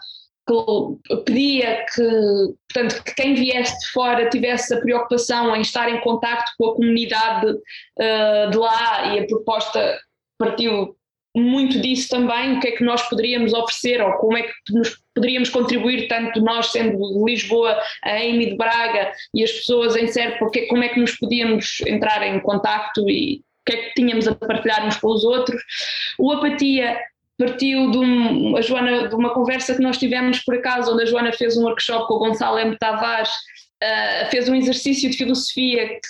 que 0.48 1.16
pedia 1.24 1.84
que, 1.94 2.54
portanto, 2.72 3.04
que 3.04 3.14
quem 3.14 3.34
viesse 3.34 3.78
de 3.78 3.92
fora 3.92 4.28
tivesse 4.30 4.74
a 4.74 4.80
preocupação 4.80 5.54
em 5.54 5.60
estar 5.60 5.88
em 5.88 6.00
contacto 6.00 6.50
com 6.58 6.70
a 6.70 6.74
comunidade 6.74 7.46
uh, 7.46 8.50
de 8.50 8.56
lá 8.56 9.14
e 9.14 9.20
a 9.20 9.26
proposta 9.26 9.98
partiu 10.38 10.96
muito 11.36 11.80
disso 11.80 12.08
também, 12.08 12.56
o 12.56 12.60
que 12.60 12.68
é 12.68 12.72
que 12.72 12.84
nós 12.84 13.06
poderíamos 13.08 13.52
oferecer 13.52 14.02
ou 14.02 14.12
como 14.14 14.36
é 14.36 14.42
que 14.42 14.52
nos 14.72 14.98
poderíamos 15.14 15.50
contribuir, 15.50 16.08
tanto 16.08 16.40
nós 16.40 16.72
sendo 16.72 16.96
de 16.96 17.24
Lisboa, 17.24 17.78
a 18.02 18.10
Amy 18.16 18.50
de 18.50 18.56
Braga 18.56 19.12
e 19.34 19.44
as 19.44 19.52
pessoas 19.52 19.94
em 19.94 20.06
Serpa, 20.06 20.38
porque, 20.38 20.66
como 20.66 20.82
é 20.82 20.88
que 20.88 21.00
nos 21.00 21.16
podíamos 21.16 21.80
entrar 21.86 22.26
em 22.26 22.40
contacto 22.40 23.08
e 23.08 23.40
o 23.40 23.70
que 23.70 23.72
é 23.72 23.76
que 23.82 23.94
tínhamos 23.94 24.26
a 24.26 24.34
partilhar 24.34 24.86
uns 24.86 24.96
com 24.96 25.08
os 25.08 25.24
outros. 25.24 25.62
O 26.18 26.32
Apatia 26.32 26.98
partiu 27.38 27.90
de, 27.90 27.98
um, 27.98 28.56
a 28.56 28.60
Joana, 28.60 29.08
de 29.08 29.14
uma 29.14 29.32
conversa 29.32 29.74
que 29.74 29.82
nós 29.82 29.96
tivemos 29.96 30.40
por 30.40 30.56
acaso, 30.56 30.92
onde 30.92 31.04
a 31.04 31.06
Joana 31.06 31.32
fez 31.32 31.56
um 31.56 31.62
workshop 31.62 32.06
com 32.08 32.14
o 32.14 32.18
Gonçalo 32.18 32.58
M. 32.58 32.76
Tavares 32.78 33.30
Uh, 33.80 34.28
fez 34.28 34.48
um 34.48 34.56
exercício 34.56 35.08
de 35.08 35.16
filosofia 35.16 36.00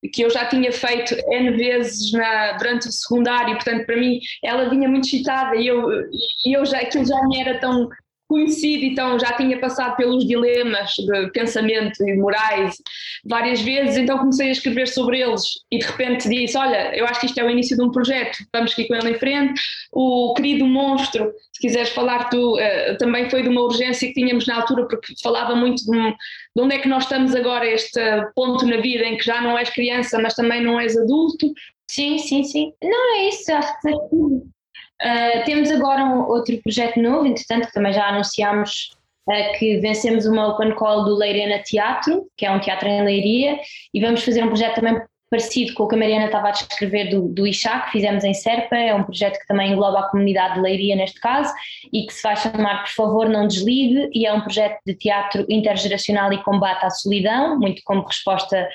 que, 0.00 0.08
que 0.08 0.22
eu 0.22 0.30
já 0.30 0.46
tinha 0.46 0.72
feito 0.72 1.14
N 1.30 1.50
vezes 1.58 2.10
na, 2.10 2.52
durante 2.52 2.88
o 2.88 2.90
secundário, 2.90 3.54
portanto, 3.54 3.84
para 3.84 3.98
mim, 3.98 4.18
ela 4.42 4.70
vinha 4.70 4.88
muito 4.88 5.06
excitada 5.06 5.54
e 5.54 5.66
eu, 5.66 5.90
e 6.46 6.56
eu 6.56 6.64
já, 6.64 6.78
aquilo 6.78 7.04
já 7.04 7.22
me 7.28 7.38
era 7.38 7.60
tão 7.60 7.86
conhecido, 8.28 8.84
então 8.84 9.18
já 9.18 9.32
tinha 9.32 9.58
passado 9.58 9.96
pelos 9.96 10.26
dilemas 10.26 10.90
de 10.90 11.30
pensamento 11.32 12.06
e 12.06 12.14
morais 12.14 12.76
várias 13.24 13.60
vezes, 13.62 13.96
então 13.96 14.18
comecei 14.18 14.48
a 14.48 14.52
escrever 14.52 14.86
sobre 14.86 15.20
eles 15.20 15.42
e 15.70 15.78
de 15.78 15.86
repente 15.86 16.28
disse: 16.28 16.56
Olha, 16.56 16.94
eu 16.94 17.06
acho 17.06 17.20
que 17.20 17.26
isto 17.26 17.38
é 17.38 17.44
o 17.44 17.50
início 17.50 17.76
de 17.76 17.82
um 17.82 17.90
projeto, 17.90 18.38
vamos 18.52 18.72
aqui 18.72 18.86
com 18.86 18.94
ele 18.94 19.10
em 19.10 19.18
frente. 19.18 19.60
O 19.92 20.34
querido 20.34 20.66
monstro, 20.66 21.32
se 21.52 21.60
quiseres 21.60 21.88
falar, 21.88 22.28
tu 22.28 22.56
uh, 22.56 22.98
também 22.98 23.30
foi 23.30 23.42
de 23.42 23.48
uma 23.48 23.62
urgência 23.62 24.06
que 24.06 24.14
tínhamos 24.14 24.46
na 24.46 24.56
altura, 24.56 24.86
porque 24.86 25.14
falava 25.22 25.56
muito 25.56 25.82
de, 25.84 25.96
um, 25.96 26.10
de 26.10 26.62
onde 26.62 26.74
é 26.74 26.78
que 26.78 26.88
nós 26.88 27.04
estamos 27.04 27.34
agora, 27.34 27.66
este 27.66 28.00
ponto 28.34 28.66
na 28.66 28.76
vida 28.76 29.04
em 29.04 29.16
que 29.16 29.24
já 29.24 29.40
não 29.40 29.56
és 29.56 29.70
criança, 29.70 30.18
mas 30.20 30.34
também 30.34 30.62
não 30.62 30.78
és 30.78 30.96
adulto. 30.96 31.50
Sim, 31.90 32.18
sim, 32.18 32.44
sim. 32.44 32.72
Não 32.82 33.16
é 33.16 33.28
isso, 33.30 33.50
acho 33.50 33.72
que 33.80 33.88
Uh, 35.02 35.44
temos 35.44 35.70
agora 35.70 36.04
um, 36.04 36.28
outro 36.28 36.60
projeto 36.62 37.00
novo, 37.00 37.26
entretanto, 37.26 37.68
que 37.68 37.72
também 37.72 37.92
já 37.92 38.08
anunciámos 38.08 38.90
uh, 39.28 39.58
que 39.58 39.78
vencemos 39.78 40.26
uma 40.26 40.48
open 40.48 40.74
call 40.74 41.04
do 41.04 41.16
Leirena 41.16 41.60
Teatro, 41.60 42.26
que 42.36 42.44
é 42.44 42.50
um 42.50 42.58
teatro 42.58 42.88
em 42.88 43.04
Leiria, 43.04 43.58
e 43.94 44.00
vamos 44.00 44.24
fazer 44.24 44.42
um 44.42 44.48
projeto 44.48 44.76
também 44.76 45.00
parecido 45.30 45.74
com 45.74 45.84
o 45.84 45.88
que 45.88 45.94
a 45.94 45.98
Mariana 45.98 46.26
estava 46.26 46.48
a 46.48 46.52
descrever 46.52 47.10
do, 47.10 47.28
do 47.28 47.46
Ixá, 47.46 47.80
que 47.80 47.92
fizemos 47.92 48.24
em 48.24 48.32
Serpa, 48.32 48.76
é 48.76 48.94
um 48.94 49.04
projeto 49.04 49.38
que 49.38 49.46
também 49.46 49.72
engloba 49.72 50.00
a 50.00 50.08
comunidade 50.08 50.54
de 50.54 50.60
Leiria 50.60 50.96
neste 50.96 51.20
caso, 51.20 51.52
e 51.92 52.06
que 52.06 52.14
se 52.14 52.22
vai 52.22 52.36
chamar 52.36 52.84
Por 52.84 52.92
Favor 52.92 53.28
Não 53.28 53.46
Desligue, 53.46 54.10
e 54.12 54.26
é 54.26 54.32
um 54.32 54.40
projeto 54.40 54.78
de 54.86 54.94
teatro 54.94 55.44
intergeracional 55.48 56.32
e 56.32 56.42
combate 56.42 56.84
à 56.84 56.90
solidão, 56.90 57.58
muito 57.58 57.82
como 57.84 58.02
resposta 58.02 58.66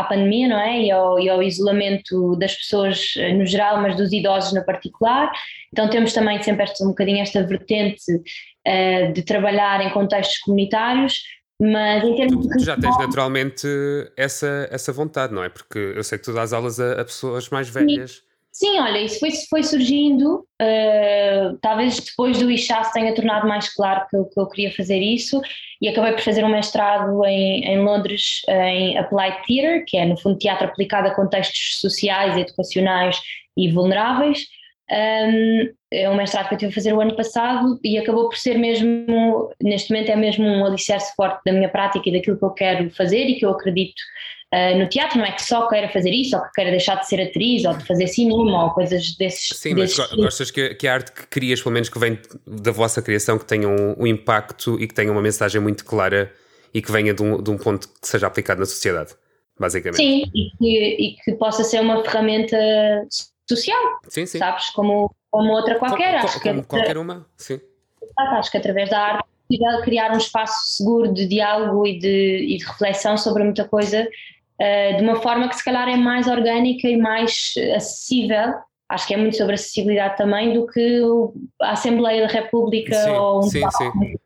à 0.00 0.04
pandemia, 0.04 0.48
não 0.48 0.58
é? 0.58 0.82
E 0.82 0.90
ao, 0.90 1.18
e 1.18 1.28
ao, 1.28 1.42
isolamento 1.42 2.36
das 2.36 2.54
pessoas 2.54 3.14
eh, 3.16 3.32
no 3.32 3.46
geral, 3.46 3.80
mas 3.80 3.96
dos 3.96 4.12
idosos 4.12 4.52
na 4.52 4.62
particular. 4.62 5.30
Então 5.72 5.88
temos 5.88 6.12
também 6.12 6.42
sempre 6.42 6.64
esta, 6.64 6.84
um 6.84 6.88
bocadinho 6.88 7.20
esta 7.20 7.42
vertente 7.42 8.12
uh, 8.12 9.12
de 9.12 9.22
trabalhar 9.22 9.80
em 9.80 9.90
contextos 9.90 10.38
comunitários, 10.38 11.22
mas 11.60 12.04
em 12.04 12.14
termos 12.16 12.46
tu, 12.46 12.52
de... 12.52 12.58
tu 12.58 12.64
já 12.64 12.76
tens 12.76 12.98
naturalmente 12.98 13.66
essa, 14.16 14.68
essa 14.70 14.92
vontade, 14.92 15.32
não 15.32 15.42
é? 15.42 15.48
Porque 15.48 15.78
eu 15.78 16.04
sei 16.04 16.18
que 16.18 16.24
tu 16.24 16.32
dás 16.32 16.52
aulas 16.52 16.78
a, 16.78 17.00
a 17.00 17.04
pessoas 17.04 17.48
mais 17.48 17.68
velhas. 17.68 18.10
Sim, 18.10 18.25
olha, 18.64 18.98
isso 19.02 19.20
foi, 19.20 19.30
foi 19.50 19.62
surgindo, 19.62 20.46
uh, 20.62 21.58
talvez 21.60 22.00
depois 22.00 22.38
do 22.38 22.50
ICHA 22.50 22.84
se 22.84 22.92
tenha 22.92 23.14
tornado 23.14 23.46
mais 23.46 23.72
claro 23.74 24.06
que 24.08 24.16
eu, 24.16 24.24
que 24.24 24.40
eu 24.40 24.48
queria 24.48 24.72
fazer 24.72 24.98
isso 24.98 25.40
e 25.80 25.88
acabei 25.88 26.12
por 26.12 26.22
fazer 26.22 26.44
um 26.44 26.48
mestrado 26.48 27.22
em, 27.26 27.64
em 27.64 27.80
Londres 27.80 28.42
em 28.48 28.96
Applied 28.96 29.36
Theatre, 29.46 29.84
que 29.86 29.98
é 29.98 30.06
no 30.06 30.16
fundo 30.16 30.38
teatro 30.38 30.66
aplicado 30.66 31.08
a 31.08 31.14
contextos 31.14 31.80
sociais, 31.80 32.36
educacionais 32.36 33.20
e 33.56 33.70
vulneráveis. 33.70 34.46
Um, 34.90 35.74
é 35.92 36.08
um 36.08 36.14
mestrado 36.14 36.48
que 36.48 36.54
eu 36.54 36.58
tive 36.58 36.70
a 36.70 36.74
fazer 36.74 36.92
o 36.92 37.00
ano 37.00 37.16
passado 37.16 37.78
e 37.82 37.98
acabou 37.98 38.28
por 38.28 38.38
ser 38.38 38.56
mesmo, 38.56 39.50
neste 39.60 39.92
momento 39.92 40.10
é 40.10 40.16
mesmo 40.16 40.46
um 40.46 40.64
alicerce 40.64 41.12
forte 41.16 41.40
da 41.44 41.52
minha 41.52 41.68
prática 41.68 42.08
e 42.08 42.12
daquilo 42.12 42.38
que 42.38 42.44
eu 42.44 42.50
quero 42.50 42.90
fazer 42.90 43.24
e 43.24 43.34
que 43.34 43.44
eu 43.44 43.50
acredito 43.50 44.00
Uh, 44.56 44.78
no 44.78 44.88
teatro 44.88 45.18
não 45.18 45.26
é 45.26 45.32
que 45.32 45.42
só 45.42 45.68
queira 45.68 45.86
fazer 45.90 46.10
isso, 46.10 46.34
ou 46.34 46.42
que 46.42 46.52
queira 46.54 46.70
deixar 46.70 46.94
de 46.94 47.06
ser 47.06 47.20
atriz, 47.20 47.62
ou 47.66 47.76
de 47.76 47.84
fazer 47.84 48.06
cinema, 48.06 48.64
ou 48.64 48.70
coisas 48.70 49.14
desses. 49.18 49.58
Sim, 49.58 49.74
desses 49.74 49.98
mas 49.98 50.12
gostas 50.12 50.50
que, 50.50 50.74
que, 50.76 50.88
a 50.88 50.94
arte 50.94 51.12
que 51.12 51.26
crias, 51.26 51.60
pelo 51.60 51.74
menos 51.74 51.90
que 51.90 51.98
vem 51.98 52.18
da 52.46 52.72
vossa 52.72 53.02
criação, 53.02 53.38
que 53.38 53.44
tenha 53.44 53.68
um, 53.68 53.94
um 53.98 54.06
impacto 54.06 54.80
e 54.80 54.88
que 54.88 54.94
tenha 54.94 55.12
uma 55.12 55.20
mensagem 55.20 55.60
muito 55.60 55.84
clara 55.84 56.32
e 56.72 56.80
que 56.80 56.90
venha 56.90 57.12
de 57.12 57.22
um, 57.22 57.42
de 57.42 57.50
um 57.50 57.58
ponto 57.58 57.86
que 57.86 58.08
seja 58.08 58.26
aplicado 58.26 58.60
na 58.60 58.64
sociedade, 58.64 59.14
basicamente. 59.60 59.98
Sim, 59.98 60.24
e 60.34 60.50
que, 60.56 60.96
e 61.00 61.16
que 61.22 61.32
possa 61.34 61.62
ser 61.62 61.82
uma 61.82 62.02
ferramenta 62.02 62.56
social, 63.46 64.00
sim, 64.08 64.24
sim. 64.24 64.38
sabes? 64.38 64.70
Como, 64.70 65.14
como 65.30 65.52
outra 65.52 65.78
qualquer. 65.78 66.14
acho 66.14 66.40
como 66.40 66.62
que 66.62 66.68
qualquer 66.68 66.96
uma, 66.96 67.26
sim. 67.36 67.60
Acho 68.16 68.50
que 68.50 68.56
através 68.56 68.88
da 68.88 68.98
arte 68.98 69.26
é 69.28 69.58
possível 69.58 69.82
criar 69.82 70.14
um 70.14 70.18
espaço 70.18 70.76
seguro 70.76 71.12
de 71.12 71.26
diálogo 71.26 71.86
e 71.86 71.98
de, 71.98 72.54
e 72.54 72.56
de 72.56 72.64
reflexão 72.64 73.18
sobre 73.18 73.44
muita 73.44 73.68
coisa 73.68 74.08
de 74.58 75.02
uma 75.02 75.16
forma 75.16 75.48
que 75.48 75.56
se 75.56 75.64
calhar 75.64 75.88
é 75.88 75.96
mais 75.96 76.26
orgânica 76.26 76.88
e 76.88 76.96
mais 76.96 77.54
acessível. 77.74 78.54
Acho 78.88 79.06
que 79.06 79.14
é 79.14 79.16
muito 79.16 79.36
sobre 79.36 79.54
acessibilidade 79.54 80.16
também 80.16 80.52
do 80.52 80.66
que 80.66 81.02
a 81.60 81.72
Assembleia 81.72 82.26
da 82.26 82.32
República 82.32 82.94
sim, 82.94 83.10
ou 83.10 83.38
um 83.40 83.42
sim, 83.42 83.62
sim. 83.70 84.16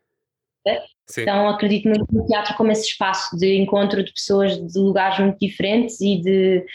Sim. 1.11 1.21
Então 1.23 1.49
acredito 1.49 1.89
muito 1.89 2.05
no 2.11 2.25
teatro 2.25 2.55
como 2.55 2.71
esse 2.71 2.87
espaço 2.87 3.35
de 3.37 3.57
encontro 3.57 4.03
de 4.03 4.13
pessoas 4.13 4.55
de 4.55 4.79
lugares 4.79 5.19
muito 5.19 5.37
diferentes 5.39 5.99
e 5.99 6.21
de, 6.21 6.65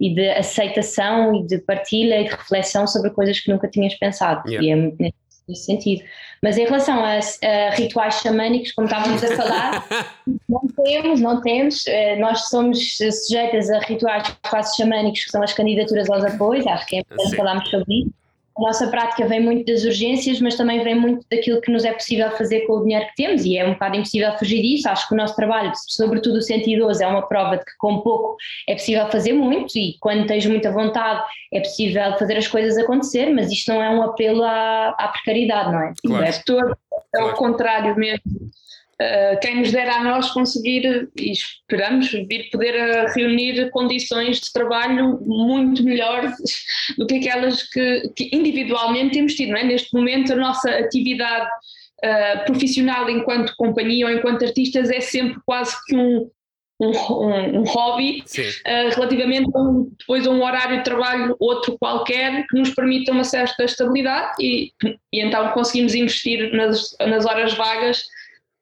e 0.00 0.14
de 0.14 0.30
aceitação 0.30 1.34
e 1.34 1.46
de 1.46 1.58
partilha 1.58 2.20
e 2.20 2.24
de 2.24 2.30
reflexão 2.30 2.86
sobre 2.86 3.10
coisas 3.10 3.38
que 3.38 3.50
nunca 3.50 3.68
tinhas 3.68 3.94
pensado. 3.94 4.48
Yeah. 4.48 4.66
E 4.66 4.70
é 4.70 4.76
muito 4.76 4.96
nesse 4.98 5.21
sentido. 5.54 6.02
Mas 6.42 6.58
em 6.58 6.64
relação 6.64 7.04
a, 7.04 7.18
a 7.18 7.70
rituais 7.74 8.14
xamânicos, 8.20 8.72
como 8.72 8.86
estávamos 8.86 9.22
a 9.22 9.36
falar, 9.36 9.86
não 10.48 10.66
temos, 10.84 11.20
não 11.20 11.40
temos. 11.40 11.86
Eh, 11.86 12.16
nós 12.16 12.48
somos 12.48 12.96
sujeitas 12.96 13.70
a 13.70 13.78
rituais 13.80 14.34
quase 14.48 14.76
xamânicos, 14.76 15.24
que 15.24 15.30
são 15.30 15.42
as 15.42 15.52
candidaturas 15.52 16.08
aos 16.10 16.24
apoios, 16.24 16.66
acho 16.66 16.86
que 16.86 16.96
é 16.96 17.00
importante 17.00 17.36
falarmos 17.36 17.68
sobre 17.70 17.94
isso. 18.00 18.21
A 18.56 18.60
nossa 18.60 18.86
prática 18.88 19.26
vem 19.26 19.40
muito 19.40 19.66
das 19.66 19.84
urgências, 19.84 20.40
mas 20.40 20.56
também 20.56 20.82
vem 20.84 20.94
muito 20.94 21.26
daquilo 21.30 21.60
que 21.60 21.70
nos 21.70 21.84
é 21.84 21.92
possível 21.92 22.30
fazer 22.32 22.60
com 22.62 22.74
o 22.74 22.82
dinheiro 22.82 23.06
que 23.06 23.14
temos, 23.16 23.44
e 23.44 23.56
é 23.56 23.66
um 23.66 23.72
bocado 23.72 23.96
impossível 23.96 24.36
fugir 24.38 24.60
disso. 24.60 24.88
Acho 24.88 25.08
que 25.08 25.14
o 25.14 25.16
nosso 25.16 25.34
trabalho, 25.34 25.72
sobretudo 25.88 26.36
o 26.36 26.42
112, 26.42 27.02
é 27.02 27.06
uma 27.06 27.26
prova 27.26 27.56
de 27.56 27.64
que 27.64 27.72
com 27.78 28.00
pouco 28.00 28.36
é 28.68 28.74
possível 28.74 29.08
fazer 29.10 29.32
muito, 29.32 29.76
e 29.78 29.96
quando 30.00 30.26
tens 30.26 30.44
muita 30.46 30.70
vontade 30.70 31.22
é 31.52 31.60
possível 31.60 32.16
fazer 32.18 32.36
as 32.36 32.46
coisas 32.46 32.76
acontecer, 32.76 33.32
mas 33.32 33.50
isto 33.50 33.72
não 33.72 33.82
é 33.82 33.90
um 33.90 34.02
apelo 34.02 34.42
à, 34.42 34.88
à 34.98 35.08
precariedade, 35.08 35.72
não 35.72 35.80
é? 35.80 35.92
Claro. 36.04 36.24
É 36.24 36.32
todo, 36.44 36.76
é 37.14 37.24
o 37.24 37.34
contrário 37.34 37.96
mesmo. 37.96 38.22
Uh, 39.00 39.40
quem 39.40 39.56
nos 39.56 39.72
dera 39.72 39.96
a 39.96 40.04
nós 40.04 40.30
conseguir, 40.30 41.08
e 41.16 41.32
esperamos 41.32 42.10
vir 42.12 42.50
poder 42.50 42.74
uh, 42.74 43.12
reunir 43.14 43.70
condições 43.70 44.40
de 44.40 44.52
trabalho 44.52 45.18
muito 45.22 45.82
melhores 45.82 46.32
do 46.98 47.06
que 47.06 47.16
aquelas 47.16 47.62
que, 47.70 48.12
que 48.14 48.30
individualmente 48.32 49.14
temos 49.14 49.34
tido. 49.34 49.56
É? 49.56 49.64
Neste 49.64 49.92
momento, 49.94 50.32
a 50.32 50.36
nossa 50.36 50.70
atividade 50.70 51.48
uh, 52.04 52.44
profissional 52.44 53.08
enquanto 53.10 53.56
companhia 53.56 54.06
ou 54.06 54.12
enquanto 54.12 54.44
artistas 54.44 54.90
é 54.90 55.00
sempre 55.00 55.40
quase 55.44 55.74
que 55.86 55.96
um, 55.96 56.30
um, 56.78 57.60
um, 57.60 57.62
hobby 57.64 58.22
relativamente 58.94 59.50
a 59.54 59.60
um, 59.60 59.90
depois 59.98 60.26
a 60.26 60.30
um 60.30 60.42
horário 60.42 60.78
de 60.78 60.84
trabalho 60.84 61.36
outro 61.38 61.78
qualquer 61.78 62.44
que 62.46 62.58
nos 62.58 62.70
permita 62.70 63.12
uma 63.12 63.24
certa 63.24 63.64
estabilidade 63.64 64.34
e, 64.40 64.72
e 65.12 65.20
então 65.20 65.48
conseguimos 65.52 65.94
investir 65.94 66.52
nas, 66.52 66.96
nas 67.00 67.24
horas 67.24 67.54
vagas 67.54 68.02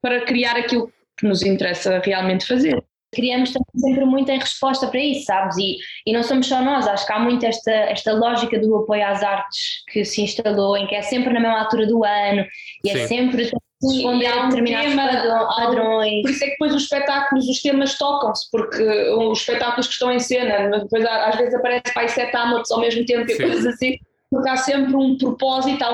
para 0.02 0.24
criar 0.24 0.56
aquilo 0.56 0.92
que 1.18 1.26
nos 1.26 1.42
interessa 1.42 2.00
realmente 2.04 2.46
fazer. 2.46 2.82
Criamos 3.12 3.52
sempre 3.74 4.04
muito 4.04 4.30
em 4.30 4.38
resposta 4.38 4.86
para 4.86 5.00
isso, 5.00 5.24
sabes? 5.24 5.56
E, 5.58 5.78
e 6.06 6.12
não 6.12 6.22
somos 6.22 6.46
só 6.46 6.62
nós, 6.62 6.86
acho 6.86 7.04
que 7.04 7.12
há 7.12 7.18
muito 7.18 7.44
esta, 7.44 7.70
esta 7.70 8.12
lógica 8.12 8.58
do 8.58 8.76
apoio 8.76 9.04
às 9.04 9.22
artes 9.22 9.82
que 9.90 10.04
se 10.04 10.22
instalou, 10.22 10.76
em 10.76 10.86
que 10.86 10.94
é 10.94 11.02
sempre 11.02 11.32
na 11.32 11.40
mesma 11.40 11.60
altura 11.60 11.86
do 11.86 12.04
ano 12.04 12.46
e 12.84 12.90
é 12.90 12.92
Sim. 12.92 13.00
é 13.00 13.06
sempre 13.08 13.50
responder 13.82 14.26
a 14.26 14.46
determinados 14.46 14.92
tema, 14.92 15.56
padrões. 15.56 16.22
Por 16.22 16.30
isso 16.30 16.44
é 16.44 16.46
que 16.46 16.52
depois 16.52 16.74
os 16.74 16.82
espetáculos, 16.82 17.48
os 17.48 17.60
temas 17.60 17.98
tocam-se, 17.98 18.48
porque 18.50 18.82
os 19.10 19.40
espetáculos 19.40 19.86
que 19.88 19.92
estão 19.94 20.12
em 20.12 20.20
cena, 20.20 20.78
depois 20.78 21.04
às 21.04 21.36
vezes 21.36 21.54
aparece 21.54 21.92
pai 21.92 22.08
sete 22.08 22.36
Hamlets 22.36 22.70
ao 22.70 22.80
mesmo 22.80 23.04
tempo 23.04 23.28
e 23.28 23.36
coisas 23.36 23.66
assim 23.66 23.98
porque 24.30 24.48
há 24.48 24.56
sempre 24.56 24.94
um 24.94 25.18
propósito 25.18 25.84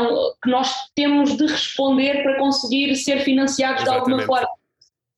que 0.42 0.50
nós 0.50 0.74
temos 0.94 1.36
de 1.36 1.46
responder 1.46 2.22
para 2.22 2.38
conseguir 2.38 2.94
ser 2.96 3.20
financiados 3.20 3.82
Exatamente. 3.82 4.06
de 4.06 4.12
alguma 4.12 4.26
forma. 4.26 4.48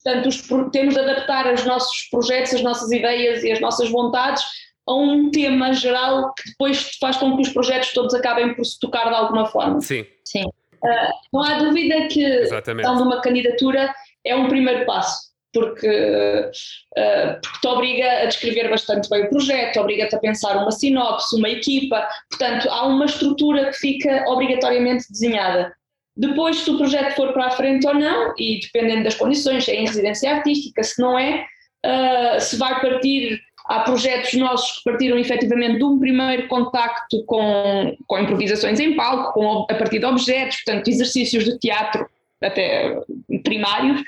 Portanto, 0.03 0.27
os, 0.29 0.71
temos 0.71 0.95
de 0.95 1.01
adaptar 1.01 1.53
os 1.53 1.65
nossos 1.65 2.09
projetos, 2.11 2.55
as 2.55 2.63
nossas 2.63 2.91
ideias 2.93 3.43
e 3.43 3.51
as 3.51 3.61
nossas 3.61 3.91
vontades 3.91 4.45
a 4.87 4.95
um 4.95 5.31
tema 5.31 5.73
geral 5.73 6.33
que 6.35 6.51
depois 6.51 6.97
faz 6.99 7.17
com 7.17 7.37
que 7.37 7.43
os 7.43 7.49
projetos 7.51 7.93
todos 7.93 8.15
acabem 8.15 8.55
por 8.55 8.65
se 8.65 8.79
tocar 8.79 9.09
de 9.09 9.15
alguma 9.15 9.47
forma. 9.47 9.81
Sim. 9.81 10.07
Sim. 10.25 10.45
Uh, 10.45 11.13
não 11.33 11.43
há 11.43 11.59
dúvida 11.59 12.07
que 12.07 12.25
Exatamente. 12.25 12.89
uma 12.89 13.21
candidatura 13.21 13.93
é 14.25 14.37
um 14.37 14.49
primeiro 14.49 14.87
passo 14.87 15.28
porque, 15.53 15.89
uh, 15.89 17.41
porque 17.43 17.61
te 17.61 17.67
obriga 17.67 18.23
a 18.23 18.27
descrever 18.27 18.69
bastante 18.69 19.09
bem 19.09 19.25
o 19.25 19.31
projeto, 19.31 19.81
obriga-te 19.81 20.15
a 20.15 20.19
pensar 20.19 20.57
uma 20.57 20.71
sinopse, 20.71 21.37
uma 21.37 21.49
equipa, 21.49 22.07
portanto, 22.31 22.69
há 22.69 22.87
uma 22.87 23.07
estrutura 23.07 23.71
que 23.71 23.77
fica 23.77 24.25
obrigatoriamente 24.29 25.11
desenhada. 25.11 25.73
Depois, 26.17 26.59
se 26.59 26.71
o 26.71 26.77
projeto 26.77 27.15
for 27.15 27.33
para 27.33 27.47
a 27.47 27.51
frente 27.53 27.87
ou 27.87 27.95
não, 27.95 28.35
e 28.37 28.61
dependendo 28.61 29.05
das 29.05 29.15
condições, 29.15 29.65
se 29.65 29.71
é 29.71 29.77
em 29.77 29.87
residência 29.87 30.35
artística, 30.35 30.83
se 30.83 31.01
não 31.01 31.19
é, 31.19 31.45
uh, 31.87 32.41
se 32.41 32.57
vai 32.57 32.81
partir. 32.81 33.41
Há 33.67 33.81
projetos 33.81 34.33
nossos 34.33 34.79
que 34.79 34.85
partiram 34.91 35.19
efetivamente 35.19 35.77
de 35.77 35.85
um 35.85 35.99
primeiro 35.99 36.49
contacto 36.49 37.23
com, 37.27 37.95
com 38.07 38.19
improvisações 38.19 38.81
em 38.81 38.97
palco, 38.97 39.35
com, 39.35 39.67
a 39.71 39.75
partir 39.75 39.99
de 39.99 40.07
objetos, 40.07 40.63
portanto, 40.65 40.89
exercícios 40.89 41.45
de 41.45 41.59
teatro 41.59 42.09
até 42.43 43.01
primários, 43.43 44.03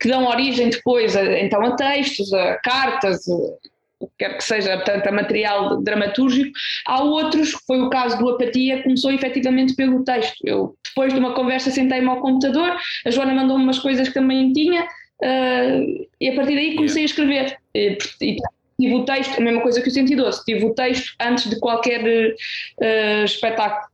que 0.00 0.08
dão 0.08 0.26
origem 0.26 0.70
depois 0.70 1.16
a, 1.16 1.40
então 1.40 1.62
a 1.62 1.76
textos, 1.76 2.32
a 2.32 2.56
cartas, 2.58 3.26
o 4.04 4.06
que 4.08 4.12
quer 4.18 4.36
que 4.36 4.44
seja, 4.44 4.76
portanto, 4.76 5.06
a 5.06 5.12
material 5.12 5.82
dramatúrgico. 5.82 6.52
Há 6.86 7.02
outros, 7.02 7.52
foi 7.66 7.80
o 7.80 7.90
caso 7.90 8.18
do 8.18 8.28
Apatia, 8.28 8.82
começou 8.82 9.10
efetivamente 9.12 9.74
pelo 9.74 10.04
texto. 10.04 10.36
Eu, 10.44 10.76
depois 10.84 11.12
de 11.12 11.18
uma 11.18 11.34
conversa, 11.34 11.70
sentei-me 11.70 12.08
ao 12.08 12.20
computador, 12.20 12.76
a 13.04 13.10
Joana 13.10 13.34
mandou-me 13.34 13.64
umas 13.64 13.78
coisas 13.78 14.08
que 14.08 14.14
também 14.14 14.52
tinha, 14.52 14.84
uh, 14.84 16.08
e 16.20 16.28
a 16.28 16.34
partir 16.34 16.54
daí 16.54 16.76
comecei 16.76 17.02
a 17.02 17.06
escrever. 17.06 17.56
E, 17.74 17.98
e, 18.20 18.36
tive 18.80 18.94
o 18.94 19.04
texto, 19.04 19.38
a 19.38 19.40
mesma 19.40 19.62
coisa 19.62 19.80
que 19.80 19.88
o 19.88 19.92
112, 19.92 20.44
tive 20.44 20.64
o 20.64 20.74
texto 20.74 21.14
antes 21.20 21.48
de 21.48 21.58
qualquer 21.60 22.02
uh, 22.02 23.24
espetáculo. 23.24 23.92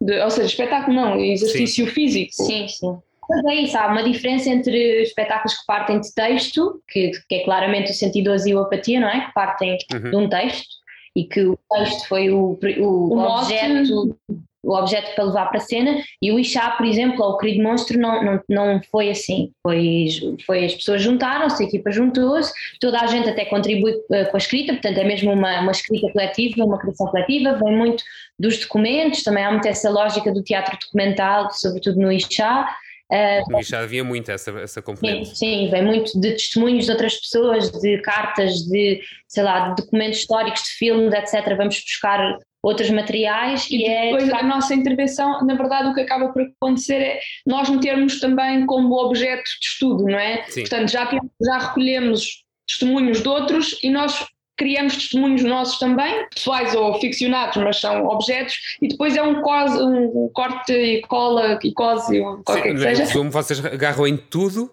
De, 0.00 0.20
ou 0.20 0.30
seja, 0.30 0.48
espetáculo 0.48 0.96
não, 0.96 1.20
exercício 1.20 1.86
sim. 1.86 1.92
físico. 1.92 2.32
Sim, 2.32 2.68
sim. 2.68 2.98
Mas 3.28 3.44
é 3.44 3.54
isso, 3.54 3.78
há 3.78 3.86
uma 3.86 4.02
diferença 4.02 4.50
entre 4.50 5.02
espetáculos 5.02 5.58
que 5.58 5.66
partem 5.66 6.00
de 6.00 6.12
texto, 6.14 6.82
que, 6.88 7.10
que 7.28 7.34
é 7.36 7.44
claramente 7.44 7.90
o 7.90 7.94
112 7.94 8.50
e 8.50 8.54
o 8.54 8.60
apatia, 8.60 9.00
não 9.00 9.08
é? 9.08 9.26
Que 9.26 9.34
partem 9.34 9.78
uhum. 9.92 10.10
de 10.10 10.16
um 10.16 10.28
texto 10.28 10.68
e 11.16 11.24
que 11.24 11.42
o 11.42 11.58
texto 11.72 12.08
foi 12.08 12.30
o, 12.30 12.58
o, 12.80 13.14
o 13.14 13.18
objeto 13.18 14.16
o 14.64 14.74
objeto 14.74 15.14
para 15.14 15.24
levar 15.24 15.46
para 15.46 15.58
a 15.58 15.60
cena 15.60 16.02
e 16.20 16.32
o 16.32 16.38
Ixá, 16.38 16.70
por 16.72 16.86
exemplo, 16.86 17.22
ou 17.22 17.32
o 17.32 17.38
Querido 17.38 17.62
Monstro 17.62 17.98
não, 17.98 18.24
não, 18.24 18.40
não 18.48 18.80
foi 18.90 19.10
assim, 19.10 19.52
foi, 19.62 20.06
foi 20.44 20.64
as 20.64 20.74
pessoas 20.74 21.02
juntaram-se, 21.02 21.62
a 21.62 21.66
equipa 21.66 21.92
juntou-se, 21.92 22.52
toda 22.80 23.00
a 23.00 23.06
gente 23.06 23.28
até 23.28 23.44
contribui 23.44 23.92
uh, 23.92 24.30
com 24.30 24.36
a 24.36 24.38
escrita, 24.38 24.72
portanto 24.72 24.98
é 24.98 25.04
mesmo 25.04 25.32
uma, 25.32 25.60
uma 25.60 25.72
escrita 25.72 26.10
coletiva, 26.10 26.64
uma 26.64 26.78
criação 26.78 27.06
coletiva, 27.06 27.58
vem 27.62 27.76
muito 27.76 28.02
dos 28.38 28.58
documentos, 28.58 29.22
também 29.22 29.44
há 29.44 29.50
muito 29.50 29.68
essa 29.68 29.90
lógica 29.90 30.32
do 30.32 30.42
teatro 30.42 30.76
documental, 30.80 31.50
sobretudo 31.52 32.00
no 32.00 32.10
Ixá, 32.10 32.74
Uh, 33.14 33.52
no 33.52 33.60
Ixá 33.60 33.78
havia 33.78 34.02
muito 34.02 34.28
essa, 34.32 34.50
essa 34.58 34.82
componente. 34.82 35.28
Sim, 35.28 35.34
sim, 35.34 35.70
vem 35.70 35.84
muito 35.84 36.18
de 36.20 36.32
testemunhos 36.32 36.86
de 36.86 36.90
outras 36.90 37.14
pessoas, 37.16 37.70
de 37.70 37.98
cartas, 37.98 38.54
de, 38.62 39.00
sei 39.28 39.44
lá, 39.44 39.68
de 39.68 39.82
documentos 39.82 40.18
históricos, 40.18 40.62
de 40.64 40.70
filmes, 40.70 41.14
etc. 41.14 41.56
Vamos 41.56 41.80
buscar 41.80 42.38
outros 42.60 42.90
materiais 42.90 43.68
e, 43.70 43.82
e 43.82 43.86
é 43.86 44.04
depois 44.06 44.28
é... 44.28 44.34
a 44.34 44.42
nossa 44.42 44.74
intervenção, 44.74 45.44
na 45.44 45.54
verdade 45.54 45.88
o 45.88 45.94
que 45.94 46.00
acaba 46.00 46.32
por 46.32 46.42
acontecer 46.42 46.94
é 46.94 47.20
nós 47.46 47.68
metermos 47.68 48.18
também 48.18 48.66
como 48.66 48.94
objeto 48.94 49.44
de 49.60 49.66
estudo, 49.66 50.04
não 50.04 50.18
é? 50.18 50.44
Sim. 50.48 50.62
Portanto, 50.62 50.90
já, 50.90 51.08
já 51.42 51.58
recolhemos 51.58 52.42
testemunhos 52.66 53.22
de 53.22 53.28
outros 53.28 53.78
e 53.82 53.90
nós 53.90 54.26
criamos 54.56 54.94
testemunhos 54.94 55.42
nossos 55.42 55.78
também, 55.78 56.26
pessoais 56.34 56.74
ou 56.74 56.98
ficcionados, 57.00 57.56
mas 57.56 57.80
são 57.80 58.06
objetos, 58.06 58.54
e 58.80 58.88
depois 58.88 59.16
é 59.16 59.22
um, 59.22 59.42
cose, 59.42 59.82
um 59.82 60.28
corte 60.32 60.72
e 60.72 61.02
cola 61.02 61.58
e 61.62 61.72
cose, 61.72 62.20
qualquer 62.44 62.70
Sim, 62.70 62.74
que 62.74 62.96
seja. 62.96 63.12
Como 63.12 63.30
vocês 63.30 63.64
agarram 63.64 64.06
em 64.06 64.16
tudo, 64.16 64.72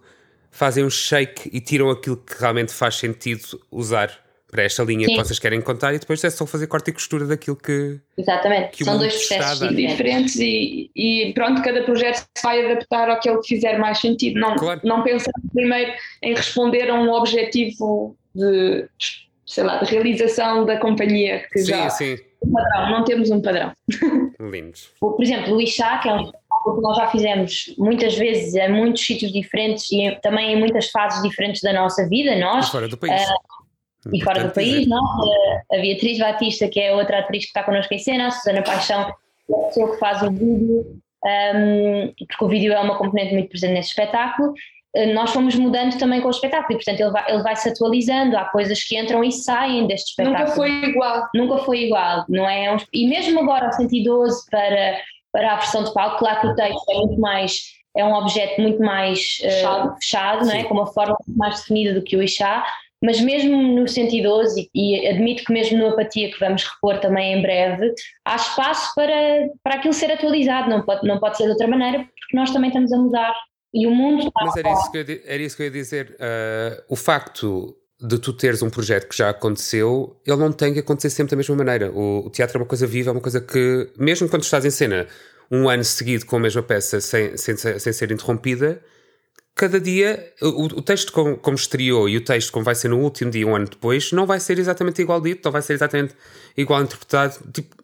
fazem 0.51 0.83
um 0.83 0.89
shake 0.89 1.49
e 1.51 1.59
tiram 1.59 1.89
aquilo 1.89 2.17
que 2.17 2.39
realmente 2.39 2.73
faz 2.73 2.95
sentido 2.95 3.59
usar 3.71 4.11
para 4.51 4.63
esta 4.63 4.83
linha 4.83 5.07
Sim. 5.07 5.13
que 5.13 5.23
vocês 5.23 5.39
querem 5.39 5.61
contar 5.61 5.93
e 5.93 5.99
depois 5.99 6.21
é 6.23 6.29
só 6.29 6.45
fazer 6.45 6.67
corte 6.67 6.89
e 6.89 6.93
costura 6.93 7.25
daquilo 7.25 7.55
que. 7.55 7.99
Exatamente, 8.17 8.77
que 8.77 8.83
são 8.83 8.97
dois 8.97 9.15
processos 9.15 9.75
diferentes 9.75 10.35
e, 10.35 10.91
e, 10.93 11.31
pronto, 11.33 11.63
cada 11.63 11.81
projeto 11.83 12.27
se 12.37 12.43
vai 12.43 12.65
adaptar 12.65 13.09
àquele 13.09 13.39
que 13.39 13.47
fizer 13.47 13.79
mais 13.79 13.99
sentido. 13.99 14.39
Não, 14.39 14.55
claro. 14.55 14.81
não 14.83 15.01
pensando 15.03 15.41
primeiro 15.53 15.93
em 16.21 16.35
responder 16.35 16.89
a 16.89 16.95
um 16.95 17.09
objetivo 17.11 18.15
de 18.35 18.87
sei 19.51 19.65
lá, 19.65 19.79
de 19.79 19.91
realização 19.91 20.65
da 20.65 20.77
companhia 20.77 21.45
que 21.51 21.59
sim, 21.59 21.65
já 21.65 21.89
sim. 21.89 22.15
Um 22.41 22.51
padrão, 22.53 22.89
não 22.89 23.03
temos 23.03 23.29
um 23.29 23.41
padrão. 23.41 23.73
Lindos. 24.39 24.93
Por 24.97 25.21
exemplo, 25.21 25.55
o 25.55 25.61
Ixá, 25.61 25.97
que 25.97 26.07
é 26.07 26.13
um 26.13 26.25
que 26.25 26.81
nós 26.81 26.95
já 26.95 27.07
fizemos 27.07 27.75
muitas 27.77 28.15
vezes 28.15 28.53
em 28.53 28.71
muitos 28.71 29.05
sítios 29.05 29.33
diferentes 29.33 29.91
e 29.91 30.11
também 30.21 30.53
em 30.53 30.59
muitas 30.59 30.89
fases 30.89 31.21
diferentes 31.21 31.61
da 31.61 31.73
nossa 31.73 32.07
vida, 32.07 32.35
nós. 32.37 32.67
E 32.67 32.71
fora 32.71 32.87
do 32.87 32.97
país. 32.97 33.21
Uh, 33.21 34.15
e 34.15 34.23
fora 34.23 34.43
do 34.45 34.53
país, 34.53 34.87
não? 34.87 35.03
A 35.71 35.77
Beatriz 35.77 36.17
Batista, 36.19 36.67
que 36.69 36.79
é 36.79 36.93
outra 36.95 37.19
atriz 37.19 37.43
que 37.43 37.49
está 37.49 37.63
connosco 37.63 37.93
em 37.93 37.99
cena, 37.99 38.27
a 38.27 38.31
Susana 38.31 38.61
Paixão, 38.61 39.11
que 39.45 39.53
é 39.53 39.57
a 39.57 39.67
pessoa 39.67 39.91
que 39.91 39.97
faz 39.97 40.21
o 40.21 40.31
vídeo, 40.31 41.01
um, 41.25 42.13
porque 42.27 42.45
o 42.45 42.47
vídeo 42.47 42.73
é 42.73 42.79
uma 42.79 42.97
componente 42.97 43.33
muito 43.33 43.49
presente 43.49 43.73
nesse 43.73 43.89
espetáculo, 43.89 44.53
eh, 44.53 44.55
nós 45.13 45.31
fomos 45.31 45.55
mudando 45.55 45.97
também 45.97 46.19
com 46.19 46.27
o 46.27 46.31
espetáculo 46.31 46.73
e, 46.73 46.75
portanto, 46.75 46.99
ele 46.99 47.11
vai, 47.11 47.25
ele 47.29 47.43
vai 47.43 47.55
se 47.55 47.69
atualizando. 47.69 48.37
Há 48.37 48.45
coisas 48.45 48.83
que 48.83 48.99
entram 48.99 49.23
e 49.23 49.31
saem 49.31 49.87
deste 49.87 50.09
espetáculo. 50.09 50.39
Nunca 50.39 50.55
foi 50.55 50.69
igual. 50.69 51.29
Nunca 51.33 51.57
foi 51.59 51.83
igual, 51.85 52.25
não 52.27 52.49
é? 52.49 52.75
E 52.93 53.07
mesmo 53.07 53.39
agora, 53.39 53.69
o 53.69 53.71
112 53.71 54.45
para, 54.49 54.97
para 55.31 55.53
a 55.53 55.55
versão 55.57 55.83
de 55.83 55.93
palco, 55.93 56.19
claro 56.19 56.41
que 56.41 56.47
o 56.47 56.55
texto 56.55 56.89
é 56.89 56.95
muito 56.95 57.19
mais. 57.19 57.81
É 57.95 58.05
um 58.05 58.13
objeto 58.13 58.61
muito 58.61 58.81
mais 58.81 59.37
uh, 59.43 59.95
fechado, 59.99 60.45
não 60.45 60.53
é? 60.53 60.63
com 60.63 60.73
uma 60.73 60.87
forma 60.87 61.15
muito 61.27 61.37
mais 61.37 61.59
definida 61.59 61.93
do 61.93 62.01
que 62.01 62.15
o 62.15 62.23
Ixá, 62.23 62.65
mas 63.03 63.19
mesmo 63.19 63.61
no 63.61 63.85
112, 63.85 64.69
e, 64.73 64.95
e 64.95 65.07
admito 65.09 65.43
que 65.43 65.51
mesmo 65.51 65.77
no 65.77 65.89
Apatia, 65.89 66.31
que 66.31 66.39
vamos 66.39 66.63
repor 66.63 66.99
também 66.99 67.33
em 67.33 67.41
breve, 67.41 67.93
há 68.23 68.35
espaço 68.37 68.93
para, 68.95 69.49
para 69.61 69.75
aquilo 69.75 69.93
ser 69.93 70.09
atualizado, 70.09 70.69
não 70.69 70.83
pode, 70.83 71.05
não 71.05 71.19
pode 71.19 71.35
ser 71.35 71.45
de 71.45 71.49
outra 71.49 71.67
maneira, 71.67 71.99
porque 71.99 72.37
nós 72.37 72.51
também 72.51 72.69
estamos 72.69 72.93
a 72.93 72.97
mudar 72.97 73.35
e 73.73 73.87
o 73.87 73.91
mundo 73.91 74.27
está 74.27 74.45
Mas 74.45 74.57
era 74.57 74.73
isso 74.73 74.91
que 74.91 74.97
eu, 74.97 75.21
era 75.25 75.43
isso 75.43 75.55
que 75.55 75.63
eu 75.63 75.65
ia 75.65 75.71
dizer. 75.71 76.17
Uh, 76.19 76.83
o 76.89 76.95
facto 76.95 77.75
de 78.01 78.17
tu 78.17 78.33
teres 78.33 78.61
um 78.61 78.69
projeto 78.69 79.07
que 79.07 79.15
já 79.15 79.29
aconteceu, 79.29 80.19
ele 80.25 80.37
não 80.37 80.51
tem 80.51 80.73
que 80.73 80.79
acontecer 80.79 81.09
sempre 81.11 81.31
da 81.31 81.37
mesma 81.37 81.55
maneira. 81.55 81.91
O, 81.91 82.25
o, 82.25 82.29
teatro 82.29 82.57
é 82.57 82.61
uma 82.61 82.67
coisa 82.67 82.87
viva, 82.87 83.11
é 83.11 83.13
uma 83.13 83.21
coisa 83.21 83.39
que, 83.39 83.89
mesmo 83.97 84.27
quando 84.27 84.43
estás 84.43 84.65
em 84.65 84.71
cena 84.71 85.07
um 85.51 85.69
ano 85.69 85.83
seguido 85.83 86.25
com 86.25 86.37
a 86.37 86.39
mesma 86.39 86.63
peça 86.63 86.99
sem, 86.99 87.37
sem, 87.37 87.55
sem 87.55 87.93
ser 87.93 88.11
interrompida, 88.11 88.81
cada 89.53 89.79
dia, 89.79 90.33
o, 90.41 90.63
o 90.63 90.81
texto 90.81 91.11
como, 91.11 91.37
como, 91.37 91.55
estreou 91.55 92.09
e 92.09 92.17
o 92.17 92.23
texto 92.23 92.51
como 92.51 92.65
vai 92.65 92.73
ser 92.73 92.87
no 92.87 92.99
último 92.99 93.29
dia, 93.29 93.45
um 93.45 93.55
ano 93.55 93.67
depois, 93.67 94.11
não 94.11 94.25
vai 94.25 94.39
ser 94.39 94.57
exatamente 94.57 95.01
igual 95.01 95.21
dito, 95.21 95.41
não 95.45 95.51
vai 95.51 95.61
ser 95.61 95.73
exatamente 95.73 96.15
igual 96.57 96.81
interpretado. 96.81 97.37
Tipo, 97.53 97.75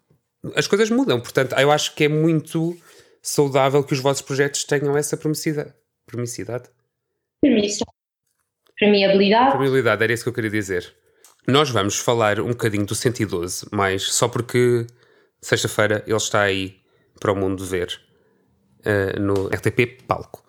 as 0.54 0.66
coisas 0.66 0.90
mudam, 0.90 1.20
portanto, 1.20 1.54
eu 1.54 1.70
acho 1.70 1.94
que 1.94 2.04
é 2.04 2.08
muito 2.08 2.76
saudável 3.22 3.84
que 3.84 3.92
os 3.92 4.00
vossos 4.00 4.22
projetos 4.22 4.64
tenham 4.64 4.96
essa 4.96 5.16
permissidade. 5.16 5.72
Permissidade? 6.10 6.68
Permissão. 7.40 7.86
Permeabilidade. 8.78 9.52
Permeabilidade, 9.52 10.02
era 10.02 10.12
isso 10.12 10.24
que 10.24 10.28
eu 10.30 10.34
queria 10.34 10.50
dizer. 10.50 10.94
Nós 11.46 11.70
vamos 11.70 11.98
falar 11.98 12.40
um 12.40 12.48
bocadinho 12.48 12.84
do 12.84 12.94
112, 12.94 13.66
mas 13.72 14.02
só 14.02 14.28
porque 14.28 14.86
sexta-feira 15.40 16.02
ele 16.06 16.16
está 16.16 16.42
aí 16.42 16.80
para 17.20 17.32
o 17.32 17.36
mundo 17.36 17.64
ver 17.64 18.00
uh, 18.80 19.20
no 19.20 19.48
RTP 19.48 20.02
Palco. 20.06 20.44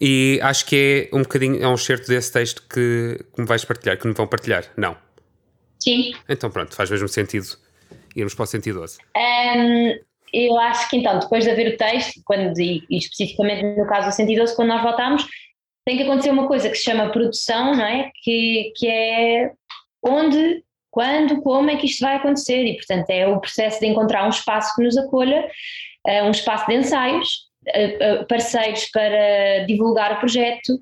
E 0.00 0.38
acho 0.42 0.66
que 0.66 1.08
é 1.12 1.16
um 1.16 1.22
bocadinho, 1.22 1.62
é 1.62 1.68
um 1.68 1.76
certo 1.76 2.08
desse 2.08 2.32
texto 2.32 2.62
que, 2.68 3.24
que 3.34 3.40
me 3.40 3.46
vais 3.46 3.64
partilhar, 3.64 3.98
que 3.98 4.06
me 4.06 4.14
vão 4.14 4.26
partilhar, 4.26 4.64
não? 4.76 4.96
Sim. 5.82 6.14
Então 6.28 6.50
pronto, 6.50 6.74
faz 6.74 6.90
mesmo 6.90 7.08
sentido 7.08 7.58
irmos 8.16 8.34
para 8.34 8.44
o 8.44 8.46
112. 8.46 8.98
Um, 9.16 9.98
eu 10.34 10.58
acho 10.58 10.88
que 10.90 10.96
então, 10.96 11.18
depois 11.18 11.44
de 11.44 11.50
haver 11.50 11.74
o 11.74 11.76
texto, 11.76 12.20
quando, 12.24 12.58
e, 12.58 12.82
e 12.90 12.98
especificamente 12.98 13.62
no 13.62 13.86
caso 13.86 14.08
do 14.08 14.14
112, 14.14 14.56
quando 14.56 14.68
nós 14.68 14.82
voltamos, 14.82 15.26
tem 15.86 15.96
que 15.96 16.02
acontecer 16.02 16.30
uma 16.30 16.48
coisa 16.48 16.68
que 16.68 16.76
se 16.76 16.84
chama 16.84 17.10
produção, 17.10 17.74
não 17.74 17.84
é? 17.84 18.10
Que, 18.22 18.72
que 18.76 18.88
é 18.88 19.52
onde, 20.02 20.62
quando, 20.90 21.40
como 21.42 21.70
é 21.70 21.76
que 21.76 21.86
isto 21.86 22.00
vai 22.00 22.16
acontecer. 22.16 22.64
E, 22.64 22.76
portanto, 22.76 23.10
é 23.10 23.26
o 23.26 23.40
processo 23.40 23.80
de 23.80 23.86
encontrar 23.86 24.26
um 24.26 24.30
espaço 24.30 24.74
que 24.74 24.82
nos 24.82 24.96
acolha, 24.96 25.46
uh, 26.06 26.24
um 26.24 26.30
espaço 26.30 26.66
de 26.66 26.74
ensaios, 26.74 27.28
uh, 27.68 28.22
uh, 28.22 28.26
parceiros 28.26 28.86
para 28.90 29.64
divulgar 29.66 30.12
o 30.14 30.18
projeto, 30.18 30.78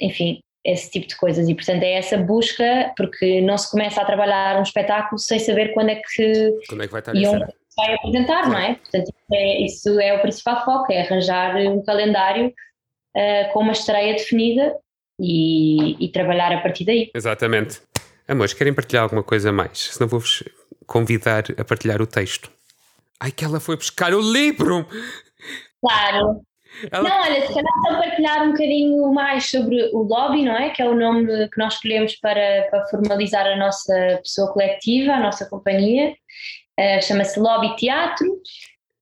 enfim, 0.00 0.40
esse 0.64 0.90
tipo 0.90 1.06
de 1.06 1.16
coisas. 1.16 1.48
E 1.48 1.54
portanto 1.54 1.82
é 1.82 1.94
essa 1.94 2.16
busca 2.16 2.92
porque 2.96 3.40
não 3.40 3.58
se 3.58 3.70
começa 3.70 4.00
a 4.00 4.04
trabalhar 4.04 4.58
um 4.58 4.62
espetáculo 4.62 5.18
sem 5.18 5.38
saber 5.38 5.72
quando 5.72 5.90
é 5.90 5.96
que 5.96 6.54
quando 6.68 6.82
é 6.82 6.86
que 6.86 6.92
vai 6.92 7.00
estar 7.00 7.14
e 7.14 7.26
onde, 7.26 7.52
vai 7.80 7.94
apresentar, 7.94 8.48
não 8.48 8.58
é? 8.58 8.74
Portanto, 8.74 9.12
é, 9.32 9.64
isso 9.64 10.00
é 10.00 10.14
o 10.14 10.20
principal 10.20 10.64
foco, 10.64 10.92
é 10.92 11.02
arranjar 11.02 11.56
um 11.56 11.82
calendário 11.82 12.48
uh, 12.48 13.52
com 13.52 13.60
uma 13.60 13.72
estreia 13.72 14.14
definida 14.14 14.74
e, 15.18 16.04
e, 16.04 16.08
trabalhar 16.10 16.52
a 16.52 16.60
partir 16.60 16.84
daí. 16.84 17.10
Exatamente. 17.14 17.80
Amores, 18.26 18.54
querem 18.54 18.72
partilhar 18.72 19.04
alguma 19.04 19.22
coisa 19.22 19.52
mais? 19.52 19.90
Senão 19.92 20.08
vou-vos 20.08 20.44
convidar 20.86 21.44
a 21.58 21.64
partilhar 21.64 22.00
o 22.00 22.06
texto. 22.06 22.50
Ai, 23.18 23.30
que 23.30 23.44
ela 23.44 23.60
foi 23.60 23.76
buscar 23.76 24.14
o 24.14 24.20
livro! 24.20 24.86
Claro. 25.80 26.40
Ela... 26.90 27.08
Não, 27.08 27.20
olha, 27.22 27.46
se 27.46 27.52
calhar 27.52 27.72
só 27.86 27.98
partilhar 27.98 28.42
um 28.44 28.52
bocadinho 28.52 29.12
mais 29.12 29.50
sobre 29.50 29.90
o 29.92 30.02
lobby, 30.02 30.44
não 30.44 30.56
é? 30.56 30.70
Que 30.70 30.82
é 30.82 30.88
o 30.88 30.94
nome 30.94 31.48
que 31.48 31.58
nós 31.58 31.74
escolhemos 31.74 32.14
para, 32.16 32.68
para 32.70 32.86
formalizar 32.86 33.46
a 33.46 33.56
nossa 33.56 34.20
pessoa 34.22 34.52
coletiva, 34.52 35.12
a 35.12 35.20
nossa 35.20 35.48
companhia. 35.48 36.14
Eh, 36.78 37.00
chama-se 37.00 37.38
Lobby 37.38 37.76
Teatro, 37.76 38.26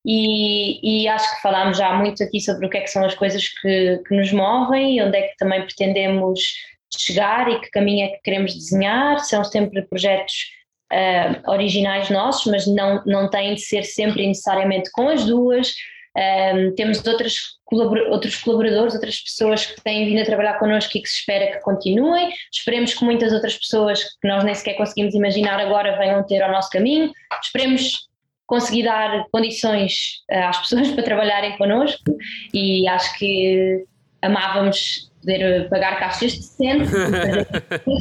e, 0.04 1.02
e, 1.02 1.08
acho 1.08 1.34
que 1.34 1.42
falámos 1.42 1.76
já 1.76 1.92
muito 1.92 2.22
aqui 2.22 2.40
sobre 2.40 2.66
o 2.66 2.70
que 2.70 2.78
é 2.78 2.80
que 2.80 2.88
são 2.88 3.04
as 3.04 3.14
coisas 3.14 3.46
que, 3.60 4.00
que 4.06 4.16
nos 4.16 4.32
movem 4.32 4.96
e 4.96 5.02
onde 5.02 5.18
é 5.18 5.22
que 5.28 5.36
também 5.36 5.60
pretendemos 5.62 6.40
chegar 6.96 7.50
e 7.50 7.60
que 7.60 7.70
caminho 7.70 8.06
é 8.06 8.08
que 8.08 8.22
queremos 8.22 8.54
desenhar. 8.54 9.18
São 9.20 9.44
sempre 9.44 9.82
projetos 9.82 10.32
uh, 10.92 11.50
originais 11.50 12.08
nossos, 12.08 12.50
mas 12.50 12.66
não, 12.66 13.02
não 13.04 13.28
têm 13.28 13.54
de 13.54 13.60
ser 13.60 13.84
sempre 13.84 14.26
necessariamente 14.26 14.90
com 14.92 15.08
as 15.08 15.24
duas. 15.24 15.74
Um, 16.16 16.20
eh, 16.20 16.72
temos 16.76 17.06
outras 17.06 17.58
outros 17.70 18.36
colaboradores, 18.36 18.94
outras 18.94 19.20
pessoas 19.20 19.66
que 19.66 19.80
têm 19.82 20.06
vindo 20.06 20.22
a 20.22 20.24
trabalhar 20.24 20.58
connosco 20.58 20.96
e 20.96 21.02
que 21.02 21.08
se 21.08 21.16
espera 21.16 21.52
que 21.52 21.60
continuem. 21.60 22.30
Esperemos 22.50 22.94
que 22.94 23.04
muitas 23.04 23.32
outras 23.32 23.56
pessoas 23.56 24.02
que 24.02 24.26
nós 24.26 24.42
nem 24.42 24.54
sequer 24.54 24.74
conseguimos 24.74 25.14
imaginar 25.14 25.60
agora 25.60 25.98
venham 25.98 26.24
ter 26.26 26.42
ao 26.42 26.50
nosso 26.50 26.70
caminho. 26.70 27.12
Esperemos 27.42 28.08
conseguir 28.46 28.84
dar 28.84 29.26
condições 29.30 30.22
eh, 30.30 30.42
às 30.42 30.58
pessoas 30.62 30.90
para 30.90 31.02
trabalharem 31.02 31.56
connosco 31.58 32.16
e 32.54 32.88
acho 32.88 33.18
que 33.18 33.84
amávamos 34.22 35.12
poder 35.20 35.68
pagar 35.68 35.98
caixas 35.98 36.34
decentes 36.34 36.90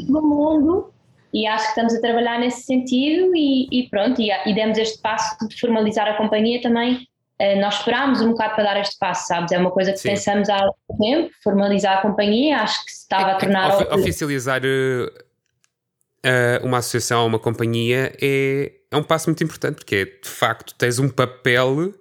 do 0.07 0.21
mundo 0.23 0.93
e 1.33 1.45
acho 1.45 1.65
que 1.65 1.69
estamos 1.69 1.93
a 1.93 2.01
trabalhar 2.01 2.39
nesse 2.39 2.63
sentido 2.63 3.35
e, 3.35 3.67
e 3.69 3.89
pronto, 3.89 4.21
e, 4.21 4.31
e 4.31 4.55
demos 4.55 4.77
este 4.77 5.01
passo 5.01 5.45
de 5.47 5.59
formalizar 5.59 6.07
a 6.07 6.15
companhia 6.15 6.61
também 6.61 6.95
eh, 6.95 7.16
nós 7.59 7.75
esperámos 7.75 8.19
um 8.21 8.31
bocado 8.31 8.55
para 8.55 8.63
dar 8.63 8.79
este 8.79 8.97
passo, 8.97 9.27
sabes? 9.27 9.51
É 9.51 9.59
uma 9.59 9.69
coisa 9.69 9.91
que 9.91 9.99
Sim. 9.99 10.09
pensamos 10.09 10.49
há 10.49 10.63
algum 10.63 10.97
tempo, 10.99 11.31
formalizar 11.43 11.99
a 11.99 12.01
companhia, 12.01 12.57
acho 12.57 12.83
que 12.83 12.91
se 12.91 13.01
estava 13.01 13.27
a 13.27 13.33
é, 13.33 13.37
tornar. 13.37 13.75
Of, 13.75 13.93
oficializar 13.93 14.61
uh, 14.63 16.65
uma 16.65 16.79
associação, 16.79 17.27
uma 17.27 17.37
companhia, 17.37 18.11
é, 18.21 18.71
é 18.89 18.97
um 18.97 19.03
passo 19.03 19.29
muito 19.29 19.43
importante, 19.43 19.75
porque 19.75 19.95
é, 19.95 20.05
de 20.05 20.29
facto 20.29 20.73
tens 20.75 20.97
um 20.97 21.09
papel 21.09 21.93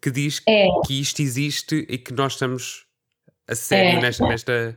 que 0.00 0.10
diz 0.10 0.40
é. 0.48 0.68
que 0.86 1.00
isto 1.00 1.20
existe 1.20 1.86
e 1.88 1.98
que 1.98 2.14
nós 2.14 2.32
estamos 2.32 2.86
a 3.48 3.54
sério 3.54 3.98
é. 3.98 4.02
nesta, 4.02 4.26
nesta. 4.26 4.76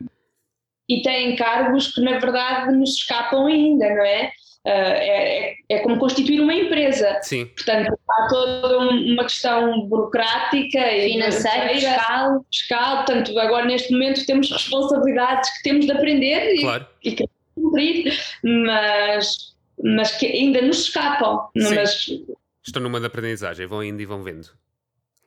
E 0.89 1.01
tem 1.01 1.35
cargos 1.35 1.93
que 1.93 2.01
na 2.01 2.19
verdade 2.19 2.71
nos 2.73 2.97
escapam 2.97 3.47
ainda, 3.47 3.89
não 3.89 4.03
é? 4.03 4.31
É, 4.65 5.55
é, 5.69 5.79
como 5.79 5.97
constituir 5.97 6.39
uma 6.39 6.53
empresa. 6.53 7.19
Sim. 7.21 7.47
Portanto, 7.47 7.97
há 8.09 8.27
toda 8.27 8.79
uma 8.79 9.23
questão 9.23 9.87
burocrática 9.87 10.79
financeira, 11.03 11.69
fiscal. 11.69 12.45
fiscal. 12.51 12.95
Portanto, 12.97 13.39
agora 13.39 13.65
neste 13.65 13.91
momento 13.91 14.25
temos 14.25 14.51
responsabilidades 14.51 15.49
que 15.57 15.63
temos 15.63 15.85
de 15.85 15.91
aprender 15.91 16.59
claro. 16.59 16.85
e, 17.03 17.09
e 17.09 17.27
cumprir, 17.55 18.19
mas, 18.43 19.55
mas 19.83 20.17
que 20.17 20.27
ainda 20.27 20.61
nos 20.61 20.81
escapam. 20.83 21.47
Sim. 21.57 21.75
Mas... 21.75 22.07
Estão 22.63 22.81
numa 22.81 22.99
de 22.99 23.07
aprendizagem, 23.07 23.65
vão 23.65 23.83
indo 23.83 24.01
e 24.01 24.05
vão 24.05 24.21
vendo. 24.21 24.49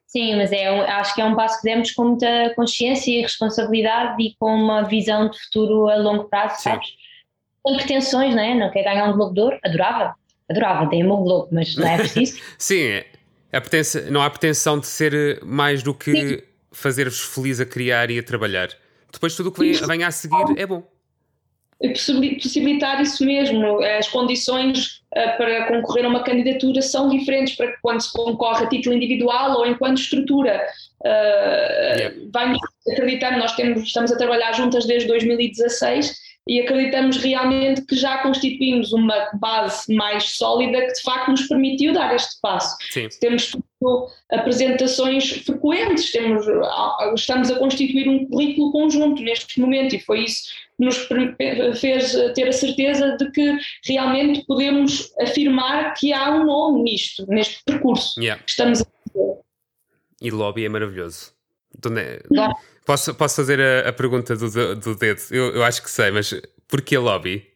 Sim, 0.06 0.36
mas 0.36 0.52
é, 0.52 0.68
acho 0.68 1.12
que 1.12 1.20
é 1.20 1.24
um 1.24 1.34
passo 1.34 1.60
que 1.60 1.68
demos 1.68 1.90
com 1.90 2.04
muita 2.10 2.54
consciência 2.54 3.10
e 3.10 3.22
responsabilidade 3.22 4.22
e 4.22 4.36
com 4.38 4.54
uma 4.54 4.82
visão 4.82 5.28
de 5.28 5.36
futuro 5.40 5.88
a 5.88 5.96
longo 5.96 6.28
prazo, 6.28 6.54
Sim. 6.54 6.62
sabes? 6.62 6.88
Sem 7.66 7.76
pretensões, 7.76 8.34
não 8.34 8.42
é? 8.42 8.54
Não 8.54 8.70
quer 8.70 8.84
ganhar 8.84 9.08
um 9.08 9.12
Globo 9.12 9.34
de 9.34 9.40
Ouro? 9.40 9.58
Adorava, 9.64 10.14
adorava, 10.50 10.86
dei-me 10.86 11.10
um 11.10 11.22
Globo, 11.22 11.48
mas 11.50 11.76
não 11.76 11.86
é 11.86 11.96
preciso. 11.98 12.40
Sim, 12.58 12.82
é, 12.82 13.06
a 13.52 13.60
pretensão, 13.60 14.02
não 14.10 14.22
há 14.22 14.30
pretensão 14.30 14.78
de 14.78 14.86
ser 14.86 15.40
mais 15.44 15.82
do 15.82 15.94
que 15.94 16.44
fazer-vos 16.72 17.20
feliz 17.20 17.60
a 17.60 17.66
criar 17.66 18.10
e 18.10 18.18
a 18.18 18.22
trabalhar. 18.22 18.68
Depois 19.12 19.36
tudo 19.36 19.48
o 19.48 19.52
que 19.52 19.60
vem, 19.60 19.72
vem 19.72 20.04
a 20.04 20.10
seguir 20.10 20.58
é 20.58 20.66
bom 20.66 20.82
possibilitar 21.92 23.00
isso 23.00 23.24
mesmo. 23.24 23.82
As 23.82 24.08
condições 24.08 25.02
uh, 25.12 25.36
para 25.36 25.66
concorrer 25.66 26.04
a 26.04 26.08
uma 26.08 26.22
candidatura 26.22 26.80
são 26.80 27.08
diferentes 27.08 27.56
para 27.56 27.76
quando 27.82 28.00
se 28.00 28.12
concorre 28.12 28.64
a 28.64 28.68
título 28.68 28.94
individual 28.94 29.58
ou 29.58 29.66
enquanto 29.66 29.98
estrutura. 29.98 30.64
Uh, 31.00 31.98
yeah. 31.98 32.16
Vamos 32.32 32.58
acreditar, 32.90 33.36
nós 33.36 33.54
temos, 33.54 33.82
estamos 33.82 34.12
a 34.12 34.16
trabalhar 34.16 34.52
juntas 34.52 34.86
desde 34.86 35.08
2016 35.08 36.23
e 36.46 36.60
acreditamos 36.60 37.16
realmente 37.16 37.82
que 37.82 37.96
já 37.96 38.18
constituímos 38.18 38.92
uma 38.92 39.30
base 39.40 39.92
mais 39.94 40.36
sólida 40.36 40.86
que 40.86 40.92
de 40.92 41.02
facto 41.02 41.30
nos 41.30 41.46
permitiu 41.48 41.92
dar 41.92 42.14
este 42.14 42.38
passo. 42.40 42.76
Sim. 42.90 43.08
Temos 43.20 43.56
apresentações 44.30 45.30
frequentes, 45.30 46.12
temos, 46.12 46.46
estamos 47.14 47.50
a 47.50 47.58
constituir 47.58 48.08
um 48.08 48.26
currículo 48.26 48.72
conjunto 48.72 49.22
neste 49.22 49.60
momento 49.60 49.94
e 49.94 50.00
foi 50.00 50.24
isso 50.24 50.44
que 50.76 50.84
nos 50.84 51.08
fez 51.78 52.12
ter 52.34 52.48
a 52.48 52.52
certeza 52.52 53.16
de 53.16 53.30
que 53.30 53.58
realmente 53.86 54.44
podemos 54.46 55.12
afirmar 55.20 55.94
que 55.94 56.12
há 56.12 56.30
um 56.30 56.44
nome 56.44 56.82
nisto, 56.82 57.26
neste 57.26 57.62
percurso 57.64 58.20
yeah. 58.20 58.42
que 58.42 58.50
estamos 58.50 58.82
a 58.82 58.84
fazer. 58.84 59.38
E 60.20 60.30
lobby 60.30 60.64
é 60.64 60.68
maravilhoso. 60.68 61.32
Então, 61.76 61.92
posso, 62.84 63.14
posso 63.14 63.36
fazer 63.36 63.60
a, 63.60 63.88
a 63.88 63.92
pergunta 63.92 64.36
do, 64.36 64.76
do 64.76 64.94
dedo? 64.96 65.20
Eu, 65.30 65.56
eu 65.56 65.64
acho 65.64 65.82
que 65.82 65.90
sei, 65.90 66.10
mas 66.10 66.34
porquê 66.68 66.98
lobby? 66.98 67.46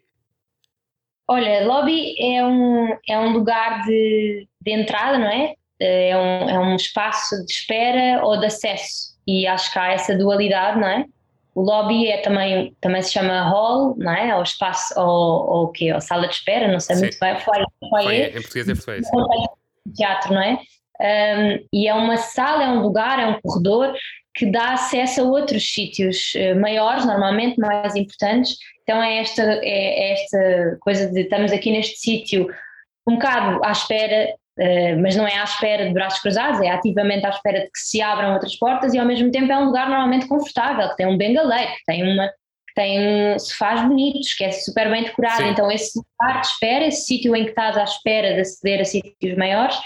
Olha, 1.28 1.66
lobby 1.66 2.14
é 2.18 2.44
um, 2.44 2.96
é 3.06 3.18
um 3.18 3.32
lugar 3.32 3.84
de, 3.84 4.48
de 4.62 4.72
entrada, 4.72 5.18
não 5.18 5.28
é? 5.28 5.54
É 5.80 6.16
um, 6.16 6.48
é 6.48 6.58
um 6.58 6.74
espaço 6.74 7.36
de 7.44 7.52
espera 7.52 8.24
ou 8.24 8.38
de 8.40 8.46
acesso. 8.46 9.16
E 9.26 9.46
acho 9.46 9.70
que 9.70 9.78
há 9.78 9.92
essa 9.92 10.16
dualidade, 10.16 10.80
não 10.80 10.88
é? 10.88 11.04
O 11.54 11.60
lobby 11.60 12.08
é 12.08 12.18
também, 12.18 12.74
também 12.80 13.02
se 13.02 13.12
chama 13.12 13.42
hall, 13.42 13.94
não 13.98 14.12
é? 14.12 14.34
Ou 14.34 14.42
espaço, 14.42 14.94
ou, 14.98 15.50
ou 15.50 15.64
o 15.64 15.68
quê? 15.68 15.92
Ou 15.92 16.00
sala 16.00 16.26
de 16.26 16.34
espera, 16.34 16.66
não 16.66 16.80
sei 16.80 16.96
Sim. 16.96 17.02
muito 17.02 17.18
bem. 17.18 17.38
Foyer, 17.40 17.66
foyer, 17.90 18.28
em 18.30 18.40
português 18.40 18.68
é 18.68 18.74
foyer. 18.74 19.02
Teatro, 19.94 20.32
não 20.32 20.42
é? 20.42 20.58
Um, 21.00 21.66
e 21.72 21.86
é 21.86 21.94
uma 21.94 22.16
sala, 22.16 22.64
é 22.64 22.68
um 22.68 22.80
lugar, 22.80 23.18
é 23.18 23.26
um 23.26 23.40
corredor 23.40 23.92
que 24.34 24.46
dá 24.46 24.72
acesso 24.72 25.20
a 25.20 25.24
outros 25.24 25.72
sítios 25.72 26.32
uh, 26.34 26.58
maiores, 26.60 27.04
normalmente 27.04 27.58
mais 27.58 27.94
importantes. 27.96 28.56
Então 28.82 29.02
é 29.02 29.18
esta, 29.18 29.42
é, 29.42 29.60
é 29.62 30.12
esta 30.12 30.78
coisa 30.80 31.08
de 31.08 31.22
estamos 31.22 31.52
aqui 31.52 31.70
neste 31.70 31.98
sítio 31.98 32.46
um 33.06 33.14
bocado 33.14 33.64
à 33.64 33.72
espera, 33.72 34.34
uh, 34.58 35.02
mas 35.02 35.16
não 35.16 35.26
é 35.26 35.38
à 35.38 35.44
espera 35.44 35.86
de 35.86 35.92
braços 35.92 36.20
cruzados, 36.20 36.60
é 36.60 36.70
ativamente 36.70 37.26
à 37.26 37.30
espera 37.30 37.60
de 37.60 37.66
que 37.66 37.78
se 37.78 38.00
abram 38.00 38.34
outras 38.34 38.56
portas 38.56 38.94
e 38.94 38.98
ao 38.98 39.06
mesmo 39.06 39.30
tempo 39.30 39.50
é 39.50 39.58
um 39.58 39.66
lugar 39.66 39.88
normalmente 39.88 40.28
confortável, 40.28 40.88
que 40.90 40.96
tem 40.96 41.06
um 41.06 41.16
bengaleiro, 41.16 41.72
que 41.72 41.84
tem 41.86 42.02
uma 42.02 42.30
tem 42.78 43.36
sofás 43.40 43.82
bonitos, 43.82 44.34
que 44.34 44.44
é 44.44 44.52
super 44.52 44.88
bem 44.88 45.02
decorado. 45.02 45.42
Sim. 45.42 45.48
Então, 45.48 45.68
esse 45.68 45.98
lugar 45.98 46.40
de 46.40 46.46
espera, 46.46 46.86
esse 46.86 47.06
sítio 47.06 47.34
em 47.34 47.42
que 47.42 47.50
estás 47.50 47.76
à 47.76 47.82
espera 47.82 48.34
de 48.34 48.40
aceder 48.42 48.80
a 48.80 48.84
sítios 48.84 49.36
maiores, 49.36 49.76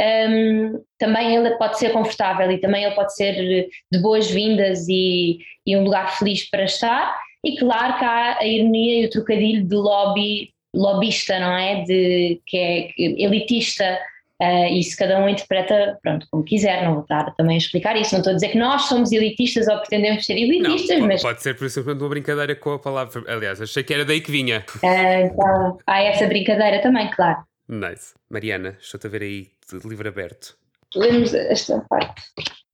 um, 0.00 0.82
também 0.98 1.36
ele 1.36 1.50
pode 1.56 1.78
ser 1.78 1.92
confortável 1.92 2.50
e 2.50 2.58
também 2.58 2.84
ele 2.84 2.94
pode 2.94 3.14
ser 3.14 3.68
de 3.90 3.98
boas-vindas 4.00 4.88
e, 4.88 5.38
e, 5.64 5.76
um 5.76 5.84
lugar 5.84 6.18
feliz 6.18 6.48
para 6.50 6.64
estar. 6.64 7.16
E 7.44 7.56
claro 7.56 7.98
que 7.98 8.04
há 8.04 8.38
a 8.38 8.46
ironia 8.46 9.02
e 9.02 9.06
o 9.06 9.10
trocadilho 9.10 9.64
de 9.64 9.76
lobby, 9.76 10.50
lobbyista, 10.74 11.38
não 11.38 11.52
é? 11.52 11.82
De, 11.84 12.40
que 12.46 12.56
é 12.56 12.90
elitista. 12.98 13.98
Uh, 14.42 14.66
e 14.66 14.82
se 14.82 14.96
cada 14.96 15.20
um 15.20 15.28
interpreta, 15.28 15.96
pronto, 16.02 16.26
como 16.28 16.42
quiser, 16.42 16.82
não 16.84 16.94
vou 16.94 17.02
estar 17.02 17.32
também 17.36 17.54
a 17.54 17.58
explicar 17.58 17.96
isso. 17.96 18.12
Não 18.12 18.18
estou 18.18 18.32
a 18.32 18.34
dizer 18.34 18.48
que 18.48 18.58
nós 18.58 18.82
somos 18.82 19.12
elitistas 19.12 19.68
ou 19.68 19.78
pretendemos 19.78 20.24
ser 20.26 20.36
elitistas, 20.36 20.98
não, 20.98 21.06
mas. 21.06 21.22
Pode 21.22 21.40
ser, 21.40 21.56
por 21.56 21.66
isso, 21.66 21.80
uma 21.82 22.08
brincadeira 22.08 22.56
com 22.56 22.72
a 22.72 22.78
palavra. 22.78 23.22
Aliás, 23.28 23.60
achei 23.60 23.84
que 23.84 23.94
era 23.94 24.04
daí 24.04 24.20
que 24.20 24.32
vinha. 24.32 24.64
Uh, 24.82 25.26
então, 25.26 25.78
há 25.86 26.02
essa 26.02 26.26
brincadeira 26.26 26.82
também, 26.82 27.08
claro. 27.12 27.44
Nice. 27.68 28.14
Mariana, 28.28 28.76
estou-te 28.80 29.06
a 29.06 29.10
ver 29.10 29.22
aí 29.22 29.50
de 29.70 29.88
livro 29.88 30.08
aberto. 30.08 30.56
Lemos 30.94 31.34
esta 31.34 31.80
parte 31.88 32.22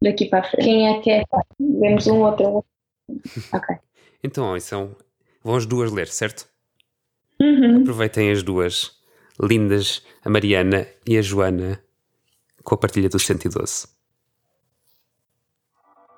daqui 0.03 0.26
para 0.26 0.40
a 0.40 0.42
frente. 0.42 0.64
Quem 0.64 0.88
é 0.88 1.00
que 1.00 1.11
é? 1.11 1.22
Lemos 1.59 2.07
um 2.07 2.20
outro. 2.20 2.64
Ok. 3.53 3.76
então, 4.22 4.59
são. 4.61 4.96
Vão 5.42 5.57
as 5.57 5.66
duas 5.66 5.90
ler, 5.90 6.07
certo? 6.07 6.48
Uhum. 7.40 7.81
Aproveitem 7.81 8.31
as 8.31 8.42
duas 8.42 9.00
lindas, 9.42 10.05
a 10.24 10.31
Mariana 10.31 10.87
e 11.07 11.18
a 11.18 11.22
Joana, 11.22 11.83
com 12.62 12.74
a 12.74 12.79
partilha 12.79 13.09
do 13.09 13.18
112. 13.18 13.88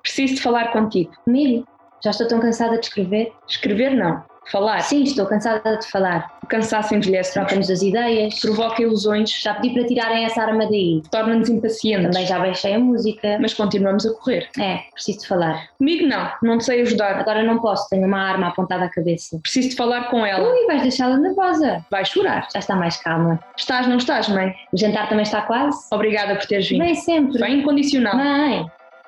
Preciso 0.03 0.35
de 0.35 0.41
falar 0.41 0.71
contigo. 0.71 1.15
Comigo? 1.23 1.65
Já 2.03 2.11
estou 2.11 2.27
tão 2.27 2.39
cansada 2.41 2.77
de 2.77 2.85
escrever. 2.85 3.33
Escrever 3.47 3.95
não. 3.95 4.23
Falar? 4.51 4.81
Sim, 4.81 5.03
estou 5.03 5.25
cansada 5.25 5.77
de 5.77 5.87
falar. 5.89 6.31
O 6.43 6.47
cansaço 6.47 6.93
envelhece. 6.93 7.33
Troca-nos 7.33 7.69
as 7.69 7.81
ideias. 7.81 8.39
Provoca 8.39 8.81
ilusões. 8.81 9.31
Já 9.41 9.53
pedi 9.55 9.73
para 9.73 9.87
tirarem 9.87 10.25
essa 10.25 10.41
arma 10.41 10.65
daí. 10.65 11.01
Torna-nos 11.11 11.49
impacientes. 11.49 12.11
Também 12.11 12.27
já 12.27 12.39
baixei 12.39 12.73
a 12.75 12.79
música. 12.79 13.37
Mas 13.39 13.53
continuamos 13.53 14.05
a 14.05 14.13
correr. 14.13 14.49
É, 14.59 14.79
preciso 14.93 15.21
de 15.21 15.27
falar. 15.27 15.69
Comigo 15.77 16.05
não, 16.05 16.31
não 16.41 16.57
te 16.57 16.65
sei 16.65 16.81
ajudar. 16.81 17.19
Agora 17.19 17.43
não 17.43 17.59
posso, 17.59 17.87
tenho 17.89 18.05
uma 18.05 18.19
arma 18.19 18.47
apontada 18.49 18.85
à 18.85 18.89
cabeça. 18.89 19.39
Preciso 19.41 19.69
de 19.69 19.75
falar 19.75 20.09
com 20.09 20.25
ela. 20.25 20.47
Ui, 20.49 20.67
vais 20.67 20.81
deixá-la 20.81 21.17
nervosa. 21.17 21.85
Vai 21.89 22.05
chorar. 22.05 22.47
Já 22.51 22.59
está 22.59 22.75
mais 22.75 22.97
calma. 22.97 23.39
Estás, 23.57 23.87
não 23.87 23.97
estás, 23.97 24.27
mãe? 24.29 24.53
O 24.71 24.77
jantar 24.77 25.07
também 25.09 25.23
está 25.23 25.41
quase? 25.41 25.87
Obrigada 25.91 26.35
por 26.35 26.45
teres 26.45 26.67
vindo. 26.67 26.83
Vem 26.83 26.95
sempre. 26.95 27.39
Vem 27.39 27.59
incondicional. 27.59 28.15
Mãe, 28.15 28.65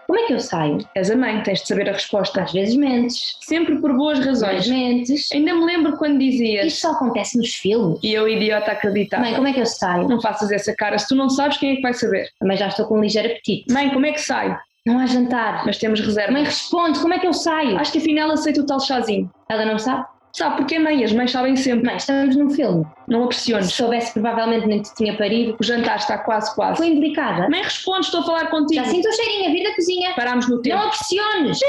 como 0.08 0.20
é 0.20 0.28
que 0.28 0.34
eu 0.34 0.40
saio? 0.40 0.78
És 0.96 1.10
a 1.10 1.16
mãe, 1.16 1.42
tens 1.44 1.62
de 1.62 1.68
saber 1.68 1.90
a 1.90 1.94
resposta. 1.94 2.42
Às 2.42 2.52
vezes 2.52 2.76
mentes. 2.76 3.38
Sempre 3.42 3.78
por 3.80 3.94
boas 3.96 4.20
razões. 4.20 4.68
mentes. 4.68 5.30
Ainda 5.34 5.54
me 5.54 5.66
lembro 5.66 5.98
quando 5.98 6.20
dizias. 6.20 6.68
Isto 6.68 6.82
só 6.82 6.92
acontece 6.92 7.38
nos 7.38 7.54
filmes. 7.56 8.00
E 8.04 8.14
eu, 8.14 8.28
idiota, 8.28 8.72
acreditava. 8.72 9.24
Mãe, 9.24 9.34
como 9.34 9.48
é 9.48 9.54
que 9.54 9.60
eu 9.60 9.66
saio? 9.66 10.08
Não 10.08 10.22
faças 10.22 10.52
essa 10.52 10.76
cara. 10.76 10.98
Se 10.98 11.08
tu 11.08 11.16
não 11.16 11.30
sabes, 11.30 11.58
quem 11.58 11.74
é 11.74 11.76
que 11.78 11.82
vai 11.82 11.94
saber? 11.94 12.30
Também 12.40 12.58
já 12.58 12.68
estou 12.68 12.86
com 12.86 12.98
um 12.98 13.02
ligeiro 13.02 13.30
apetite. 13.30 13.72
Mãe, 13.74 13.90
como 13.90 14.06
é 14.06 14.12
que 14.12 14.22
saio? 14.22 14.58
Não 14.86 15.00
há 15.00 15.08
jantar. 15.08 15.66
Mas 15.66 15.78
temos 15.78 16.00
reserva. 16.00 16.32
Mãe, 16.32 16.44
responde, 16.44 17.00
como 17.00 17.14
é 17.14 17.20
que 17.20 17.26
eu 17.26 17.34
saio? 17.34 17.78
Acho 17.78 17.92
que 17.92 17.98
afinal 17.98 18.30
aceito 18.30 18.62
o 18.62 18.66
tal 18.66 18.80
chazinho. 18.80 19.30
Ela 19.50 19.66
não 19.66 19.80
sabe? 19.80 20.06
Sabe 20.36 20.58
porquê, 20.58 20.78
mãe? 20.78 21.02
As 21.02 21.14
mães 21.14 21.32
sabem 21.32 21.56
sempre. 21.56 21.86
Mãe, 21.86 21.96
estamos 21.96 22.36
num 22.36 22.50
filme. 22.50 22.86
Não 23.08 23.24
a 23.24 23.28
pressiones. 23.28 23.68
Se 23.68 23.74
soubesse, 23.74 24.12
provavelmente 24.12 24.68
nem 24.68 24.82
te 24.82 24.94
tinha 24.94 25.16
parido. 25.16 25.56
O 25.58 25.64
jantar 25.64 25.96
está 25.96 26.18
quase, 26.18 26.54
quase. 26.54 26.76
Foi 26.76 26.88
indelicada. 26.88 27.50
Mãe, 27.50 27.64
responde, 27.64 28.02
estou 28.02 28.20
a 28.20 28.24
falar 28.26 28.50
contigo. 28.50 28.84
Já 28.84 28.92
sinto 28.92 29.08
o 29.08 29.14
cheirinho, 29.14 29.50
a 29.50 29.54
vir 29.54 29.64
da 29.64 29.74
cozinha. 29.76 30.14
Parámos 30.14 30.50
no 30.50 30.62
tempo. 30.62 30.76
Não 30.76 30.88
a 30.88 30.90
pressiones. 30.90 31.60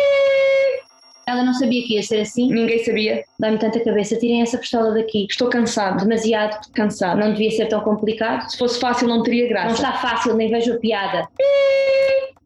Ela 1.29 1.43
não 1.43 1.53
sabia 1.55 1.83
que 1.85 1.95
ia 1.95 2.03
ser 2.05 2.21
assim. 2.21 2.49
Ninguém 2.53 2.79
sabia. 2.85 3.25
Dá-me 3.39 3.59
tanta 3.59 3.81
cabeça. 3.81 4.15
Tirem 4.17 4.43
essa 4.43 4.59
pistola 4.59 4.95
daqui. 4.95 5.27
Estou 5.29 5.49
cansado. 5.49 6.05
Demasiado. 6.05 6.57
Cansado. 6.73 7.19
Não 7.19 7.33
devia 7.33 7.51
ser 7.51 7.67
tão 7.67 7.81
complicado. 7.81 8.49
Se 8.49 8.57
fosse 8.57 8.79
fácil, 8.79 9.09
não 9.09 9.25
teria 9.25 9.49
graça. 9.49 9.67
Não 9.67 9.75
está 9.75 9.93
fácil, 9.95 10.37
nem 10.37 10.49
vejo 10.49 10.75
a 10.75 10.79
piada. 10.79 11.29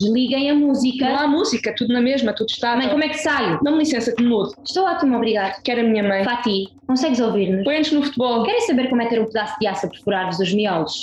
Desliguem 0.01 0.51
a 0.51 0.55
música. 0.55 1.11
Não 1.11 1.19
há 1.19 1.29
música, 1.29 1.75
tudo 1.77 1.93
na 1.93 2.01
mesma, 2.01 2.33
tudo 2.33 2.49
está. 2.49 2.75
Mãe, 2.75 2.89
como 2.89 3.05
é 3.05 3.11
que 3.11 3.19
saio? 3.19 3.61
Dá-me 3.63 3.77
licença 3.77 4.15
que 4.15 4.23
mudo. 4.23 4.55
Estou 4.65 4.87
ótimo, 4.87 5.15
obrigado. 5.15 5.61
Quer 5.63 5.79
a 5.79 5.83
minha 5.83 6.03
mãe. 6.03 6.25
Fati, 6.25 6.69
consegues 6.87 7.21
ouvir-nos? 7.21 7.65
Põe-nos 7.65 7.93
no 7.93 8.03
futebol. 8.03 8.45
Querem 8.45 8.63
saber 8.63 8.89
como 8.89 9.03
é 9.03 9.09
ter 9.09 9.21
um 9.21 9.27
pedaço 9.27 9.59
de 9.61 9.67
aço 9.67 9.85
a 9.85 9.91
perfurar-vos 9.91 10.39
os 10.39 10.55
miolos? 10.55 11.03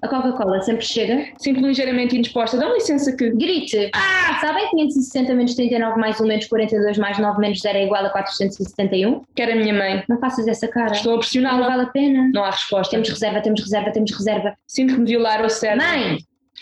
A 0.00 0.08
Coca-Cola 0.08 0.60
sempre 0.60 0.84
chega? 0.84 1.26
Sinto-me 1.38 1.68
ligeiramente 1.68 2.16
indisposta. 2.16 2.56
Dá-me 2.56 2.74
licença 2.74 3.14
que. 3.16 3.30
Grite! 3.30 3.90
Ah! 3.94 4.38
Sabem 4.40 4.68
560 4.70 5.34
menos 5.34 5.54
39 5.54 5.98
mais 5.98 6.20
1 6.20 6.26
menos 6.26 6.46
42 6.46 6.98
mais 6.98 7.18
9 7.18 7.40
menos 7.40 7.60
0 7.60 7.78
é 7.78 7.84
igual 7.84 8.04
a 8.04 8.10
471? 8.10 9.24
Quer 9.34 9.50
a 9.50 9.56
minha 9.56 9.74
mãe. 9.74 10.04
Não 10.08 10.18
faças 10.20 10.46
essa 10.46 10.68
cara. 10.68 10.92
Estou 10.92 11.16
a 11.16 11.18
pressioná-la. 11.18 11.58
Não 11.58 11.66
vale 11.66 11.82
a 11.82 11.86
pena. 11.86 12.30
Não 12.32 12.44
há 12.44 12.50
resposta. 12.50 12.92
Temos 12.92 13.08
reserva, 13.08 13.40
temos 13.40 13.60
reserva, 13.60 13.90
temos 13.90 14.12
reserva. 14.12 14.54
Sinto 14.66 14.94
que 14.94 15.00
me 15.00 15.06
violaram 15.06 15.46
o 15.46 15.50
cérebro. 15.50 15.84
Mãe! 15.84 16.18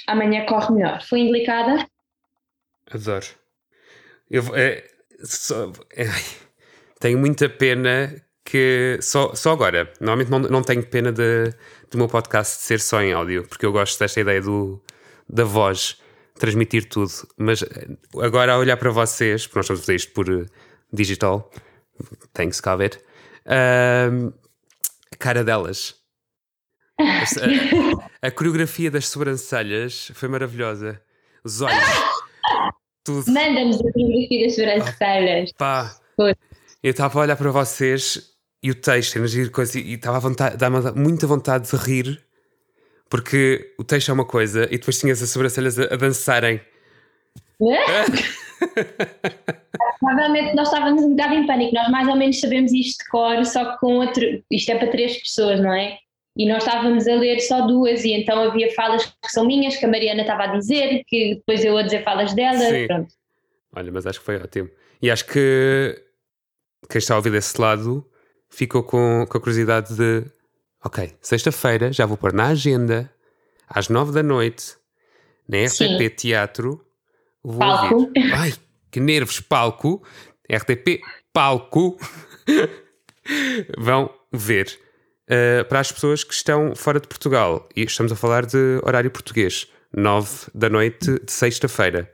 Amanhã 0.06 0.46
corre 0.46 0.74
melhor. 0.74 1.02
Foi 1.02 1.20
indelicada? 1.20 1.86
Adoro. 2.90 3.26
Eu, 4.30 4.42
é, 4.54 4.82
só, 5.22 5.72
é, 5.94 6.06
tenho 7.00 7.18
muita 7.18 7.48
pena 7.48 8.14
que 8.46 8.98
só, 9.02 9.34
só 9.34 9.52
agora, 9.52 9.92
normalmente 10.00 10.30
não, 10.30 10.38
não 10.38 10.62
tenho 10.62 10.86
pena 10.86 11.10
de, 11.10 11.52
do 11.90 11.98
meu 11.98 12.06
podcast 12.06 12.62
ser 12.62 12.80
só 12.80 13.02
em 13.02 13.12
áudio, 13.12 13.46
porque 13.46 13.66
eu 13.66 13.72
gosto 13.72 13.98
desta 13.98 14.20
ideia 14.20 14.40
do, 14.40 14.80
da 15.28 15.44
voz 15.44 16.00
transmitir 16.38 16.88
tudo. 16.88 17.10
Mas 17.36 17.64
agora, 18.22 18.52
a 18.52 18.58
olhar 18.58 18.76
para 18.76 18.90
vocês, 18.90 19.46
porque 19.46 19.58
nós 19.58 19.64
estamos 19.64 19.80
a 19.80 19.82
fazer 19.82 19.96
isto 19.96 20.12
por 20.12 20.30
uh, 20.30 20.46
digital, 20.92 21.50
thanks, 22.32 22.60
COVID, 22.60 22.96
uh, 23.46 24.32
a 25.12 25.16
cara 25.18 25.42
delas. 25.42 25.96
A, 26.98 28.28
a, 28.28 28.30
coreografia 28.30 28.90
das 28.90 29.08
sobrancelhas 29.08 30.12
foi 30.14 30.28
maravilhosa. 30.28 31.02
Os 31.44 31.60
olhos. 31.60 31.84
tudo. 33.04 33.30
Manda-nos 33.30 33.80
a 33.80 33.92
coreografia 33.92 34.46
das 34.46 34.54
sobrancelhas. 34.54 35.50
Oh, 35.52 35.58
pá. 35.58 35.96
Eu 36.82 36.90
estava 36.92 37.18
a 37.18 37.22
olhar 37.22 37.36
para 37.36 37.50
vocês 37.50 38.35
e 38.62 38.70
o 38.70 38.74
texto, 38.74 39.18
e 39.18 39.94
estava 39.94 40.16
a 40.16 40.20
vontade, 40.20 40.56
dá-me 40.56 40.80
muita 40.92 41.26
vontade 41.26 41.70
de 41.70 41.76
rir 41.76 42.26
porque 43.08 43.72
o 43.78 43.84
texto 43.84 44.10
é 44.10 44.14
uma 44.14 44.24
coisa 44.24 44.64
e 44.64 44.78
depois 44.78 44.98
tinhas 44.98 45.22
as 45.22 45.30
sobrancelhas 45.30 45.78
a, 45.78 45.84
a 45.84 45.96
dançarem. 45.96 46.60
Provavelmente 50.00 50.54
nós 50.54 50.68
estávamos 50.68 51.02
um 51.02 51.10
bocado 51.10 51.34
em 51.34 51.46
pânico, 51.46 51.74
nós 51.74 51.90
mais 51.90 52.08
ou 52.08 52.16
menos 52.16 52.40
sabemos 52.40 52.72
isto 52.72 53.04
de 53.04 53.10
cor, 53.10 53.44
só 53.44 53.72
que 53.72 53.78
com 53.78 53.98
outro. 53.98 54.42
Isto 54.50 54.72
é 54.72 54.78
para 54.78 54.90
três 54.90 55.18
pessoas, 55.18 55.60
não 55.60 55.72
é? 55.72 55.98
E 56.36 56.48
nós 56.48 56.64
estávamos 56.64 57.06
a 57.08 57.14
ler 57.14 57.40
só 57.40 57.66
duas, 57.66 58.04
e 58.04 58.12
então 58.12 58.42
havia 58.42 58.70
falas 58.74 59.06
que 59.06 59.30
são 59.30 59.46
minhas, 59.46 59.76
que 59.76 59.86
a 59.86 59.88
Mariana 59.88 60.20
estava 60.20 60.44
a 60.44 60.48
dizer, 60.48 61.02
que 61.06 61.36
depois 61.36 61.64
eu 61.64 61.78
a 61.78 61.82
dizer 61.82 62.04
falas 62.04 62.34
dela. 62.34 62.58
Sim. 62.58 62.86
Pronto. 62.86 63.14
Olha, 63.74 63.90
mas 63.90 64.06
acho 64.06 64.18
que 64.18 64.26
foi 64.26 64.36
ótimo. 64.36 64.68
E 65.00 65.10
acho 65.10 65.24
que 65.26 65.98
quem 66.90 66.98
está 66.98 67.14
a 67.14 67.16
ouvir 67.16 67.30
desse 67.30 67.58
lado 67.60 68.06
ficou 68.48 68.82
com, 68.82 69.26
com 69.28 69.38
a 69.38 69.40
curiosidade 69.40 69.94
de 69.94 70.24
Ok, 70.86 71.16
sexta-feira 71.20 71.92
já 71.92 72.06
vou 72.06 72.16
pôr 72.16 72.32
na 72.32 72.46
agenda, 72.46 73.10
às 73.68 73.88
nove 73.88 74.12
da 74.12 74.22
noite, 74.22 74.76
na 75.48 75.64
RTP. 75.64 76.14
Teatro. 76.16 76.80
Vou 77.42 77.58
palco. 77.58 77.94
Ouvir. 77.94 78.32
Ai, 78.32 78.54
que 78.88 79.00
nervos, 79.00 79.40
palco. 79.40 80.00
RTP 80.48 81.00
Palco. 81.32 81.98
Vão 83.76 84.08
ver. 84.32 84.78
Uh, 85.24 85.64
para 85.68 85.80
as 85.80 85.90
pessoas 85.90 86.22
que 86.22 86.32
estão 86.32 86.72
fora 86.76 87.00
de 87.00 87.08
Portugal, 87.08 87.68
e 87.74 87.82
estamos 87.82 88.12
a 88.12 88.16
falar 88.16 88.46
de 88.46 88.78
horário 88.84 89.10
português, 89.10 89.66
nove 89.92 90.46
da 90.54 90.70
noite 90.70 91.18
de 91.18 91.32
sexta-feira. 91.32 92.08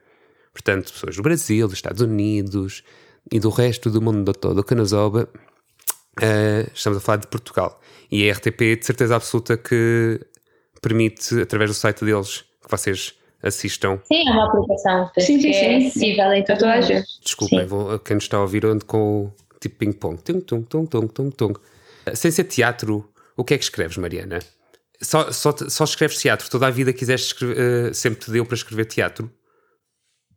Portanto, 0.51 0.93
pessoas 0.95 1.17
do 1.17 1.23
Brasil, 1.23 1.69
dos 1.69 1.77
Estados 1.77 2.01
Unidos 2.01 2.83
e 3.31 3.39
do 3.39 3.51
resto 3.51 3.91
do 3.91 4.01
mundo 4.01 4.33
todo, 4.33 4.65
ouve, 4.97 5.27
uh, 6.21 6.71
estamos 6.75 6.99
a 6.99 7.01
falar 7.01 7.19
de 7.19 7.27
Portugal. 7.27 7.81
E 8.11 8.29
a 8.29 8.35
RTP, 8.35 8.77
de 8.79 8.85
certeza 8.85 9.17
absoluta, 9.17 9.57
que 9.57 10.21
permite, 10.81 11.41
através 11.41 11.71
do 11.71 11.75
site 11.75 12.05
deles, 12.05 12.45
que 12.63 12.71
vocês 12.71 13.15
assistam. 13.43 13.99
Sim, 14.05 14.29
é 14.29 14.33
uma 14.33 14.47
aplicação. 14.47 15.11
Sim, 15.19 15.41
sim, 15.41 15.53
sim. 15.53 15.55
É 15.55 15.77
acessível 15.77 16.33
em 16.33 16.45
toda 16.45 16.73
a 16.73 16.81
gente. 16.81 17.07
Desculpem, 17.25 17.67
vou, 17.67 17.99
quem 17.99 18.15
nos 18.15 18.25
está 18.25 18.37
a 18.37 18.43
ouvir 18.43 18.65
ando 18.67 18.85
com 18.85 19.25
o 19.25 19.33
tipo 19.61 19.77
ping-pong. 19.79 20.23
Tung, 20.23 20.41
tung, 20.41 20.65
tung, 20.65 20.87
tung, 20.87 21.09
tung, 21.09 21.31
tung. 21.31 21.59
Sem 22.15 22.31
ser 22.31 22.45
teatro, 22.45 23.09
o 23.37 23.45
que 23.45 23.55
é 23.55 23.59
que 23.59 23.65
escreves, 23.65 23.97
Mariana? 23.97 24.41
Só, 25.01 25.33
só, 25.33 25.53
só 25.69 25.85
escreves 25.85 26.19
teatro? 26.19 26.49
Toda 26.49 26.67
a 26.67 26.71
vida 26.71 26.93
quiseste 26.93 27.29
escrever, 27.29 27.91
uh, 27.91 27.95
sempre 27.95 28.21
te 28.21 28.31
deu 28.31 28.45
para 28.45 28.55
escrever 28.55 28.85
teatro? 28.85 29.31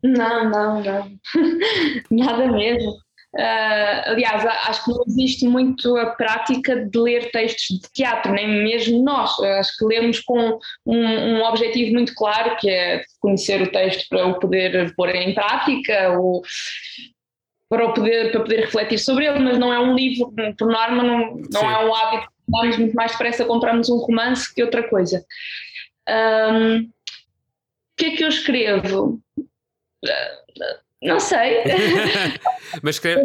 Não, 0.04 0.50
não, 0.50 0.84
não. 0.84 1.12
Nada 2.10 2.52
mesmo. 2.52 2.94
Uh, 3.38 4.12
aliás, 4.12 4.46
acho 4.46 4.86
que 4.86 4.92
não 4.92 5.04
existe 5.08 5.46
muito 5.46 5.98
a 5.98 6.12
prática 6.12 6.86
de 6.86 6.98
ler 6.98 7.32
textos 7.32 7.80
de 7.80 7.92
teatro, 7.92 8.32
nem 8.32 8.48
mesmo 8.64 9.04
nós. 9.04 9.38
Acho 9.40 9.76
que 9.78 9.86
lemos 9.86 10.22
com 10.22 10.58
um, 10.86 11.06
um, 11.06 11.44
objetivo 11.44 11.92
muito 11.92 12.16
claro, 12.16 12.56
que 12.56 12.70
é 12.70 13.04
conhecer 13.20 13.62
o 13.62 13.70
texto 13.70 14.08
para 14.08 14.26
o 14.26 14.40
poder 14.40 14.96
pôr 14.96 15.14
em 15.14 15.34
prática, 15.34 16.18
ou 16.18 16.44
para, 17.70 17.86
o 17.86 17.94
poder, 17.94 18.32
para 18.32 18.40
poder 18.40 18.62
refletir 18.62 19.00
sobre 19.00 19.26
ele, 19.26 19.40
mas 19.40 19.60
não 19.60 19.74
é 19.74 19.80
um 19.80 19.94
livro, 19.94 20.34
por 20.58 20.68
norma, 20.70 21.04
não, 21.04 21.36
não 21.52 21.70
é 21.70 21.86
um 21.86 21.94
hábito. 21.94 22.32
Vamos 22.48 22.78
muito 22.78 22.94
mais 22.94 23.12
depressa 23.12 23.44
compramos 23.44 23.90
um 23.90 23.98
romance 23.98 24.54
que 24.54 24.64
outra 24.64 24.88
coisa. 24.88 25.26
Um, 26.08 26.84
o 26.84 26.88
que 27.98 28.06
é 28.06 28.16
que 28.16 28.24
eu 28.24 28.30
escrevo? 28.30 29.20
Não 31.06 31.20
sei. 31.20 31.64
Mas 32.82 32.96
escreve, 32.96 33.24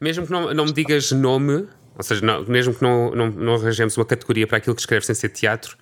mesmo 0.00 0.26
que 0.26 0.32
não, 0.32 0.52
não 0.52 0.66
me 0.66 0.72
digas 0.72 1.12
nome, 1.12 1.68
ou 1.96 2.02
seja, 2.02 2.24
não, 2.24 2.44
mesmo 2.44 2.74
que 2.74 2.82
não, 2.82 3.14
não, 3.14 3.30
não 3.30 3.54
arranjemos 3.54 3.96
uma 3.96 4.04
categoria 4.04 4.46
para 4.46 4.58
aquilo 4.58 4.74
que 4.74 4.82
escreves 4.82 5.06
sem 5.06 5.14
ser 5.14 5.28
teatro, 5.28 5.76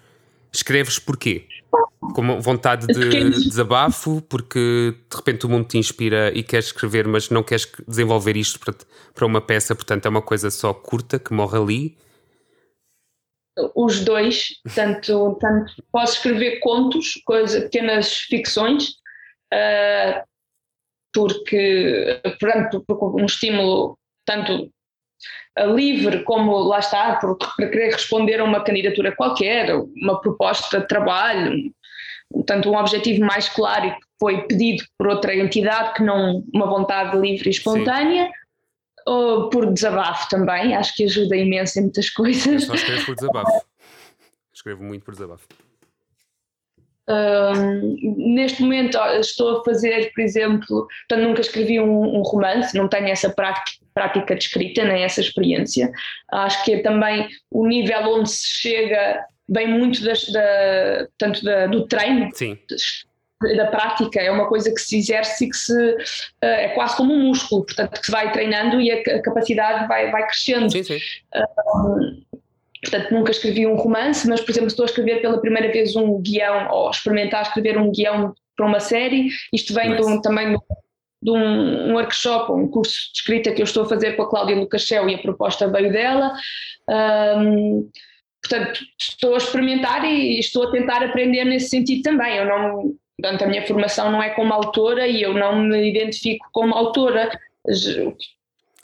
escreves 0.52 0.98
porquê? 0.98 1.46
Com 2.14 2.40
vontade 2.40 2.86
de 2.86 3.30
desabafo, 3.30 4.20
porque 4.22 4.94
de 5.08 5.16
repente 5.16 5.46
o 5.46 5.48
mundo 5.48 5.66
te 5.66 5.78
inspira 5.78 6.30
e 6.34 6.42
queres 6.42 6.66
escrever, 6.66 7.06
mas 7.06 7.30
não 7.30 7.42
queres 7.42 7.70
desenvolver 7.86 8.36
isto 8.36 8.58
para, 8.58 8.74
para 9.14 9.26
uma 9.26 9.40
peça, 9.40 9.74
portanto 9.74 10.06
é 10.06 10.08
uma 10.08 10.22
coisa 10.22 10.50
só 10.50 10.74
curta 10.74 11.18
que 11.18 11.32
morre 11.32 11.58
ali. 11.58 11.98
Os 13.74 14.00
dois, 14.00 14.60
tanto, 14.74 15.36
tanto 15.40 15.72
posso 15.92 16.14
escrever 16.14 16.60
contos, 16.60 17.20
coisas, 17.24 17.62
pequenas 17.64 18.14
ficções, 18.14 18.90
uh, 19.52 20.29
porque, 21.12 22.20
portanto, 22.38 22.84
um 22.88 23.24
estímulo 23.24 23.98
tanto 24.24 24.70
livre 25.74 26.22
como, 26.24 26.56
lá 26.58 26.78
está, 26.78 27.16
para 27.16 27.68
querer 27.68 27.92
responder 27.92 28.40
a 28.40 28.44
uma 28.44 28.62
candidatura 28.62 29.14
qualquer, 29.14 29.74
uma 29.74 30.20
proposta 30.20 30.80
de 30.80 30.86
trabalho, 30.86 31.72
portanto, 32.32 32.70
um 32.70 32.76
objetivo 32.76 33.24
mais 33.24 33.48
claro 33.48 33.86
e 33.86 33.90
que 33.90 34.00
foi 34.18 34.46
pedido 34.46 34.84
por 34.96 35.08
outra 35.08 35.34
entidade 35.34 35.94
que 35.94 36.02
não 36.02 36.44
uma 36.54 36.66
vontade 36.66 37.18
livre 37.18 37.48
e 37.48 37.50
espontânea. 37.50 38.26
Sim. 38.26 38.32
Ou 39.06 39.48
por 39.48 39.72
desabafo 39.72 40.28
também, 40.28 40.76
acho 40.76 40.94
que 40.94 41.04
ajuda 41.04 41.34
imenso 41.34 41.78
em 41.78 41.82
muitas 41.82 42.10
coisas. 42.10 42.46
Eu 42.46 42.60
só 42.60 42.74
escrevo 42.74 43.06
por 43.06 43.14
desabafo. 43.14 43.66
Escrevo 44.52 44.84
muito 44.84 45.04
por 45.04 45.14
desabafo 45.14 45.46
neste 48.16 48.62
momento 48.62 48.98
estou 49.20 49.58
a 49.58 49.64
fazer, 49.64 50.12
por 50.14 50.20
exemplo, 50.22 50.88
portanto, 51.08 51.28
nunca 51.28 51.40
escrevi 51.40 51.80
um, 51.80 52.18
um, 52.18 52.22
romance, 52.22 52.76
não 52.76 52.88
tenho 52.88 53.08
essa 53.08 53.30
prática, 53.30 53.78
prática 53.92 54.36
de 54.36 54.44
escrita, 54.44 54.84
nem 54.84 55.02
essa 55.02 55.20
experiência. 55.20 55.90
Acho 56.30 56.64
que 56.64 56.74
é 56.74 56.82
também 56.82 57.28
o 57.50 57.66
nível 57.66 58.14
onde 58.14 58.30
se 58.30 58.46
chega 58.46 59.24
bem 59.48 59.66
muito 59.66 60.02
das, 60.04 60.26
da, 60.26 61.08
tanto 61.18 61.44
da, 61.44 61.66
do 61.66 61.86
treino, 61.88 62.30
Sim. 62.32 62.56
da 63.56 63.66
prática, 63.66 64.20
é 64.20 64.30
uma 64.30 64.46
coisa 64.46 64.72
que 64.72 64.80
se 64.80 64.98
exerce 64.98 65.44
e 65.44 65.50
que 65.50 65.56
se, 65.56 65.72
uh, 65.74 65.96
é 66.44 66.68
quase 66.68 66.96
como 66.96 67.12
um 67.12 67.28
músculo, 67.28 67.64
portanto 67.64 67.98
que 67.98 68.06
se 68.06 68.12
vai 68.12 68.30
treinando 68.32 68.80
e 68.80 68.92
a, 68.92 69.20
capacidade 69.22 69.88
vai, 69.88 70.10
vai 70.12 70.24
crescendo. 70.26 70.70
Sim, 70.70 70.84
sim. 70.84 70.98
Portanto, 72.82 73.12
nunca 73.12 73.30
escrevi 73.30 73.66
um 73.66 73.76
romance, 73.76 74.26
mas, 74.26 74.40
por 74.40 74.50
exemplo, 74.50 74.68
estou 74.68 74.84
a 74.84 74.86
escrever 74.86 75.20
pela 75.20 75.40
primeira 75.40 75.70
vez 75.70 75.94
um 75.96 76.20
guião, 76.20 76.70
ou 76.70 76.90
experimentar 76.90 77.42
escrever 77.42 77.76
um 77.76 77.92
guião 77.92 78.34
para 78.56 78.66
uma 78.66 78.80
série. 78.80 79.28
Isto 79.52 79.74
vem 79.74 79.96
de 79.96 80.02
um, 80.02 80.20
também 80.20 80.56
de 81.22 81.30
um, 81.30 81.88
um, 81.88 81.94
workshop, 81.94 82.52
um 82.52 82.68
curso 82.68 82.94
de 83.12 83.18
escrita 83.18 83.52
que 83.52 83.60
eu 83.60 83.64
estou 83.64 83.82
a 83.82 83.88
fazer 83.88 84.16
com 84.16 84.22
a 84.22 84.30
Cláudia 84.30 84.56
Lucachel 84.56 85.08
e 85.10 85.14
a 85.14 85.18
proposta 85.18 85.68
veio 85.68 85.92
dela. 85.92 86.32
Um, 86.88 87.90
portanto, 88.42 88.80
estou 88.98 89.34
a 89.34 89.38
experimentar 89.38 90.04
e 90.04 90.38
estou 90.38 90.68
a 90.68 90.72
tentar 90.72 91.02
aprender 91.02 91.44
nesse 91.44 91.68
sentido 91.68 92.02
também. 92.02 92.36
Eu 92.36 92.46
não, 92.46 92.94
portanto, 93.20 93.42
a 93.42 93.46
minha 93.46 93.66
formação 93.66 94.10
não 94.10 94.22
é 94.22 94.30
como 94.30 94.54
autora 94.54 95.06
e 95.06 95.20
eu 95.20 95.34
não 95.34 95.62
me 95.62 95.90
identifico 95.90 96.48
como 96.50 96.74
autora. 96.74 97.30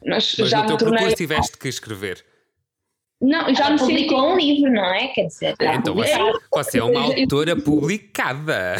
Mas, 0.04 0.36
mas 0.38 0.50
já 0.50 0.60
no 0.60 0.66
teu 0.66 0.76
tornei... 0.76 0.98
percurso 0.98 1.16
tiveste 1.16 1.58
que 1.58 1.68
escrever. 1.68 2.35
Não, 3.20 3.54
já 3.54 3.70
me 3.70 3.78
publicou 3.78 4.20
senti... 4.20 4.32
um 4.32 4.36
livro, 4.36 4.72
não 4.72 4.84
é? 4.84 5.08
Quer 5.08 5.26
dizer, 5.26 5.54
então 5.58 5.94
você, 5.94 6.12
você, 6.52 6.78
é 6.78 6.84
uma 6.84 7.00
autora 7.00 7.56
publicada. 7.56 8.76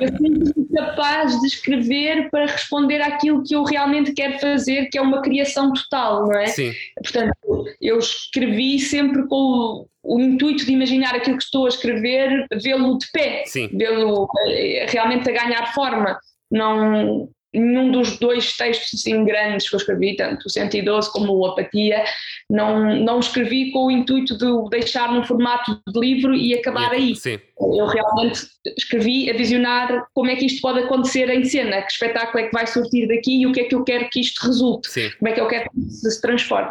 Eu 0.00 0.08
sinto 0.18 0.68
capaz 0.74 1.40
de 1.40 1.46
escrever 1.46 2.28
para 2.28 2.46
responder 2.46 3.00
àquilo 3.00 3.44
que 3.44 3.54
eu 3.54 3.62
realmente 3.62 4.12
quero 4.12 4.38
fazer, 4.40 4.86
que 4.86 4.98
é 4.98 5.00
uma 5.00 5.22
criação 5.22 5.72
total, 5.72 6.26
não 6.26 6.38
é? 6.38 6.46
Sim. 6.46 6.72
Portanto, 7.00 7.64
eu 7.80 7.98
escrevi 7.98 8.80
sempre 8.80 9.26
com 9.28 9.36
o, 9.36 9.88
o 10.02 10.20
intuito 10.20 10.66
de 10.66 10.72
imaginar 10.72 11.14
aquilo 11.14 11.36
que 11.36 11.44
estou 11.44 11.66
a 11.66 11.68
escrever, 11.68 12.46
vê-lo 12.60 12.98
de 12.98 13.06
pé, 13.12 13.44
vê-lo 13.72 14.28
eh, 14.48 14.86
realmente 14.88 15.30
a 15.30 15.32
ganhar 15.32 15.72
forma. 15.72 16.18
Não, 16.50 17.28
nenhum 17.52 17.90
dos 17.90 18.18
dois 18.18 18.56
textos 18.56 19.00
assim 19.00 19.24
grandes 19.24 19.68
que 19.68 19.74
eu 19.74 19.78
escrevi, 19.78 20.16
tanto 20.16 20.46
o 20.46 20.50
112 20.50 21.10
como 21.12 21.32
o 21.32 21.46
Apatia, 21.46 22.04
não, 22.50 22.96
não 22.96 23.20
escrevi 23.20 23.70
com 23.72 23.86
o 23.86 23.90
intuito 23.90 24.36
de 24.36 24.46
deixar 24.70 25.12
num 25.12 25.24
formato 25.24 25.80
de 25.86 26.00
livro 26.00 26.34
e 26.34 26.54
acabar 26.54 26.92
aí. 26.92 27.16
Sim. 27.16 27.38
Eu 27.58 27.86
realmente 27.86 28.46
escrevi 28.76 29.30
a 29.30 29.34
visionar 29.34 30.06
como 30.14 30.30
é 30.30 30.36
que 30.36 30.46
isto 30.46 30.60
pode 30.60 30.80
acontecer 30.80 31.28
em 31.30 31.44
cena, 31.44 31.82
que 31.82 31.92
espetáculo 31.92 32.44
é 32.44 32.46
que 32.46 32.52
vai 32.52 32.66
surtir 32.66 33.08
daqui 33.08 33.40
e 33.40 33.46
o 33.46 33.52
que 33.52 33.60
é 33.60 33.64
que 33.64 33.74
eu 33.74 33.84
quero 33.84 34.08
que 34.10 34.20
isto 34.20 34.46
resulte, 34.46 34.90
Sim. 34.90 35.10
como 35.18 35.28
é 35.30 35.32
que 35.32 35.40
eu 35.40 35.48
quero 35.48 35.70
que 35.70 35.90
se 35.90 36.20
transforme. 36.20 36.70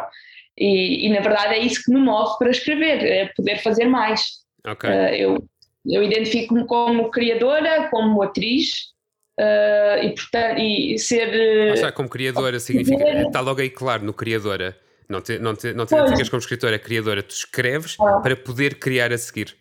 E, 0.56 1.06
e, 1.06 1.08
na 1.10 1.20
verdade 1.20 1.54
é 1.54 1.58
isso 1.58 1.84
que 1.84 1.92
me 1.92 2.00
move 2.00 2.36
para 2.38 2.50
escrever, 2.50 3.04
é 3.04 3.26
poder 3.36 3.58
fazer 3.62 3.84
mais. 3.84 4.38
Okay. 4.66 4.90
Uh, 4.90 5.14
eu, 5.14 5.48
eu 5.86 6.02
identifico-me 6.02 6.66
como 6.66 7.10
criadora, 7.10 7.88
como 7.90 8.20
atriz, 8.22 8.92
Uh, 9.38 10.02
e, 10.02 10.14
portanto, 10.14 10.58
e 10.58 10.98
ser. 10.98 11.84
Ah, 11.84 11.92
como 11.92 12.08
criadora 12.08 12.58
significa. 12.58 13.04
Está 13.22 13.40
logo 13.40 13.60
aí 13.60 13.70
claro 13.70 14.04
no 14.04 14.12
criadora. 14.12 14.76
Não 15.08 15.20
te, 15.20 15.38
não 15.38 15.54
te, 15.54 15.72
não 15.72 15.86
te 15.86 15.94
identificas 15.94 16.28
como 16.28 16.40
escritora, 16.40 16.74
é 16.74 16.78
criadora. 16.78 17.22
Tu 17.22 17.30
escreves 17.30 17.96
ah. 18.00 18.18
para 18.20 18.36
poder 18.36 18.74
criar 18.80 19.12
a 19.12 19.18
seguir. 19.18 19.56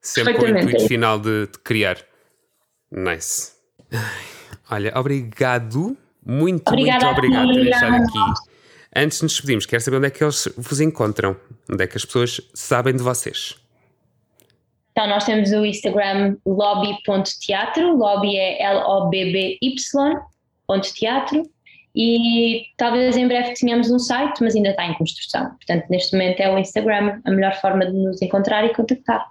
Sempre 0.00 0.34
com 0.34 0.44
o 0.44 0.48
intuito 0.48 0.86
final 0.86 1.18
de, 1.18 1.46
de 1.46 1.58
criar. 1.64 1.98
Nice. 2.92 3.52
Olha, 4.70 4.92
obrigado. 4.94 5.96
Muito, 6.24 6.68
Obrigada, 6.68 7.06
muito 7.06 7.18
obrigado 7.18 7.48
por 7.48 7.64
deixado 7.64 7.94
aqui. 7.94 8.48
Antes 8.94 9.18
de 9.18 9.24
nos 9.24 9.32
despedirmos, 9.32 9.64
quero 9.64 9.82
saber 9.82 9.96
onde 9.96 10.06
é 10.08 10.10
que 10.10 10.22
eles 10.22 10.48
vos 10.56 10.80
encontram. 10.80 11.36
Onde 11.70 11.84
é 11.84 11.86
que 11.86 11.96
as 11.96 12.04
pessoas 12.04 12.40
sabem 12.52 12.94
de 12.94 13.02
vocês. 13.02 13.56
Então, 14.98 15.06
nós 15.10 15.24
temos 15.24 15.52
o 15.52 15.64
Instagram 15.64 16.34
lobby.teatro, 16.44 17.96
lobby 17.96 18.36
é 18.36 18.60
L-O-B-B-Y, 18.64 19.70
ponto 20.66 20.92
teatro, 20.92 21.48
e 21.94 22.64
talvez 22.76 23.16
em 23.16 23.28
breve 23.28 23.54
tenhamos 23.54 23.92
um 23.92 23.98
site, 24.00 24.42
mas 24.42 24.56
ainda 24.56 24.70
está 24.70 24.84
em 24.84 24.94
construção. 24.94 25.50
Portanto, 25.50 25.84
neste 25.88 26.14
momento 26.14 26.40
é 26.40 26.52
o 26.52 26.58
Instagram 26.58 27.20
a 27.24 27.30
melhor 27.30 27.54
forma 27.60 27.86
de 27.86 27.92
nos 27.92 28.20
encontrar 28.20 28.64
e 28.64 28.74
contactar. 28.74 29.24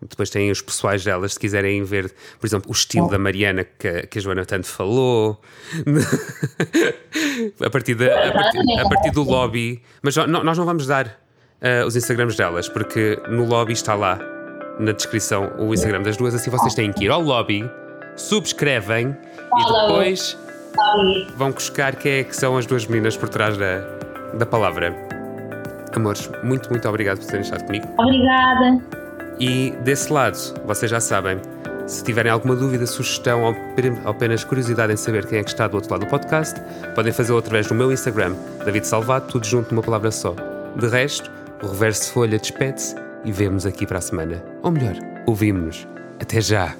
Depois 0.00 0.30
têm 0.30 0.48
os 0.48 0.62
pessoais 0.62 1.02
delas, 1.02 1.32
se 1.32 1.40
quiserem 1.40 1.82
ver, 1.82 2.14
por 2.38 2.46
exemplo, 2.46 2.70
o 2.70 2.72
estilo 2.72 3.10
da 3.10 3.18
Mariana 3.18 3.64
que, 3.64 4.06
que 4.06 4.20
a 4.20 4.22
Joana 4.22 4.46
tanto 4.46 4.68
falou, 4.68 5.40
a, 7.66 7.68
partir 7.68 7.96
de, 7.96 8.08
a, 8.08 8.32
partir, 8.32 8.58
a 8.78 8.88
partir 8.88 9.10
do 9.10 9.24
lobby. 9.24 9.82
Mas 10.02 10.14
nós 10.14 10.56
não 10.56 10.64
vamos 10.64 10.86
dar 10.86 11.06
uh, 11.08 11.84
os 11.84 11.96
Instagrams 11.96 12.36
delas, 12.36 12.68
porque 12.68 13.20
no 13.28 13.44
lobby 13.44 13.72
está 13.72 13.96
lá 13.96 14.38
na 14.80 14.92
descrição 14.92 15.52
o 15.58 15.72
Instagram 15.74 16.02
das 16.02 16.16
duas, 16.16 16.34
assim 16.34 16.50
vocês 16.50 16.74
têm 16.74 16.92
que 16.92 17.04
ir 17.04 17.10
ao 17.10 17.20
lobby, 17.20 17.70
subscrevem 18.16 19.16
e 19.56 19.72
depois 19.72 20.36
vão 21.36 21.52
buscar 21.52 21.94
quem 21.96 22.12
é 22.12 22.24
que 22.24 22.34
são 22.34 22.56
as 22.56 22.66
duas 22.66 22.86
meninas 22.86 23.16
por 23.16 23.28
trás 23.28 23.56
da, 23.56 23.80
da 24.34 24.46
palavra. 24.46 24.94
Amores, 25.94 26.30
muito, 26.42 26.70
muito 26.70 26.88
obrigado 26.88 27.18
por 27.18 27.26
terem 27.26 27.42
estado 27.42 27.64
comigo. 27.64 27.86
Obrigada. 27.98 28.80
E 29.38 29.72
desse 29.82 30.12
lado, 30.12 30.38
vocês 30.64 30.90
já 30.90 31.00
sabem, 31.00 31.40
se 31.86 32.04
tiverem 32.04 32.30
alguma 32.30 32.54
dúvida, 32.54 32.86
sugestão 32.86 33.42
ou 33.42 33.56
apenas 34.04 34.44
curiosidade 34.44 34.92
em 34.92 34.96
saber 34.96 35.26
quem 35.26 35.38
é 35.38 35.42
que 35.42 35.50
está 35.50 35.66
do 35.66 35.74
outro 35.74 35.90
lado 35.90 36.04
do 36.04 36.10
podcast, 36.10 36.60
podem 36.94 37.12
fazê-lo 37.12 37.38
através 37.38 37.66
do 37.66 37.74
meu 37.74 37.90
Instagram, 37.90 38.34
David 38.64 38.86
Salvado, 38.86 39.26
tudo 39.26 39.46
junto 39.46 39.74
numa 39.74 39.82
palavra 39.82 40.10
só. 40.10 40.34
De 40.76 40.86
resto, 40.86 41.30
o 41.62 41.66
reverso 41.66 42.04
de 42.04 42.12
folha 42.12 42.38
despede-se 42.38 43.09
e 43.24 43.32
vemos 43.32 43.66
aqui 43.66 43.86
para 43.86 43.98
a 43.98 44.02
semana. 44.02 44.42
Ou 44.62 44.70
melhor, 44.70 44.96
ouvimos-nos. 45.26 45.86
Até 46.20 46.40
já! 46.40 46.79